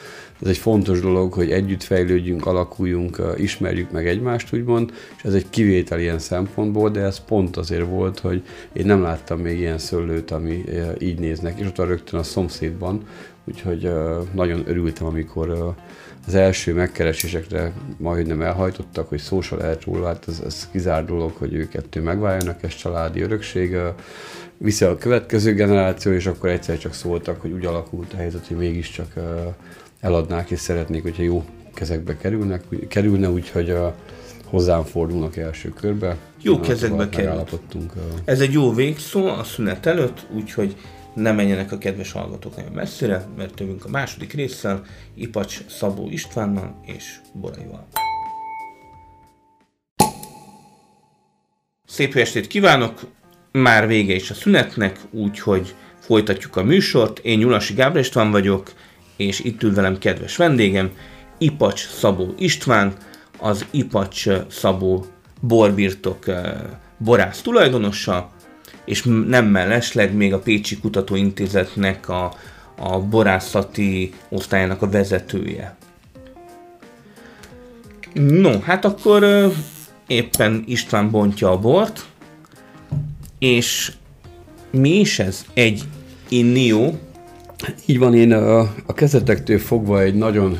ez 0.42 0.48
egy 0.48 0.56
fontos 0.56 1.00
dolog, 1.00 1.32
hogy 1.32 1.50
együtt 1.50 1.82
fejlődjünk, 1.82 2.46
alakuljunk, 2.46 3.22
ismerjük 3.36 3.90
meg 3.90 4.06
egymást, 4.06 4.54
úgymond, 4.54 4.92
és 5.16 5.24
ez 5.24 5.34
egy 5.34 5.50
kivétel 5.50 6.00
ilyen 6.00 6.18
szempontból, 6.18 6.90
de 6.90 7.00
ez 7.00 7.24
pont 7.24 7.56
azért 7.56 7.86
volt, 7.86 8.18
hogy 8.18 8.42
én 8.72 8.86
nem 8.86 9.02
láttam 9.02 9.40
még 9.40 9.58
ilyen 9.58 9.78
szőlőt, 9.78 10.30
ami 10.30 10.64
így 10.98 11.18
néznek, 11.18 11.58
és 11.60 11.66
ott 11.66 11.76
van 11.76 11.86
rögtön 11.86 12.20
a 12.20 12.22
szomszédban, 12.22 13.02
úgyhogy 13.44 13.90
nagyon 14.32 14.62
örültem, 14.66 15.06
amikor 15.06 15.74
az 16.26 16.34
első 16.34 16.74
megkeresésekre 16.74 17.72
majd 17.96 18.26
nem 18.26 18.42
elhajtottak, 18.42 19.08
hogy 19.08 19.18
szó 19.18 19.40
se 19.40 19.56
lehet 19.56 19.84
róla, 19.84 20.06
hát 20.06 20.24
ez, 20.28 20.42
ez 20.46 20.68
kizár 20.72 21.04
dolog, 21.04 21.32
hogy 21.36 21.54
ők 21.54 21.68
kettő 21.68 22.00
megváljanak, 22.00 22.62
ez 22.62 22.74
családi 22.74 23.20
örökség, 23.20 23.76
vissza 24.58 24.90
a 24.90 24.96
következő 24.96 25.54
generáció, 25.54 26.12
és 26.12 26.26
akkor 26.26 26.48
egyszer 26.48 26.78
csak 26.78 26.94
szóltak, 26.94 27.40
hogy 27.40 27.50
úgy 27.50 27.64
alakult 27.64 28.12
a 28.12 28.16
helyzet, 28.16 28.46
hogy 28.46 28.56
mégiscsak 28.56 29.12
eladnák, 30.00 30.50
és 30.50 30.58
szeretnék, 30.58 31.02
hogyha 31.02 31.22
jó 31.22 31.44
kezekbe 31.74 32.16
kerülnek, 32.16 32.62
kerülne, 32.88 33.30
úgyhogy 33.30 33.70
a, 33.70 33.94
hozzám 34.44 34.82
fordulnak 34.82 35.36
első 35.36 35.68
körbe. 35.68 36.16
Jó 36.42 36.60
kezekbe 36.60 37.08
került. 37.08 37.58
Ez 38.24 38.40
egy 38.40 38.52
jó 38.52 38.72
végszó 38.72 39.26
a 39.26 39.44
szünet 39.44 39.86
előtt, 39.86 40.26
úgyhogy 40.34 40.76
ne 41.14 41.32
menjenek 41.32 41.72
a 41.72 41.78
kedves 41.78 42.12
hallgatók 42.12 42.56
nagyon 42.56 42.72
messzire, 42.72 43.26
mert 43.36 43.54
tövünk 43.54 43.84
a 43.84 43.88
második 43.88 44.32
résszel, 44.32 44.84
Ipacs 45.14 45.66
Szabó 45.66 46.08
Istvánnal 46.10 46.80
és 46.86 47.20
Boraival. 47.32 47.86
Szép 51.86 52.14
jó 52.14 52.20
estét 52.20 52.46
kívánok! 52.46 53.00
Már 53.52 53.86
vége 53.86 54.14
is 54.14 54.30
a 54.30 54.34
szünetnek, 54.34 54.98
úgyhogy 55.10 55.74
folytatjuk 55.98 56.56
a 56.56 56.62
műsort. 56.62 57.18
Én 57.18 57.38
Nyulasi 57.38 57.74
Gábor 57.74 57.98
István 57.98 58.30
vagyok, 58.30 58.72
és 59.16 59.40
itt 59.40 59.62
ül 59.62 59.74
velem 59.74 59.98
kedves 59.98 60.36
vendégem, 60.36 60.90
Ipacs 61.38 61.88
Szabó 61.88 62.34
István, 62.38 62.92
az 63.38 63.66
Ipacs 63.70 64.28
Szabó 64.50 65.06
borbirtok 65.40 66.28
eh, 66.28 66.52
borász 66.98 67.42
tulajdonosa, 67.42 68.30
és 68.84 69.02
nem 69.26 69.46
mellesleg 69.46 70.14
még 70.14 70.32
a 70.32 70.38
Pécsi 70.38 70.78
Kutatóintézetnek 70.78 72.08
a, 72.08 72.34
a 72.76 72.98
borászati 72.98 74.12
osztályának 74.28 74.82
a 74.82 74.90
vezetője. 74.90 75.76
No, 78.14 78.60
hát 78.60 78.84
akkor 78.84 79.52
éppen 80.06 80.64
István 80.66 81.10
bontja 81.10 81.50
a 81.50 81.58
bort, 81.58 82.06
és 83.38 83.92
mi 84.70 84.90
is 85.00 85.18
ez? 85.18 85.44
Egy 85.54 85.82
innió, 86.28 86.98
így 87.86 87.98
van, 87.98 88.14
én 88.14 88.32
a, 88.32 88.58
a 88.86 88.94
kezetektől 88.94 89.58
fogva 89.58 90.00
egy 90.00 90.14
nagyon 90.14 90.58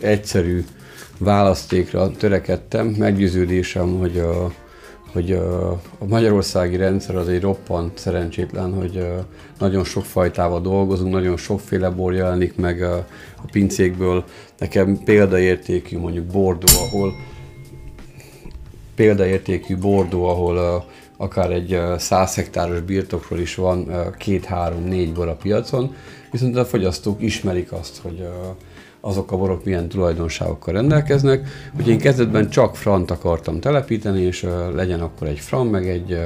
egyszerű 0.00 0.64
választékra 1.18 2.10
törekedtem. 2.10 2.86
Meggyőződésem, 2.86 3.98
hogy 3.98 4.18
a, 4.18 4.52
hogy 5.14 5.32
a, 5.32 5.80
magyarországi 6.06 6.76
rendszer 6.76 7.16
az 7.16 7.28
egy 7.28 7.40
roppant 7.40 7.98
szerencsétlen, 7.98 8.74
hogy 8.74 9.06
nagyon 9.58 9.84
sok 9.84 10.04
fajtával 10.04 10.60
dolgozunk, 10.60 11.12
nagyon 11.12 11.36
sokféle 11.36 11.90
bor 11.90 12.14
jelenik 12.14 12.56
meg 12.56 12.82
a, 12.82 13.06
pincékből. 13.50 14.24
Nekem 14.58 14.98
példaértékű 15.04 15.98
mondjuk 15.98 16.24
Bordó, 16.24 16.66
ahol 16.86 17.12
példaértékű 18.94 19.76
Bordó, 19.76 20.24
ahol 20.24 20.84
akár 21.16 21.50
egy 21.50 21.80
100 21.98 22.34
hektáros 22.34 22.80
birtokról 22.80 23.38
is 23.38 23.54
van 23.54 23.88
két-három-négy 24.18 25.12
bor 25.12 25.28
a 25.28 25.34
piacon, 25.34 25.94
viszont 26.30 26.56
a 26.56 26.64
fogyasztók 26.64 27.22
ismerik 27.22 27.72
azt, 27.72 28.00
hogy 28.02 28.28
azok 29.04 29.32
a 29.32 29.36
borok 29.36 29.64
milyen 29.64 29.88
tulajdonságokkal 29.88 30.74
rendelkeznek. 30.74 31.48
Ugye 31.78 31.92
én 31.92 31.98
kezdetben 31.98 32.50
csak 32.50 32.76
frant 32.76 33.10
akartam 33.10 33.60
telepíteni, 33.60 34.20
és 34.20 34.46
legyen 34.74 35.00
akkor 35.00 35.28
egy 35.28 35.38
fran, 35.38 35.66
meg 35.66 35.88
egy 35.88 36.18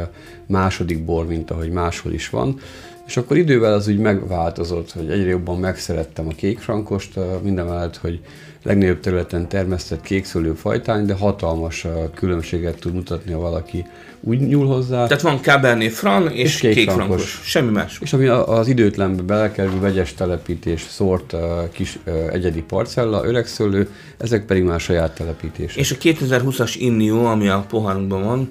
második 0.49 1.05
bor, 1.05 1.27
mint 1.27 1.51
ahogy 1.51 1.71
máshol 1.71 2.13
is 2.13 2.31
van. 2.31 2.61
És 3.07 3.17
akkor 3.17 3.37
idővel 3.37 3.73
az 3.73 3.89
úgy 3.89 3.99
megváltozott, 3.99 4.93
hogy 4.93 5.11
egyre 5.11 5.29
jobban 5.29 5.59
megszerettem 5.59 6.29
a 6.29 6.33
kékfrankost, 6.33 7.19
mindemellett, 7.43 7.97
hogy 7.97 8.21
legnagyobb 8.63 9.01
területen 9.01 9.49
termesztett 9.49 10.01
kékszőlő 10.01 10.53
fajtány, 10.53 11.07
de 11.07 11.15
hatalmas 11.15 11.87
különbséget 12.15 12.79
tud 12.81 12.95
mutatni, 12.95 13.33
ha 13.33 13.39
valaki 13.39 13.87
úgy 14.21 14.41
nyúl 14.41 14.67
hozzá. 14.67 15.07
Tehát 15.07 15.23
van 15.23 15.41
Cabernet 15.43 15.93
Franc 15.93 16.33
és, 16.33 16.63
és 16.63 16.75
kék 16.75 16.91
frankos. 16.91 17.41
Semmi 17.45 17.71
más. 17.71 17.99
És 18.03 18.13
ami 18.13 18.27
az 18.27 18.69
időtlenbe 18.69 19.23
belekerül, 19.23 19.81
vegyes 19.81 20.15
telepítés, 20.15 20.87
szórt 20.89 21.35
kis 21.73 21.99
egyedi 22.33 22.63
parcella, 22.63 23.27
öregszőlő, 23.27 23.89
ezek 24.19 24.47
pedig 24.47 24.63
már 24.63 24.81
saját 24.81 25.15
telepítés. 25.15 25.77
És 25.77 25.91
a 25.93 25.97
2020-as 25.97 26.75
Innió, 26.79 27.25
ami 27.25 27.49
a 27.49 27.65
pohárunkban 27.69 28.25
van, 28.25 28.51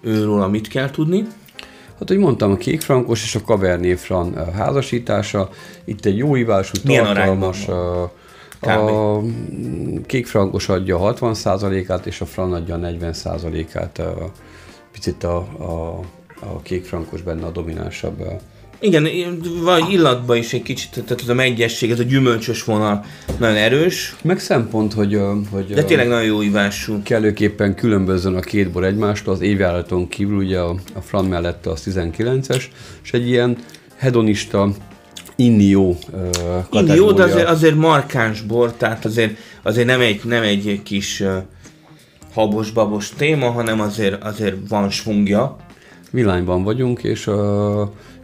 őről 0.00 0.46
mit 0.46 0.68
kell 0.68 0.90
tudni? 0.90 1.26
Hát, 2.02 2.10
hogy 2.10 2.20
mondtam, 2.20 2.50
a 2.50 2.56
kék 2.56 2.80
frankos 2.80 3.22
és 3.22 3.34
a 3.34 3.40
Cabernet 3.40 4.00
Franc 4.00 4.54
házasítása. 4.54 5.48
Itt 5.84 6.04
egy 6.04 6.16
jó 6.16 6.34
ivású, 6.34 6.72
tartalmas, 6.84 7.68
a 8.60 9.20
kék 10.06 10.26
frankos 10.26 10.68
adja 10.68 10.98
a 10.98 11.14
60%-át, 11.14 12.06
és 12.06 12.20
a 12.20 12.26
fran 12.26 12.52
adja 12.52 12.74
a 12.74 12.78
40%-át. 12.78 14.02
Picit 14.92 15.24
a, 15.24 15.36
a, 15.58 16.00
a 16.40 16.60
kék 16.62 16.84
frankos 16.84 17.22
benne 17.22 17.46
a 17.46 17.50
dominánsabb. 17.50 18.22
Igen, 18.84 19.08
vagy 19.62 19.82
illatban 19.90 20.36
is 20.36 20.52
egy 20.52 20.62
kicsit, 20.62 20.90
tehát 20.90 21.22
ez 21.22 21.28
a 21.28 21.34
megyesség, 21.34 21.90
ez 21.90 21.98
a 21.98 22.02
gyümölcsös 22.02 22.64
vonal 22.64 23.04
nagyon 23.38 23.56
erős. 23.56 24.16
Meg 24.22 24.38
szempont, 24.38 24.92
hogy... 24.92 25.20
hogy 25.50 25.66
De 25.66 25.84
tényleg 25.84 26.08
nagyon 26.08 26.24
jó 26.24 26.42
ivású. 26.42 27.02
Kellőképpen 27.02 27.74
különbözön 27.74 28.34
a 28.34 28.40
két 28.40 28.70
bor 28.70 28.84
egymástól, 28.84 29.34
az 29.34 29.40
évjáraton 29.40 30.08
kívül 30.08 30.36
ugye 30.36 30.58
a, 30.58 30.76
a 30.94 31.00
Fran 31.00 31.24
mellette 31.24 31.70
az 31.70 31.82
19-es, 31.90 32.64
és 33.02 33.12
egy 33.12 33.28
ilyen 33.28 33.56
hedonista, 33.96 34.68
innió 35.36 35.88
uh, 35.88 35.96
kategória. 36.70 36.94
Innió, 36.94 37.12
de 37.12 37.22
azért, 37.22 37.48
azért 37.48 37.74
markáns 37.74 38.40
bor, 38.40 38.72
tehát 38.72 39.04
azért, 39.04 39.36
azért 39.62 39.86
nem, 39.86 40.00
egy, 40.00 40.20
nem 40.24 40.42
egy 40.42 40.80
kis 40.82 41.20
uh, 41.20 41.36
habos-babos 42.34 43.08
téma, 43.08 43.50
hanem 43.50 43.80
azért, 43.80 44.24
azért 44.24 44.56
van 44.68 44.90
svungja. 44.90 45.56
Vilányban 46.10 46.62
vagyunk, 46.62 47.02
és 47.02 47.26
uh, 47.26 47.34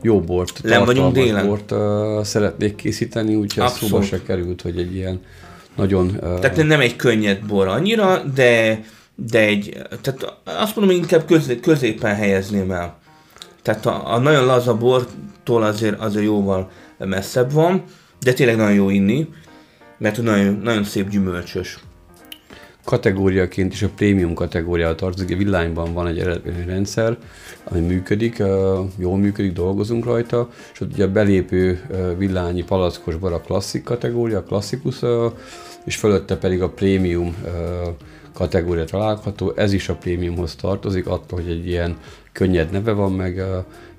jó 0.03 0.21
bort, 0.21 0.63
Nem 0.63 0.85
vagyunk 0.85 1.15
délen. 1.15 1.47
bort 1.47 1.71
uh, 1.71 2.25
szeretnék 2.25 2.75
készíteni, 2.75 3.35
úgyhogy 3.35 3.65
ez 3.65 3.77
szóba 3.77 4.03
se 4.03 4.23
került, 4.23 4.63
hogy 4.63 4.79
egy 4.79 4.95
ilyen 4.95 5.21
nagyon... 5.77 6.07
Uh, 6.07 6.39
tehát 6.39 6.67
nem 6.67 6.81
egy 6.81 6.97
könnyed 6.97 7.47
bor 7.47 7.69
annyira, 7.69 8.23
de, 8.35 8.81
de 9.15 9.41
egy, 9.41 9.83
tehát 10.01 10.41
azt 10.45 10.77
mondom, 10.77 10.97
inkább 10.97 11.25
közé, 11.25 11.61
középen 11.61 12.15
helyezném 12.15 12.71
el. 12.71 12.99
Tehát 13.63 13.87
a, 13.87 14.15
a 14.15 14.19
nagyon 14.19 14.45
laza 14.45 14.77
bortól 14.77 15.63
azért, 15.63 16.01
azért 16.01 16.25
jóval 16.25 16.71
messzebb 16.99 17.53
van, 17.53 17.83
de 18.21 18.33
tényleg 18.33 18.57
nagyon 18.57 18.75
jó 18.75 18.91
inni, 18.91 19.29
mert 19.99 20.23
nagyon, 20.23 20.61
nagyon 20.63 20.85
szép 20.85 21.09
gyümölcsös. 21.09 21.79
Kategóriaként 22.89 23.73
is 23.73 23.83
a 23.83 23.89
prémium 23.97 24.35
kategóriára 24.35 24.95
tartozik, 24.95 25.35
a 25.35 25.37
villányban 25.37 25.93
van 25.93 26.07
egy 26.07 26.41
rendszer, 26.67 27.17
ami 27.65 27.81
működik, 27.81 28.43
jól 28.97 29.17
működik, 29.17 29.53
dolgozunk 29.53 30.05
rajta, 30.05 30.49
és 30.73 30.81
ott 30.81 30.93
ugye 30.93 31.05
a 31.05 31.11
belépő 31.11 31.81
villányi 32.19 32.65
palackos 32.65 33.17
bar 33.17 33.33
a 33.33 33.41
klasszik 33.41 33.83
kategória, 33.83 34.39
a 34.39 34.43
klasszikus, 34.43 34.97
és 35.85 35.97
fölötte 35.97 36.37
pedig 36.37 36.63
a 36.63 36.69
prémium 36.69 37.37
kategória 38.35 38.85
található, 38.85 39.53
ez 39.57 39.73
is 39.73 39.89
a 39.89 39.95
prémiumhoz 39.95 40.55
tartozik, 40.55 41.07
attól, 41.07 41.41
hogy 41.41 41.51
egy 41.51 41.67
ilyen 41.67 41.97
könnyed 42.33 42.71
neve 42.71 42.93
van, 42.93 43.13
meg 43.13 43.43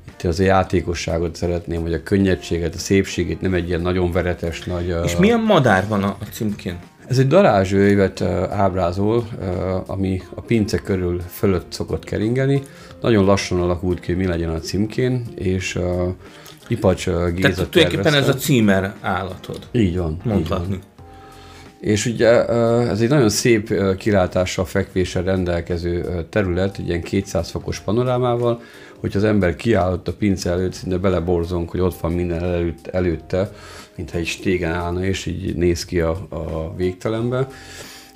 itt 0.08 0.24
az 0.24 0.40
a 0.40 0.44
játékosságot 0.44 1.36
szeretném, 1.36 1.82
vagy 1.82 1.94
a 1.94 2.04
könnyedséget, 2.04 2.76
a 2.76 2.78
szépségét, 2.78 3.42
nem 3.42 3.54
egy 3.54 3.68
ilyen 3.68 3.82
nagyon 3.82 4.12
veretes 4.12 4.64
nagy... 4.64 4.96
És 5.04 5.16
milyen 5.16 5.42
madár 5.42 5.88
van 5.88 6.04
a 6.04 6.18
címkén? 6.32 6.80
Ez 7.10 7.18
egy 7.18 7.28
darázsőévet 7.28 8.22
ábrázol, 8.52 9.28
ami 9.86 10.22
a 10.36 10.42
pince 10.42 10.78
körül 10.78 11.22
fölött 11.28 11.72
szokott 11.72 12.04
keringeni. 12.04 12.62
Nagyon 13.02 13.26
lassan 13.26 13.62
alakult 13.62 14.00
ki, 14.00 14.14
mi 14.14 14.26
legyen 14.26 14.50
a 14.50 14.60
címkén, 14.60 15.26
és 15.36 15.80
Ipacs 16.68 17.06
Géza 17.06 17.50
Tehát 17.50 17.70
tulajdonképpen 17.70 18.14
ez 18.14 18.28
a 18.28 18.34
címer 18.34 18.94
állatod. 19.02 19.60
Így 19.72 19.98
van. 19.98 20.18
Mondhatni. 20.24 20.74
Így 20.74 20.80
van. 20.80 20.88
És 21.80 22.06
ugye 22.06 22.48
ez 22.90 23.02
egy 23.02 23.10
nagyon 23.10 23.30
szép 23.30 23.74
kilátással, 23.98 24.66
fekvéssel 24.66 25.24
rendelkező 25.24 26.26
terület, 26.30 26.78
egy 26.78 26.88
ilyen 26.88 27.02
200 27.02 27.50
fokos 27.50 27.80
panorámával, 27.80 28.62
hogy 29.00 29.16
az 29.16 29.24
ember 29.24 29.56
kiállott 29.56 30.08
a 30.08 30.14
pince 30.14 30.50
előtt, 30.50 30.74
szinte 30.74 30.98
beleborzonk, 30.98 31.70
hogy 31.70 31.80
ott 31.80 32.00
van 32.00 32.12
minden 32.12 32.44
előtt, 32.44 32.88
előtte, 32.88 33.52
mintha 34.00 34.18
egy 34.18 34.26
stégen 34.26 34.72
állna, 34.72 35.06
és 35.06 35.26
így 35.26 35.56
néz 35.56 35.86
ki 35.86 36.00
a, 36.00 36.28
a 36.30 36.74
végtelenbe. 36.76 37.48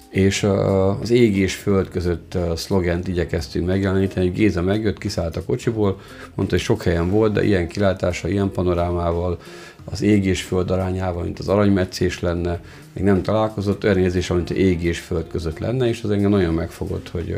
És 0.10 0.44
az 0.44 1.12
ég 1.12 1.38
és 1.38 1.56
föld 1.56 1.90
között 1.90 2.36
a 2.36 2.56
szlogent 2.56 3.08
igyekeztünk 3.08 3.66
megjeleníteni, 3.66 4.26
hogy 4.26 4.36
Géza 4.36 4.62
megjött, 4.62 4.98
kiszállt 4.98 5.36
a 5.36 5.44
kocsiból, 5.44 6.00
mondta, 6.36 6.56
hogy 6.56 6.64
sok 6.64 6.84
helyen 6.84 7.10
volt, 7.10 7.34
de 7.34 7.44
ilyen 7.44 7.68
kilátása, 7.68 8.28
ilyen 8.28 8.52
panorámával, 8.52 9.40
az 9.84 10.02
ég 10.02 10.26
és 10.26 10.42
föld 10.42 10.72
arányával, 10.72 11.24
mint 11.24 11.40
az 11.40 11.48
aranymetszés 11.48 12.20
lenne, 12.20 12.62
még 12.94 13.04
nem 13.04 13.22
találkozott, 13.22 13.84
olyan 13.84 13.98
érzés, 13.98 14.28
mint 14.28 14.50
az 14.50 14.56
ég 14.56 14.84
és 14.84 15.00
föld 15.00 15.28
között 15.28 15.60
lenne, 15.60 15.88
és 15.88 16.04
az 16.04 16.10
engem 16.10 16.30
nagyon 16.30 16.54
megfogott, 16.54 17.10
hogy 17.10 17.38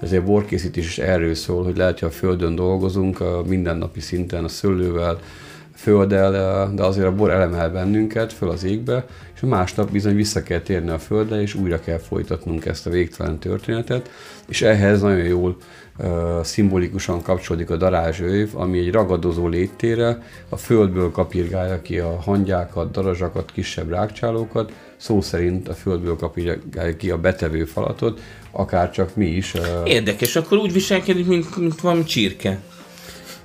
ezért 0.00 0.24
borkészítés 0.24 0.86
is 0.86 0.98
erről 0.98 1.34
szól, 1.34 1.64
hogy 1.64 1.76
lehet, 1.76 1.98
hogy 1.98 2.08
a 2.08 2.12
földön 2.12 2.54
dolgozunk 2.54 3.20
a 3.20 3.42
mindennapi 3.46 4.00
szinten 4.00 4.44
a 4.44 4.48
szőlővel, 4.48 5.20
földdel, 5.74 6.70
de 6.74 6.82
azért 6.82 7.06
a 7.06 7.14
bor 7.14 7.30
elemel 7.30 7.70
bennünket 7.70 8.32
föl 8.32 8.48
az 8.48 8.64
égbe, 8.64 9.04
és 9.34 9.40
másnap 9.40 9.90
bizony 9.90 10.14
vissza 10.14 10.42
kell 10.42 10.60
térni 10.60 10.90
a 10.90 10.98
földre, 10.98 11.40
és 11.40 11.54
újra 11.54 11.80
kell 11.80 11.98
folytatnunk 11.98 12.64
ezt 12.64 12.86
a 12.86 12.90
végtelen 12.90 13.38
történetet, 13.38 14.10
és 14.48 14.62
ehhez 14.62 15.00
nagyon 15.00 15.24
jól 15.24 15.56
uh, 15.98 16.42
szimbolikusan 16.42 17.22
kapcsolódik 17.22 17.70
a 17.70 17.76
darázsőv, 17.76 18.48
ami 18.54 18.78
egy 18.78 18.92
ragadozó 18.92 19.48
léttére 19.48 20.22
a 20.48 20.56
földből 20.56 21.10
kapirgálja 21.10 21.82
ki 21.82 21.98
a 21.98 22.20
hangyákat, 22.24 22.90
darazsakat, 22.90 23.52
kisebb 23.52 23.90
rákcsálókat, 23.90 24.72
szó 24.96 25.20
szerint 25.20 25.68
a 25.68 25.74
földből 25.74 26.16
kapirgálja 26.16 26.96
ki 26.96 27.10
a 27.10 27.18
betevő 27.18 27.64
falatot, 27.64 28.20
akár 28.50 28.90
csak 28.90 29.16
mi 29.16 29.26
is. 29.26 29.54
Uh, 29.54 29.62
Érdekes, 29.84 30.36
akkor 30.36 30.58
úgy 30.58 30.72
viselkedik, 30.72 31.26
mint, 31.26 31.56
mint 31.56 31.80
valami 31.80 32.04
csirke. 32.04 32.60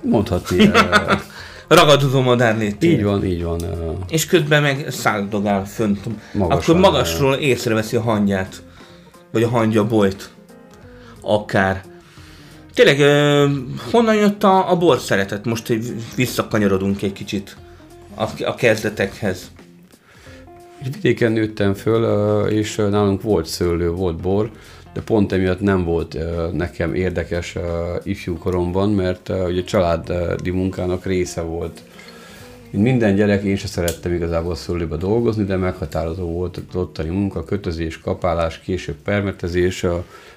Mondhatni. 0.00 0.66
Uh, 0.66 1.20
ragadozó 1.68 2.20
madár 2.20 2.58
létére. 2.58 2.92
Így 2.92 3.04
van, 3.04 3.24
így 3.24 3.42
van. 3.42 3.60
És 4.08 4.26
közben 4.26 4.62
meg 4.62 4.86
száldogál 4.88 5.66
fönt. 5.66 6.00
Magasan, 6.32 6.58
Akkor 6.58 6.90
magasról 6.90 7.34
észreveszi 7.34 7.96
a 7.96 8.00
hangyát. 8.00 8.62
Vagy 9.32 9.42
a 9.42 9.48
hangya 9.48 9.86
bolyt. 9.86 10.30
Akár. 11.20 11.84
Tényleg, 12.74 12.98
honnan 13.90 14.14
jött 14.14 14.44
a, 14.44 14.70
a 14.70 14.76
bor 14.76 14.98
szeretet? 14.98 15.44
Most 15.44 15.66
hogy 15.66 15.94
visszakanyarodunk 16.14 17.02
egy 17.02 17.12
kicsit 17.12 17.56
a, 18.14 18.24
a 18.44 18.54
kezdetekhez. 18.54 19.50
Vidéken 20.82 21.32
nőttem 21.32 21.74
föl, 21.74 22.46
és 22.46 22.76
nálunk 22.76 23.22
volt 23.22 23.46
szőlő, 23.46 23.90
volt 23.90 24.16
bor, 24.16 24.50
de 24.98 25.04
pont 25.04 25.32
emiatt 25.32 25.60
nem 25.60 25.84
volt 25.84 26.14
uh, 26.14 26.52
nekem 26.52 26.94
érdekes 26.94 27.54
uh, 27.54 27.62
ifjú 28.02 28.38
koromban, 28.38 28.90
mert 28.90 29.28
uh, 29.28 29.46
ugye 29.46 29.64
családi 29.64 30.50
munkának 30.50 31.04
része 31.04 31.40
volt. 31.40 31.80
Mint 32.70 32.84
minden 32.84 33.14
gyerek, 33.14 33.42
én 33.42 33.56
sem 33.56 33.68
szerettem 33.68 34.12
igazából 34.12 34.54
szőlőbe 34.54 34.96
dolgozni, 34.96 35.44
de 35.44 35.56
meghatározó 35.56 36.24
volt 36.24 36.56
a 36.56 36.78
ottani 36.78 37.08
munka, 37.08 37.44
kötözés, 37.44 38.00
kapálás, 38.00 38.60
később 38.60 38.96
permetezés. 39.04 39.86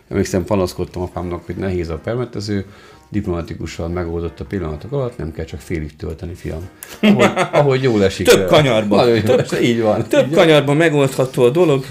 Emlékszem, 0.10 0.44
panaszkodtam 0.44 1.02
apámnak, 1.02 1.46
hogy 1.46 1.56
nehéz 1.56 1.90
a 1.90 2.00
permetező, 2.04 2.66
diplomatikusan 3.10 3.92
megoldott 3.92 4.40
a 4.40 4.46
pillanatok 4.46 4.92
alatt, 4.92 5.18
nem 5.18 5.34
kell 5.34 5.46
csak 5.46 5.60
félig 5.60 5.96
tölteni, 5.96 6.34
fiam. 6.34 6.70
Ahogy, 7.02 7.32
ahogy 7.52 7.84
jól 7.84 8.04
esik. 8.04 8.28
Több 8.28 8.48
kanyarban. 8.48 9.22
Több, 9.24 9.62
így 9.62 9.82
van. 9.82 10.08
Több 10.08 10.28
így 10.28 10.34
kanyarban 10.34 10.78
megoldható 10.78 11.44
a 11.44 11.50
dolog. 11.50 11.86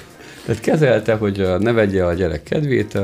Tehát 0.50 0.64
kezelte, 0.64 1.14
hogy 1.14 1.48
ne 1.58 1.72
vegye 1.72 2.04
a 2.04 2.12
gyerek 2.12 2.42
kedvét, 2.42 2.98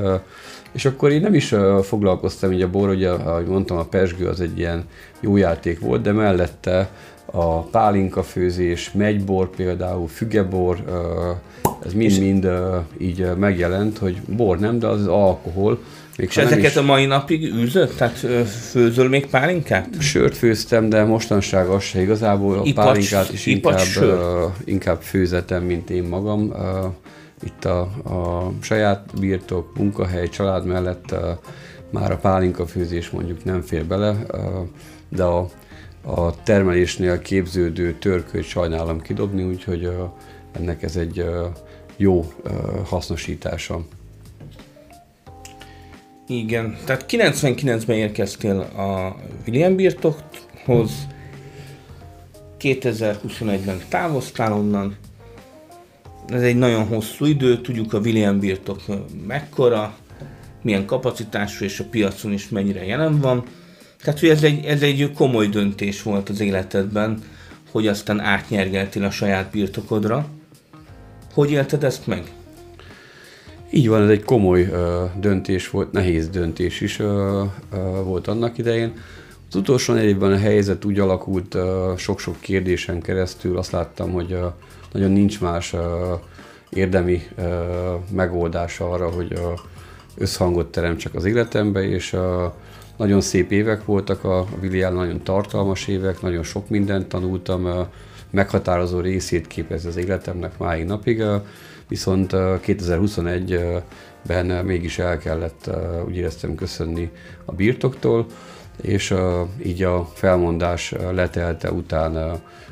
és 0.73 0.85
akkor 0.85 1.11
én 1.11 1.21
nem 1.21 1.35
is 1.35 1.55
foglalkoztam 1.83 2.53
így 2.53 2.63
a 2.63 2.71
bor, 2.71 2.89
ugye, 2.89 3.09
ahogy 3.09 3.47
mondtam, 3.47 3.77
a 3.77 3.85
pesgő 3.85 4.27
az 4.27 4.41
egy 4.41 4.59
ilyen 4.59 4.85
jó 5.21 5.37
játék 5.37 5.81
volt, 5.81 6.03
de 6.03 6.13
mellette 6.13 6.91
a 7.25 7.61
pálinka 7.61 8.23
főzés, 8.23 8.91
megybor 8.93 9.51
például, 9.51 10.09
fügebor, 10.09 10.85
ez 11.85 11.93
mind-mind 11.93 12.49
így 12.99 13.27
megjelent, 13.39 13.99
hogy 13.99 14.17
bor 14.37 14.59
nem, 14.59 14.79
de 14.79 14.87
az, 14.87 15.07
alkohol. 15.07 15.79
Még 16.17 16.29
és 16.29 16.37
ezeket 16.37 16.71
is... 16.71 16.77
a 16.77 16.83
mai 16.83 17.07
napig 17.07 17.55
űzött? 17.55 17.97
Tehát 17.97 18.19
főzöl 18.71 19.09
még 19.09 19.27
pálinkát? 19.27 19.89
Sört 19.99 20.37
főztem, 20.37 20.89
de 20.89 21.05
mostanság 21.05 21.69
az 21.69 21.83
se 21.83 22.01
igazából. 22.01 22.59
A 22.59 22.63
ipacs, 22.65 22.85
pálinkát 22.85 23.33
is 23.33 23.47
inkább, 23.47 23.79
inkább 24.65 25.01
főzetem, 25.01 25.63
mint 25.63 25.91
én 25.91 26.03
magam 26.03 26.55
itt 27.43 27.65
a, 27.65 27.81
a 28.05 28.53
saját 28.61 29.19
birtok, 29.21 29.77
munkahely, 29.77 30.29
család 30.29 30.67
mellett 30.67 31.11
a, 31.11 31.41
már 31.91 32.13
a 32.13 32.17
pálinka 32.17 32.67
főzés 32.67 33.11
mondjuk 33.11 33.45
nem 33.45 33.61
fér 33.61 33.85
bele, 33.85 34.09
a, 34.09 34.67
de 35.09 35.23
a, 35.23 35.49
a 36.05 36.43
termelésnél 36.43 37.19
képződő 37.19 37.95
törköt 37.99 38.45
sajnálom 38.45 39.01
kidobni, 39.01 39.45
úgyhogy 39.45 39.91
ennek 40.53 40.83
ez 40.83 40.97
egy 40.97 41.25
jó 41.97 42.33
hasznosítása. 42.85 43.81
Igen, 46.27 46.77
tehát 46.85 47.05
99-ben 47.09 47.97
érkeztél 47.97 48.61
a 48.61 49.17
William 49.47 49.77
birtokhoz, 49.77 50.91
2021-ben 52.61 53.83
távoztál 53.89 54.53
onnan, 54.53 54.97
ez 56.29 56.43
egy 56.43 56.57
nagyon 56.57 56.87
hosszú 56.87 57.25
idő, 57.25 57.61
tudjuk 57.61 57.93
a 57.93 57.99
William 57.99 58.39
birtok 58.39 58.81
mekkora, 59.27 59.97
milyen 60.63 60.87
kapacitású 60.87 61.65
és 61.65 61.81
a 61.81 61.85
piacon 61.91 62.33
is 62.33 62.49
mennyire 62.49 62.85
jelen 62.85 63.21
van. 63.21 63.45
Tehát, 64.03 64.21
hogy 64.21 64.29
ez 64.29 64.43
egy, 64.43 64.65
ez 64.65 64.83
egy 64.83 65.13
komoly 65.15 65.47
döntés 65.47 66.03
volt 66.03 66.29
az 66.29 66.41
életedben, 66.41 67.23
hogy 67.71 67.87
aztán 67.87 68.21
átnyergeltél 68.21 69.05
a 69.05 69.11
saját 69.11 69.51
birtokodra. 69.51 70.27
Hogy 71.33 71.51
élted 71.51 71.85
ezt 71.85 72.07
meg? 72.07 72.23
Így 73.71 73.89
van, 73.89 74.03
ez 74.03 74.09
egy 74.09 74.25
komoly 74.25 74.63
ö, 74.63 75.05
döntés 75.21 75.71
volt, 75.71 75.93
nehéz 75.93 76.29
döntés 76.29 76.81
is 76.81 76.99
ö, 76.99 77.45
ö, 77.73 77.77
volt 78.05 78.27
annak 78.27 78.59
idején. 78.59 78.93
Az 79.49 79.55
utolsó 79.55 79.97
évben 79.97 80.33
a 80.33 80.39
helyzet 80.39 80.85
úgy 80.85 80.99
alakult 80.99 81.55
ö, 81.55 81.93
sok-sok 81.97 82.41
kérdésen 82.41 83.01
keresztül, 83.01 83.59
azt 83.59 83.71
láttam, 83.71 84.13
hogy 84.13 84.33
ö, 84.33 84.47
nagyon 84.93 85.11
nincs 85.11 85.41
más 85.41 85.75
érdemi 86.71 87.23
megoldása 88.13 88.91
arra, 88.91 89.11
hogy 89.11 89.41
összhangot 90.17 90.71
teremtsek 90.71 91.15
az 91.15 91.25
életembe, 91.25 91.83
és 91.83 92.17
nagyon 92.97 93.21
szép 93.21 93.51
évek 93.51 93.85
voltak 93.85 94.25
a 94.25 94.47
William, 94.63 94.95
nagyon 94.95 95.23
tartalmas 95.23 95.89
évek, 95.89 96.21
nagyon 96.21 96.43
sok 96.43 96.69
mindent 96.69 97.09
tanultam, 97.09 97.89
meghatározó 98.31 99.01
részét 99.01 99.47
képez 99.47 99.85
az 99.85 99.97
életemnek 99.97 100.59
máig 100.59 100.85
napig, 100.85 101.23
viszont 101.89 102.31
2021-ben 102.35 104.47
mégis 104.65 104.99
el 104.99 105.19
kellett, 105.19 105.71
úgy 106.07 106.17
éreztem, 106.17 106.55
köszönni 106.55 107.11
a 107.45 107.53
birtoktól, 107.53 108.27
és 108.83 109.15
így 109.65 109.83
a 109.83 110.05
felmondás 110.15 110.95
letelte 111.13 111.73
után 111.73 112.17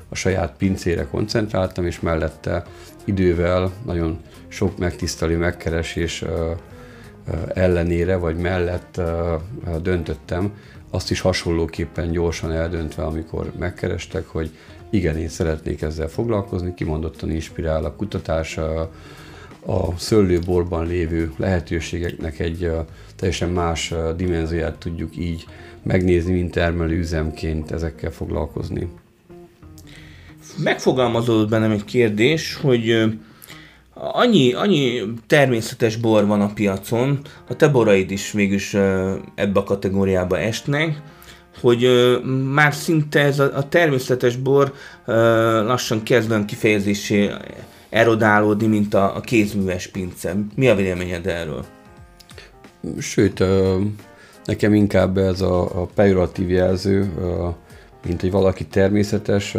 a 0.09 0.15
saját 0.15 0.55
pincére 0.57 1.07
koncentráltam, 1.11 1.87
és 1.87 2.01
mellette 2.01 2.65
idővel 3.05 3.73
nagyon 3.85 4.21
sok 4.49 4.79
megtisztelő 4.79 5.37
megkeresés 5.37 6.25
ellenére, 7.55 8.17
vagy 8.17 8.37
mellett 8.37 9.01
döntöttem, 9.83 10.53
azt 10.91 11.11
is 11.11 11.21
hasonlóképpen 11.21 12.11
gyorsan 12.11 12.53
eldöntve, 12.53 13.03
amikor 13.03 13.53
megkerestek, 13.59 14.27
hogy 14.27 14.51
igen, 14.91 15.17
én 15.17 15.29
szeretnék 15.29 15.83
ezzel 15.83 16.09
foglalkozni, 16.09 16.75
kimondottan 16.75 17.31
inspirál 17.31 17.85
a 17.85 17.95
kutatás, 17.95 18.59
a, 19.67 19.99
szőlőborban 19.99 20.87
lévő 20.87 21.33
lehetőségeknek 21.37 22.39
egy 22.39 22.71
teljesen 23.17 23.49
más 23.49 23.95
dimenzióját 24.17 24.79
tudjuk 24.79 25.17
így 25.17 25.45
megnézni, 25.83 26.33
mint 26.33 26.51
termelő 26.51 26.99
üzemként 26.99 27.71
ezekkel 27.71 28.11
foglalkozni. 28.11 28.89
Megfogalmazódott 30.57 31.49
bennem 31.49 31.71
egy 31.71 31.85
kérdés, 31.85 32.55
hogy 32.55 33.05
annyi, 33.95 34.53
annyi 34.53 35.03
természetes 35.27 35.97
bor 35.97 36.27
van 36.27 36.41
a 36.41 36.53
piacon, 36.53 37.19
a 37.49 37.57
te 37.57 37.69
boraid 37.69 38.11
is 38.11 38.33
mégis 38.33 38.75
ebbe 39.35 39.61
a 39.61 39.63
kategóriába 39.63 40.39
esnek, 40.39 41.03
hogy 41.61 41.89
már 42.53 42.75
szinte 42.75 43.21
ez 43.21 43.39
a, 43.39 43.67
természetes 43.69 44.37
bor 44.37 44.75
lassan 45.67 46.03
kezd 46.03 46.31
olyan 46.31 46.45
kifejezésé 46.45 47.31
erodálódni, 47.95 48.67
mint 48.67 48.95
a, 48.95 49.17
a 49.17 49.21
kézműves 49.21 49.87
pince. 49.87 50.37
Mi 50.55 50.69
a 50.69 50.75
véleményed 50.75 51.27
erről? 51.27 51.65
Sőt, 52.99 53.45
nekem 54.45 54.75
inkább 54.75 55.19
ez 55.19 55.41
a, 55.41 55.83
a 55.83 55.89
pejoratív 55.95 56.51
jelző, 56.51 57.13
mint 58.07 58.21
hogy 58.21 58.31
valaki 58.31 58.65
természetes, 58.67 59.57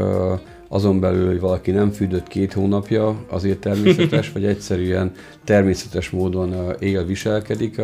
azon 0.68 1.00
belül, 1.00 1.28
hogy 1.28 1.40
valaki 1.40 1.72
nem 1.72 1.92
fűdött 1.92 2.28
két 2.28 2.54
hónapja, 2.54 3.16
azért 3.30 3.60
természetes, 3.60 4.32
vagy 4.34 4.46
egyszerűen 4.46 5.12
természetes 5.44 6.10
módon 6.10 6.76
él, 6.80 7.06
viselkedik. 7.06 7.82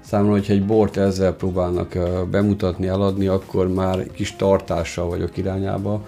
Számomra, 0.00 0.32
hogyha 0.32 0.52
egy 0.52 0.66
bort 0.66 0.96
ezzel 0.96 1.32
próbálnak 1.32 1.98
bemutatni, 2.30 2.86
eladni, 2.86 3.26
akkor 3.26 3.68
már 3.68 4.06
kis 4.12 4.36
tartással 4.36 5.08
vagyok 5.08 5.36
irányába, 5.36 6.02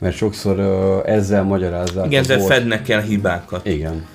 mert 0.00 0.16
sokszor 0.16 0.60
ezzel 1.06 1.42
magyarázzák 1.42 2.06
Igen, 2.06 2.22
ezzel 2.22 2.40
fednek 2.40 2.88
el 2.88 3.00
hibákat. 3.00 3.66
Igen. 3.66 4.06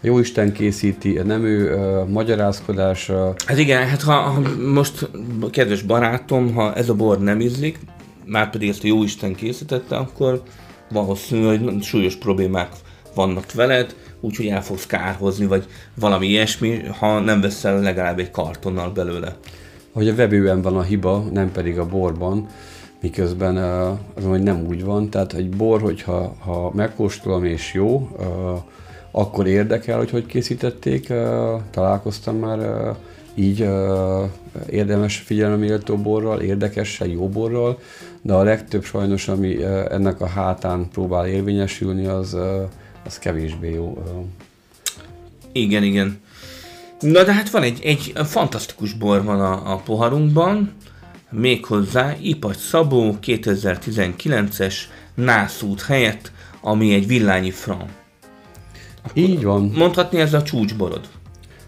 Jó 0.00 0.18
Isten 0.18 0.52
készíti, 0.52 1.12
nem 1.12 1.44
ő 1.44 1.74
uh, 1.74 2.08
magyarázkodás. 2.08 3.10
Hát 3.46 3.58
igen, 3.58 3.86
hát 3.86 4.02
ha, 4.02 4.12
ha 4.12 4.40
most, 4.72 5.08
kedves 5.50 5.82
barátom, 5.82 6.54
ha 6.54 6.74
ez 6.74 6.88
a 6.88 6.94
bor 6.94 7.20
nem 7.20 7.40
ízlik, 7.40 7.78
már 8.24 8.50
pedig 8.50 8.68
ezt 8.68 8.84
a 8.84 8.86
jó 8.86 9.02
Isten 9.02 9.34
készítette, 9.34 9.96
akkor 9.96 10.42
valószínű, 10.90 11.44
hogy 11.44 11.82
súlyos 11.82 12.16
problémák 12.16 12.68
vannak 13.14 13.52
veled, 13.52 13.94
úgyhogy 14.20 14.46
el 14.46 14.62
fogsz 14.62 14.86
kárhozni, 14.86 15.46
vagy 15.46 15.66
valami 15.94 16.26
ilyesmi, 16.26 16.82
ha 16.98 17.18
nem 17.20 17.40
veszel 17.40 17.80
legalább 17.80 18.18
egy 18.18 18.30
kartonnal 18.30 18.90
belőle. 18.90 19.36
Hogy 19.92 20.08
a 20.08 20.14
vevőben 20.14 20.62
van 20.62 20.76
a 20.76 20.82
hiba, 20.82 21.24
nem 21.32 21.52
pedig 21.52 21.78
a 21.78 21.86
borban, 21.86 22.48
miközben 23.04 23.56
az, 23.56 24.24
hogy 24.24 24.42
nem 24.42 24.66
úgy 24.68 24.84
van. 24.84 25.10
Tehát 25.10 25.32
egy 25.32 25.48
bor, 25.48 25.80
hogyha 25.80 26.34
ha 26.38 26.70
megkóstolom 26.74 27.44
és 27.44 27.74
jó, 27.74 28.08
akkor 29.10 29.46
érdekel, 29.46 29.98
hogy 29.98 30.10
hogy 30.10 30.26
készítették. 30.26 31.12
Találkoztam 31.70 32.36
már 32.36 32.90
így 33.34 33.68
érdemes 34.70 35.16
figyeleméltó 35.16 35.96
borral, 35.96 36.40
érdekessel, 36.40 37.08
jó 37.08 37.28
borral, 37.28 37.78
de 38.22 38.32
a 38.32 38.42
legtöbb 38.42 38.84
sajnos, 38.84 39.28
ami 39.28 39.62
ennek 39.90 40.20
a 40.20 40.26
hátán 40.26 40.88
próbál 40.92 41.26
érvényesülni, 41.26 42.06
az 42.06 42.36
az 43.06 43.18
kevésbé 43.18 43.72
jó. 43.72 44.02
Igen, 45.52 45.82
igen. 45.82 46.20
Na 47.00 47.24
de 47.24 47.32
hát 47.32 47.50
van 47.50 47.62
egy, 47.62 47.80
egy 47.82 48.12
fantasztikus 48.24 48.92
bor 48.92 49.24
van 49.24 49.40
a, 49.40 49.72
a 49.72 49.76
poharunkban, 49.76 50.72
méghozzá 51.34 52.16
Ipacs 52.20 52.56
Szabó 52.56 53.16
2019-es 53.22 54.74
nászút 55.14 55.82
helyett, 55.82 56.32
ami 56.60 56.94
egy 56.94 57.06
villányi 57.06 57.50
fran. 57.50 57.88
Így 59.12 59.42
van. 59.42 59.72
Mondhatni 59.74 60.20
ez 60.20 60.34
a 60.34 60.42
csúcsborod? 60.42 61.08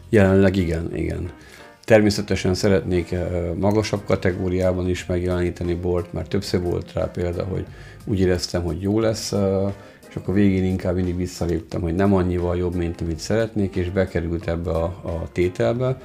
Jelenleg 0.08 0.56
igen, 0.56 0.96
igen. 0.96 1.30
Természetesen 1.84 2.54
szeretnék 2.54 3.14
magasabb 3.58 4.04
kategóriában 4.04 4.88
is 4.88 5.06
megjeleníteni 5.06 5.74
bort, 5.74 6.12
mert 6.12 6.28
többször 6.28 6.60
volt 6.60 6.92
rá 6.92 7.10
példa, 7.10 7.44
hogy 7.44 7.64
úgy 8.04 8.20
éreztem, 8.20 8.62
hogy 8.62 8.82
jó 8.82 9.00
lesz 9.00 9.32
és 10.16 10.22
akkor 10.22 10.34
végén 10.34 10.64
inkább 10.64 10.94
mindig 10.94 11.16
visszaléptem, 11.16 11.80
hogy 11.80 11.94
nem 11.94 12.14
annyival 12.14 12.56
jobb, 12.56 12.74
mint 12.74 13.00
amit 13.00 13.18
szeretnék, 13.18 13.76
és 13.76 13.90
bekerült 13.90 14.48
ebbe 14.48 14.70
a, 14.70 14.84
a 14.84 15.28
tételbe. 15.32 16.00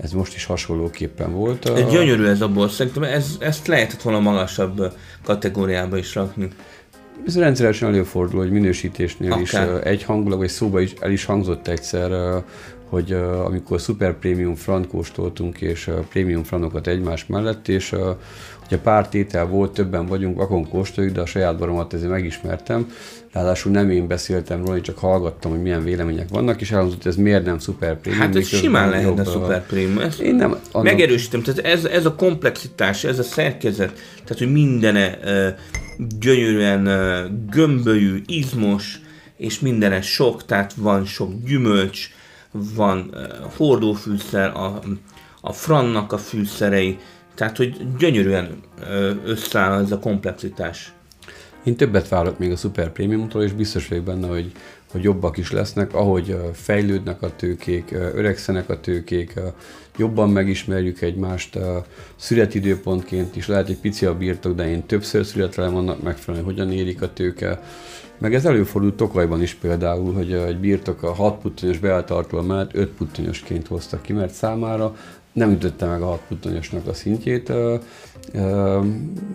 Ez 0.00 0.12
most 0.12 0.34
is 0.34 0.44
hasonlóképpen 0.44 1.32
volt. 1.32 1.68
Ez 1.68 1.90
gyönyörű 1.90 2.24
ez 2.24 2.40
a 2.40 2.48
bor, 2.48 2.70
szerintem 2.70 3.02
ez, 3.02 3.36
ezt 3.40 3.66
lehetett 3.66 4.02
volna 4.02 4.20
magasabb 4.20 4.92
kategóriába 5.24 5.96
is 5.96 6.14
rakni. 6.14 6.48
Ez 7.26 7.38
rendszeresen 7.38 7.88
előfordul, 7.88 8.40
hogy 8.40 8.50
minősítésnél 8.50 9.32
Akár. 9.32 9.42
is 9.42 9.52
egy 9.82 10.02
hangulag, 10.02 10.38
vagy 10.38 10.48
szóba 10.48 10.80
is 10.80 10.92
el 11.00 11.10
is 11.10 11.24
hangzott 11.24 11.68
egyszer, 11.68 12.10
hogy 12.88 13.12
amikor 13.44 13.80
szuper 13.80 14.18
prémium 14.18 14.54
frant 14.54 14.86
kóstoltunk, 14.86 15.60
és 15.60 15.90
prémium 16.08 16.42
franokat 16.42 16.86
egymás 16.86 17.26
mellett, 17.26 17.68
és 17.68 17.94
hogyha 18.58 18.78
pár 18.82 19.08
tétel 19.08 19.46
volt, 19.46 19.72
többen 19.72 20.06
vagyunk, 20.06 20.40
akkor 20.40 20.68
kóstoljuk, 20.68 21.14
de 21.14 21.20
a 21.20 21.26
saját 21.26 21.58
baromat 21.58 21.94
ezért 21.94 22.10
megismertem. 22.10 22.92
Ráadásul 23.32 23.72
nem 23.72 23.90
én 23.90 24.06
beszéltem 24.06 24.64
róla, 24.64 24.80
csak 24.80 24.98
hallgattam, 24.98 25.50
hogy 25.50 25.62
milyen 25.62 25.84
vélemények 25.84 26.28
vannak, 26.28 26.60
és 26.60 26.70
elhangzott, 26.70 27.02
hogy 27.02 27.12
ez 27.12 27.18
miért 27.18 27.44
nem 27.44 27.58
szuper 27.58 28.00
prémium. 28.00 28.22
Hát 28.22 28.36
ez 28.36 28.46
simán 28.46 28.90
lehetne 28.90 29.24
szuper 29.24 29.66
prémium. 29.66 30.08
Én 30.22 30.34
nem, 30.34 30.56
annak... 30.72 30.86
Megerősítem, 30.90 31.42
tehát 31.42 31.60
ez, 31.60 31.84
ez 31.84 32.06
a 32.06 32.14
komplexitás, 32.14 33.04
ez 33.04 33.18
a 33.18 33.22
szerkezet, 33.22 33.92
tehát 34.24 34.38
hogy 34.38 34.52
mindene 34.52 35.18
uh, 35.24 35.48
gyönyörűen 36.20 36.86
uh, 36.86 37.50
gömbölyű, 37.50 38.22
izmos, 38.26 39.00
és 39.36 39.60
mindene 39.60 40.00
sok, 40.00 40.44
tehát 40.44 40.72
van 40.76 41.04
sok 41.04 41.30
gyümölcs, 41.44 42.10
van 42.50 43.10
uh, 43.12 43.22
hordófűszer, 43.56 44.56
a, 44.56 44.80
a 45.40 45.52
frannak 45.52 46.12
a 46.12 46.18
fűszerei, 46.18 46.98
tehát 47.34 47.56
hogy 47.56 47.96
gyönyörűen 47.98 48.60
uh, 48.80 49.10
összeáll 49.24 49.82
ez 49.82 49.92
a 49.92 49.98
komplexitás. 49.98 50.92
Én 51.64 51.76
többet 51.76 52.08
várok 52.08 52.38
még 52.38 52.50
a 52.50 52.56
Super 52.56 52.92
Premium-tól, 52.92 53.42
és 53.42 53.52
biztos 53.52 53.88
vagyok 53.88 54.04
benne, 54.04 54.26
hogy 54.26 54.52
hogy 54.90 55.02
jobbak 55.02 55.36
is 55.36 55.52
lesznek, 55.52 55.94
ahogy 55.94 56.36
fejlődnek 56.52 57.22
a 57.22 57.36
tőkék, 57.36 57.90
öregszenek 57.92 58.68
a 58.70 58.80
tőkék, 58.80 59.40
jobban 59.96 60.30
megismerjük 60.30 61.00
egymást, 61.00 61.58
születidőpontként 62.16 63.36
is. 63.36 63.46
Lehet 63.46 63.68
egy 63.68 63.78
pici 63.78 64.06
a 64.06 64.16
birtok, 64.16 64.54
de 64.54 64.68
én 64.68 64.86
többször 64.86 65.24
születelem 65.24 65.76
annak 65.76 66.02
megfelelően, 66.02 66.48
hogyan 66.48 66.72
érik 66.72 67.02
a 67.02 67.12
tőke, 67.12 67.62
meg 68.18 68.34
ez 68.34 68.44
előfordult 68.44 68.96
Tokajban 68.96 69.42
is 69.42 69.54
például, 69.54 70.14
hogy 70.14 70.32
egy 70.32 70.58
birtok 70.58 71.02
a 71.02 71.12
6 71.12 71.40
puttonyos 71.40 71.78
beeltartó 71.78 72.40
mellett 72.40 72.74
5 72.74 72.88
puttonyosként 72.88 73.66
hoztak 73.66 74.02
ki, 74.02 74.12
mert 74.12 74.32
számára 74.32 74.96
nem 75.32 75.50
ütötte 75.50 75.86
meg 75.86 76.02
a 76.02 76.06
6 76.06 76.20
puttonyosnak 76.28 76.86
a 76.86 76.92
szintjét. 76.92 77.52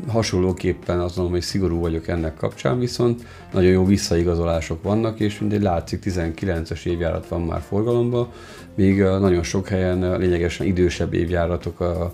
Hasonlóképpen 0.07 0.99
azon, 0.99 1.29
hogy 1.29 1.41
szigorú 1.41 1.79
vagyok 1.79 2.07
ennek 2.07 2.35
kapcsán, 2.35 2.79
viszont 2.79 3.25
nagyon 3.53 3.71
jó 3.71 3.85
visszaigazolások 3.85 4.83
vannak, 4.83 5.19
és 5.19 5.39
mindegy 5.39 5.61
látszik 5.61 6.03
19-es 6.05 6.85
évjárat 6.85 7.27
van 7.27 7.41
már 7.41 7.61
forgalomban, 7.61 8.27
míg 8.75 9.01
nagyon 9.01 9.43
sok 9.43 9.67
helyen 9.67 10.17
lényegesen 10.17 10.65
idősebb 10.65 11.13
évjáratok 11.13 11.79
a, 11.79 12.13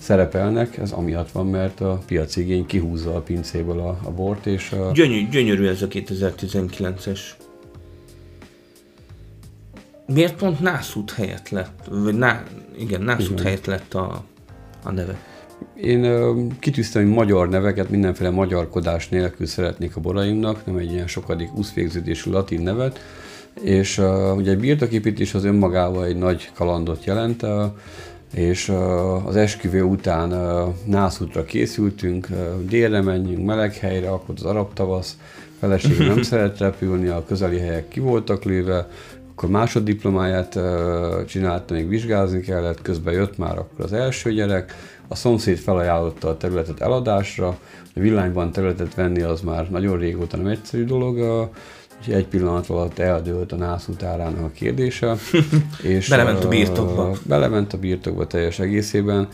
szerepelnek, 0.00 0.76
ez 0.76 0.92
amiatt 0.92 1.30
van, 1.30 1.46
mert 1.46 1.80
a 1.80 2.00
piaci 2.06 2.40
igény 2.40 2.66
kihúzza 2.66 3.14
a 3.14 3.20
pincéből 3.20 3.78
a, 3.80 3.98
a 4.04 4.10
bort, 4.10 4.46
és 4.46 4.72
a... 4.72 4.90
Gyönyörű, 4.94 5.28
gyönyörű 5.28 5.66
ez 5.66 5.82
a 5.82 5.88
2019-es. 5.88 7.20
Miért 10.06 10.36
pont 10.36 10.60
Nászút 10.60 11.10
helyett 11.10 11.48
lett, 11.48 11.88
vagy 11.90 12.14
ná, 12.14 12.42
igen, 12.78 13.02
Nászút 13.02 13.30
igen. 13.30 13.44
helyett 13.44 13.66
lett 13.66 13.94
a, 13.94 14.24
a 14.82 14.90
neve? 14.90 15.18
Én 15.74 16.04
uh, 16.04 16.52
kitűztem 16.58 17.06
magyar 17.06 17.48
neveket, 17.48 17.90
mindenféle 17.90 18.30
magyarkodás 18.30 19.08
nélkül 19.08 19.46
szeretnék 19.46 19.96
a 19.96 20.00
boraimnak, 20.00 20.66
nem 20.66 20.76
egy 20.76 20.92
ilyen 20.92 21.06
sokadik 21.06 21.54
úszvégződésű 21.54 22.30
latin 22.30 22.60
nevet, 22.60 22.98
és 23.62 23.98
uh, 23.98 24.36
ugye 24.36 24.50
egy 24.50 24.58
birtoképítés 24.58 25.34
az 25.34 25.44
önmagával 25.44 26.04
egy 26.04 26.16
nagy 26.16 26.50
kalandot 26.54 27.04
jelent, 27.04 27.42
uh, 27.42 27.64
és 28.34 28.72
az 29.26 29.36
esküvő 29.36 29.82
után 29.82 30.34
nászútra 30.84 31.44
készültünk, 31.44 32.28
délre 32.68 33.00
menjünk, 33.00 33.46
meleg 33.46 33.74
helyre, 33.74 34.10
akkor 34.10 34.34
az 34.38 34.44
arab 34.44 34.72
tavasz, 34.72 35.18
feleségem 35.58 36.06
nem 36.06 36.22
szeret 36.32 36.58
repülni, 36.58 37.08
a 37.08 37.24
közeli 37.26 37.58
helyek 37.58 37.88
ki 37.88 38.00
voltak 38.00 38.44
lőve, 38.44 38.88
akkor 39.30 39.48
másoddiplomáját 39.48 40.54
uh, 40.54 41.24
csinálta, 41.24 41.74
még 41.74 41.88
vizsgázni 41.88 42.40
kellett, 42.40 42.82
közben 42.82 43.14
jött 43.14 43.38
már 43.38 43.58
akkor 43.58 43.84
az 43.84 43.92
első 43.92 44.32
gyerek, 44.32 44.74
a 45.08 45.14
szomszéd 45.14 45.58
felajánlotta 45.58 46.28
a 46.28 46.36
területet 46.36 46.80
eladásra, 46.80 47.48
a 47.94 48.00
villányban 48.00 48.52
területet 48.52 48.94
venni 48.94 49.22
az 49.22 49.40
már 49.40 49.70
nagyon 49.70 49.98
régóta 49.98 50.36
nem 50.36 50.46
egyszerű 50.46 50.84
dolog, 50.84 51.50
és 52.00 52.06
egy 52.06 52.26
pillanat 52.26 52.66
alatt 52.66 52.98
eldőlt 52.98 53.52
a 53.52 53.56
nász 53.56 53.88
utárának 53.88 54.44
a 54.44 54.50
kérdése. 54.54 55.16
és 55.82 56.08
belement 56.08 56.44
a 56.44 56.48
birtokba. 56.48 57.16
Belement 57.22 57.72
a 57.72 57.78
birtokba 57.78 58.26
teljes 58.26 58.58
egészében. 58.58 59.28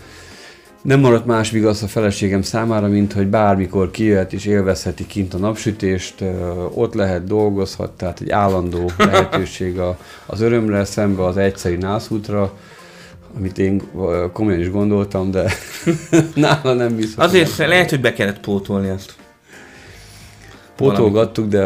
Nem 0.83 1.01
maradt 1.01 1.27
más 1.27 1.51
vigasz 1.51 1.83
a 1.83 1.87
feleségem 1.87 2.43
számára, 2.43 2.89
mint 2.89 3.13
hogy 3.13 3.27
bármikor 3.27 3.91
kijöhet 3.91 4.33
és 4.33 4.45
élvezheti 4.45 5.07
kint 5.07 5.35
a 5.35 5.39
napsütést, 5.39 6.25
ott 6.75 6.95
lehet, 6.95 7.25
dolgozhat, 7.25 7.91
tehát 7.91 8.21
egy 8.21 8.31
állandó 8.31 8.91
lehetőség 8.99 9.79
az 10.27 10.41
örömre 10.41 10.85
szembe 10.85 11.25
az 11.25 11.37
egyszeri 11.37 11.77
nászútra, 11.77 12.53
amit 13.37 13.59
én 13.59 13.83
komolyan 14.33 14.61
is 14.61 14.71
gondoltam, 14.71 15.31
de 15.31 15.53
nála 16.35 16.75
nem 16.75 16.97
biztos. 16.97 17.25
Azért 17.25 17.57
lehet, 17.57 17.91
hogy 17.91 18.01
be 18.01 18.13
kellett 18.13 18.41
pótolni 18.41 18.89
ezt. 18.89 19.15
Pótolgattuk, 20.77 21.49
de 21.49 21.65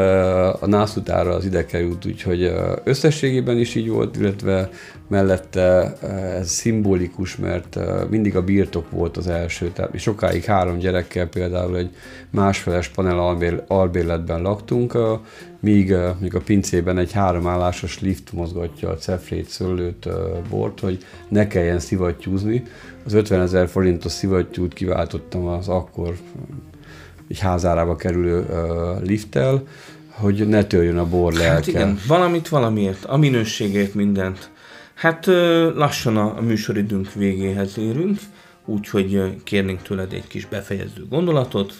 a 0.60 0.66
nász 0.66 0.96
utára 0.96 1.34
az 1.34 1.44
ide 1.44 1.64
került, 1.64 2.06
úgyhogy 2.06 2.52
összességében 2.84 3.58
is 3.58 3.74
így 3.74 3.88
volt, 3.88 4.16
illetve 4.16 4.70
mellette 5.08 5.92
ez 6.38 6.50
szimbolikus, 6.50 7.36
mert 7.36 7.78
mindig 8.10 8.36
a 8.36 8.42
birtok 8.42 8.90
volt 8.90 9.16
az 9.16 9.26
első, 9.26 9.70
tehát 9.70 9.92
mi 9.92 9.98
sokáig 9.98 10.44
három 10.44 10.78
gyerekkel 10.78 11.26
például 11.26 11.76
egy 11.76 11.90
másfeles 12.30 12.88
panel 12.88 13.64
albérletben 13.66 14.42
laktunk, 14.42 14.98
míg, 15.60 15.94
míg 16.20 16.34
a 16.34 16.40
pincében 16.40 16.98
egy 16.98 17.12
háromállásos 17.12 18.00
lift 18.00 18.32
mozgatja 18.32 18.88
a 18.88 18.96
cefrét, 18.96 19.48
szőlőt, 19.48 20.08
bort, 20.50 20.80
hogy 20.80 20.98
ne 21.28 21.46
kelljen 21.46 21.78
szivattyúzni. 21.78 22.62
Az 23.04 23.12
50 23.12 23.40
ezer 23.40 23.68
forintos 23.68 24.12
szivattyút 24.12 24.74
kiváltottam 24.74 25.46
az 25.46 25.68
akkor 25.68 26.14
egy 27.30 27.38
házárába 27.38 27.96
kerülő 27.96 28.40
uh, 28.40 29.02
lifttel, 29.06 29.62
hogy 30.08 30.48
ne 30.48 30.64
törjön 30.64 30.98
a 30.98 31.06
bor 31.06 31.32
lelke. 31.32 31.54
Hát 31.54 31.66
igen, 31.66 31.98
valamit 32.06 32.48
valamiért, 32.48 33.04
a 33.04 33.16
minőségért 33.16 33.94
mindent. 33.94 34.50
Hát 34.94 35.26
lassan 35.74 36.16
a 36.16 36.40
műsoridőnk 36.40 37.12
végéhez 37.12 37.78
érünk, 37.78 38.18
úgyhogy 38.64 39.42
kérnénk 39.44 39.82
tőled 39.82 40.12
egy 40.12 40.26
kis 40.26 40.46
befejező 40.46 41.06
gondolatot. 41.08 41.72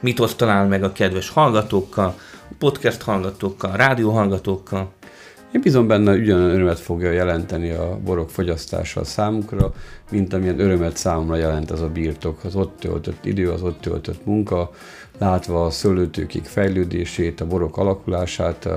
Mit 0.00 0.20
osztanál 0.20 0.66
meg 0.66 0.82
a 0.82 0.92
kedves 0.92 1.28
hallgatókkal, 1.28 2.18
podcast 2.58 3.02
hallgatókkal, 3.02 3.76
rádió 3.76 4.10
hallgatókkal? 4.10 4.92
Én 5.54 5.60
bízom 5.60 5.86
benne, 5.86 6.12
ugyanolyan 6.12 6.50
örömet 6.50 6.78
fogja 6.78 7.10
jelenteni 7.10 7.70
a 7.70 7.98
borok 8.04 8.30
fogyasztása 8.30 9.00
a 9.00 9.04
számukra, 9.04 9.72
mint 10.10 10.32
amilyen 10.32 10.60
örömet 10.60 10.96
számomra 10.96 11.36
jelent 11.36 11.70
ez 11.70 11.80
a 11.80 11.88
birtok, 11.88 12.44
az 12.44 12.54
ott 12.54 12.78
töltött 12.80 13.24
idő, 13.24 13.50
az 13.50 13.62
ott 13.62 13.80
töltött 13.80 14.26
munka, 14.26 14.70
látva 15.18 15.64
a 15.64 15.70
szőlőtőkig 15.70 16.44
fejlődését, 16.44 17.40
a 17.40 17.46
borok 17.46 17.76
alakulását, 17.76 18.68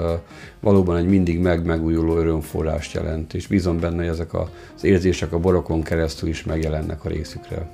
valóban 0.60 0.98
egy 0.98 1.08
mindig 1.08 1.40
megmegújuló 1.40 2.18
örömforrást 2.18 2.94
jelent, 2.94 3.34
és 3.34 3.48
bízom 3.48 3.80
benne, 3.80 3.96
hogy 3.96 4.08
ezek 4.08 4.34
az 4.34 4.84
érzések 4.84 5.34
a 5.34 5.40
borokon 5.40 5.84
keresztül 5.84 6.30
is 6.30 6.44
megjelennek 6.44 7.06
a 7.06 7.10
részükre. 7.10 7.70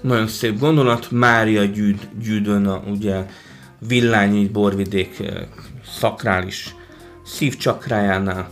Nagyon 0.00 0.26
szép 0.26 0.58
gondolat, 0.58 1.10
Mária 1.10 1.64
gyűd, 1.64 2.08
gyűdön, 2.22 2.66
a, 2.66 2.82
ugye 2.90 3.26
Villányi 3.88 4.48
borvidék 4.48 5.22
szakrális 5.98 6.76
szívcsakrájánál, 7.28 8.50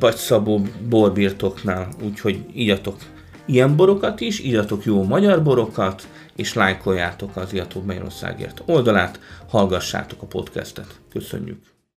Szabó 0.00 0.60
borbirtoknál, 0.88 1.88
úgyhogy 2.02 2.44
ígyatok 2.54 2.96
ilyen 3.44 3.76
borokat 3.76 4.20
is, 4.20 4.40
írjatok 4.40 4.84
jó 4.84 5.02
magyar 5.02 5.42
borokat, 5.42 6.08
és 6.36 6.54
lájkoljátok 6.54 7.36
az 7.36 7.52
Iató 7.52 7.82
Magyarországért 7.82 8.62
oldalát, 8.66 9.20
hallgassátok 9.48 10.22
a 10.22 10.26
podcastet. 10.26 11.00
Köszönjük! 11.12 11.69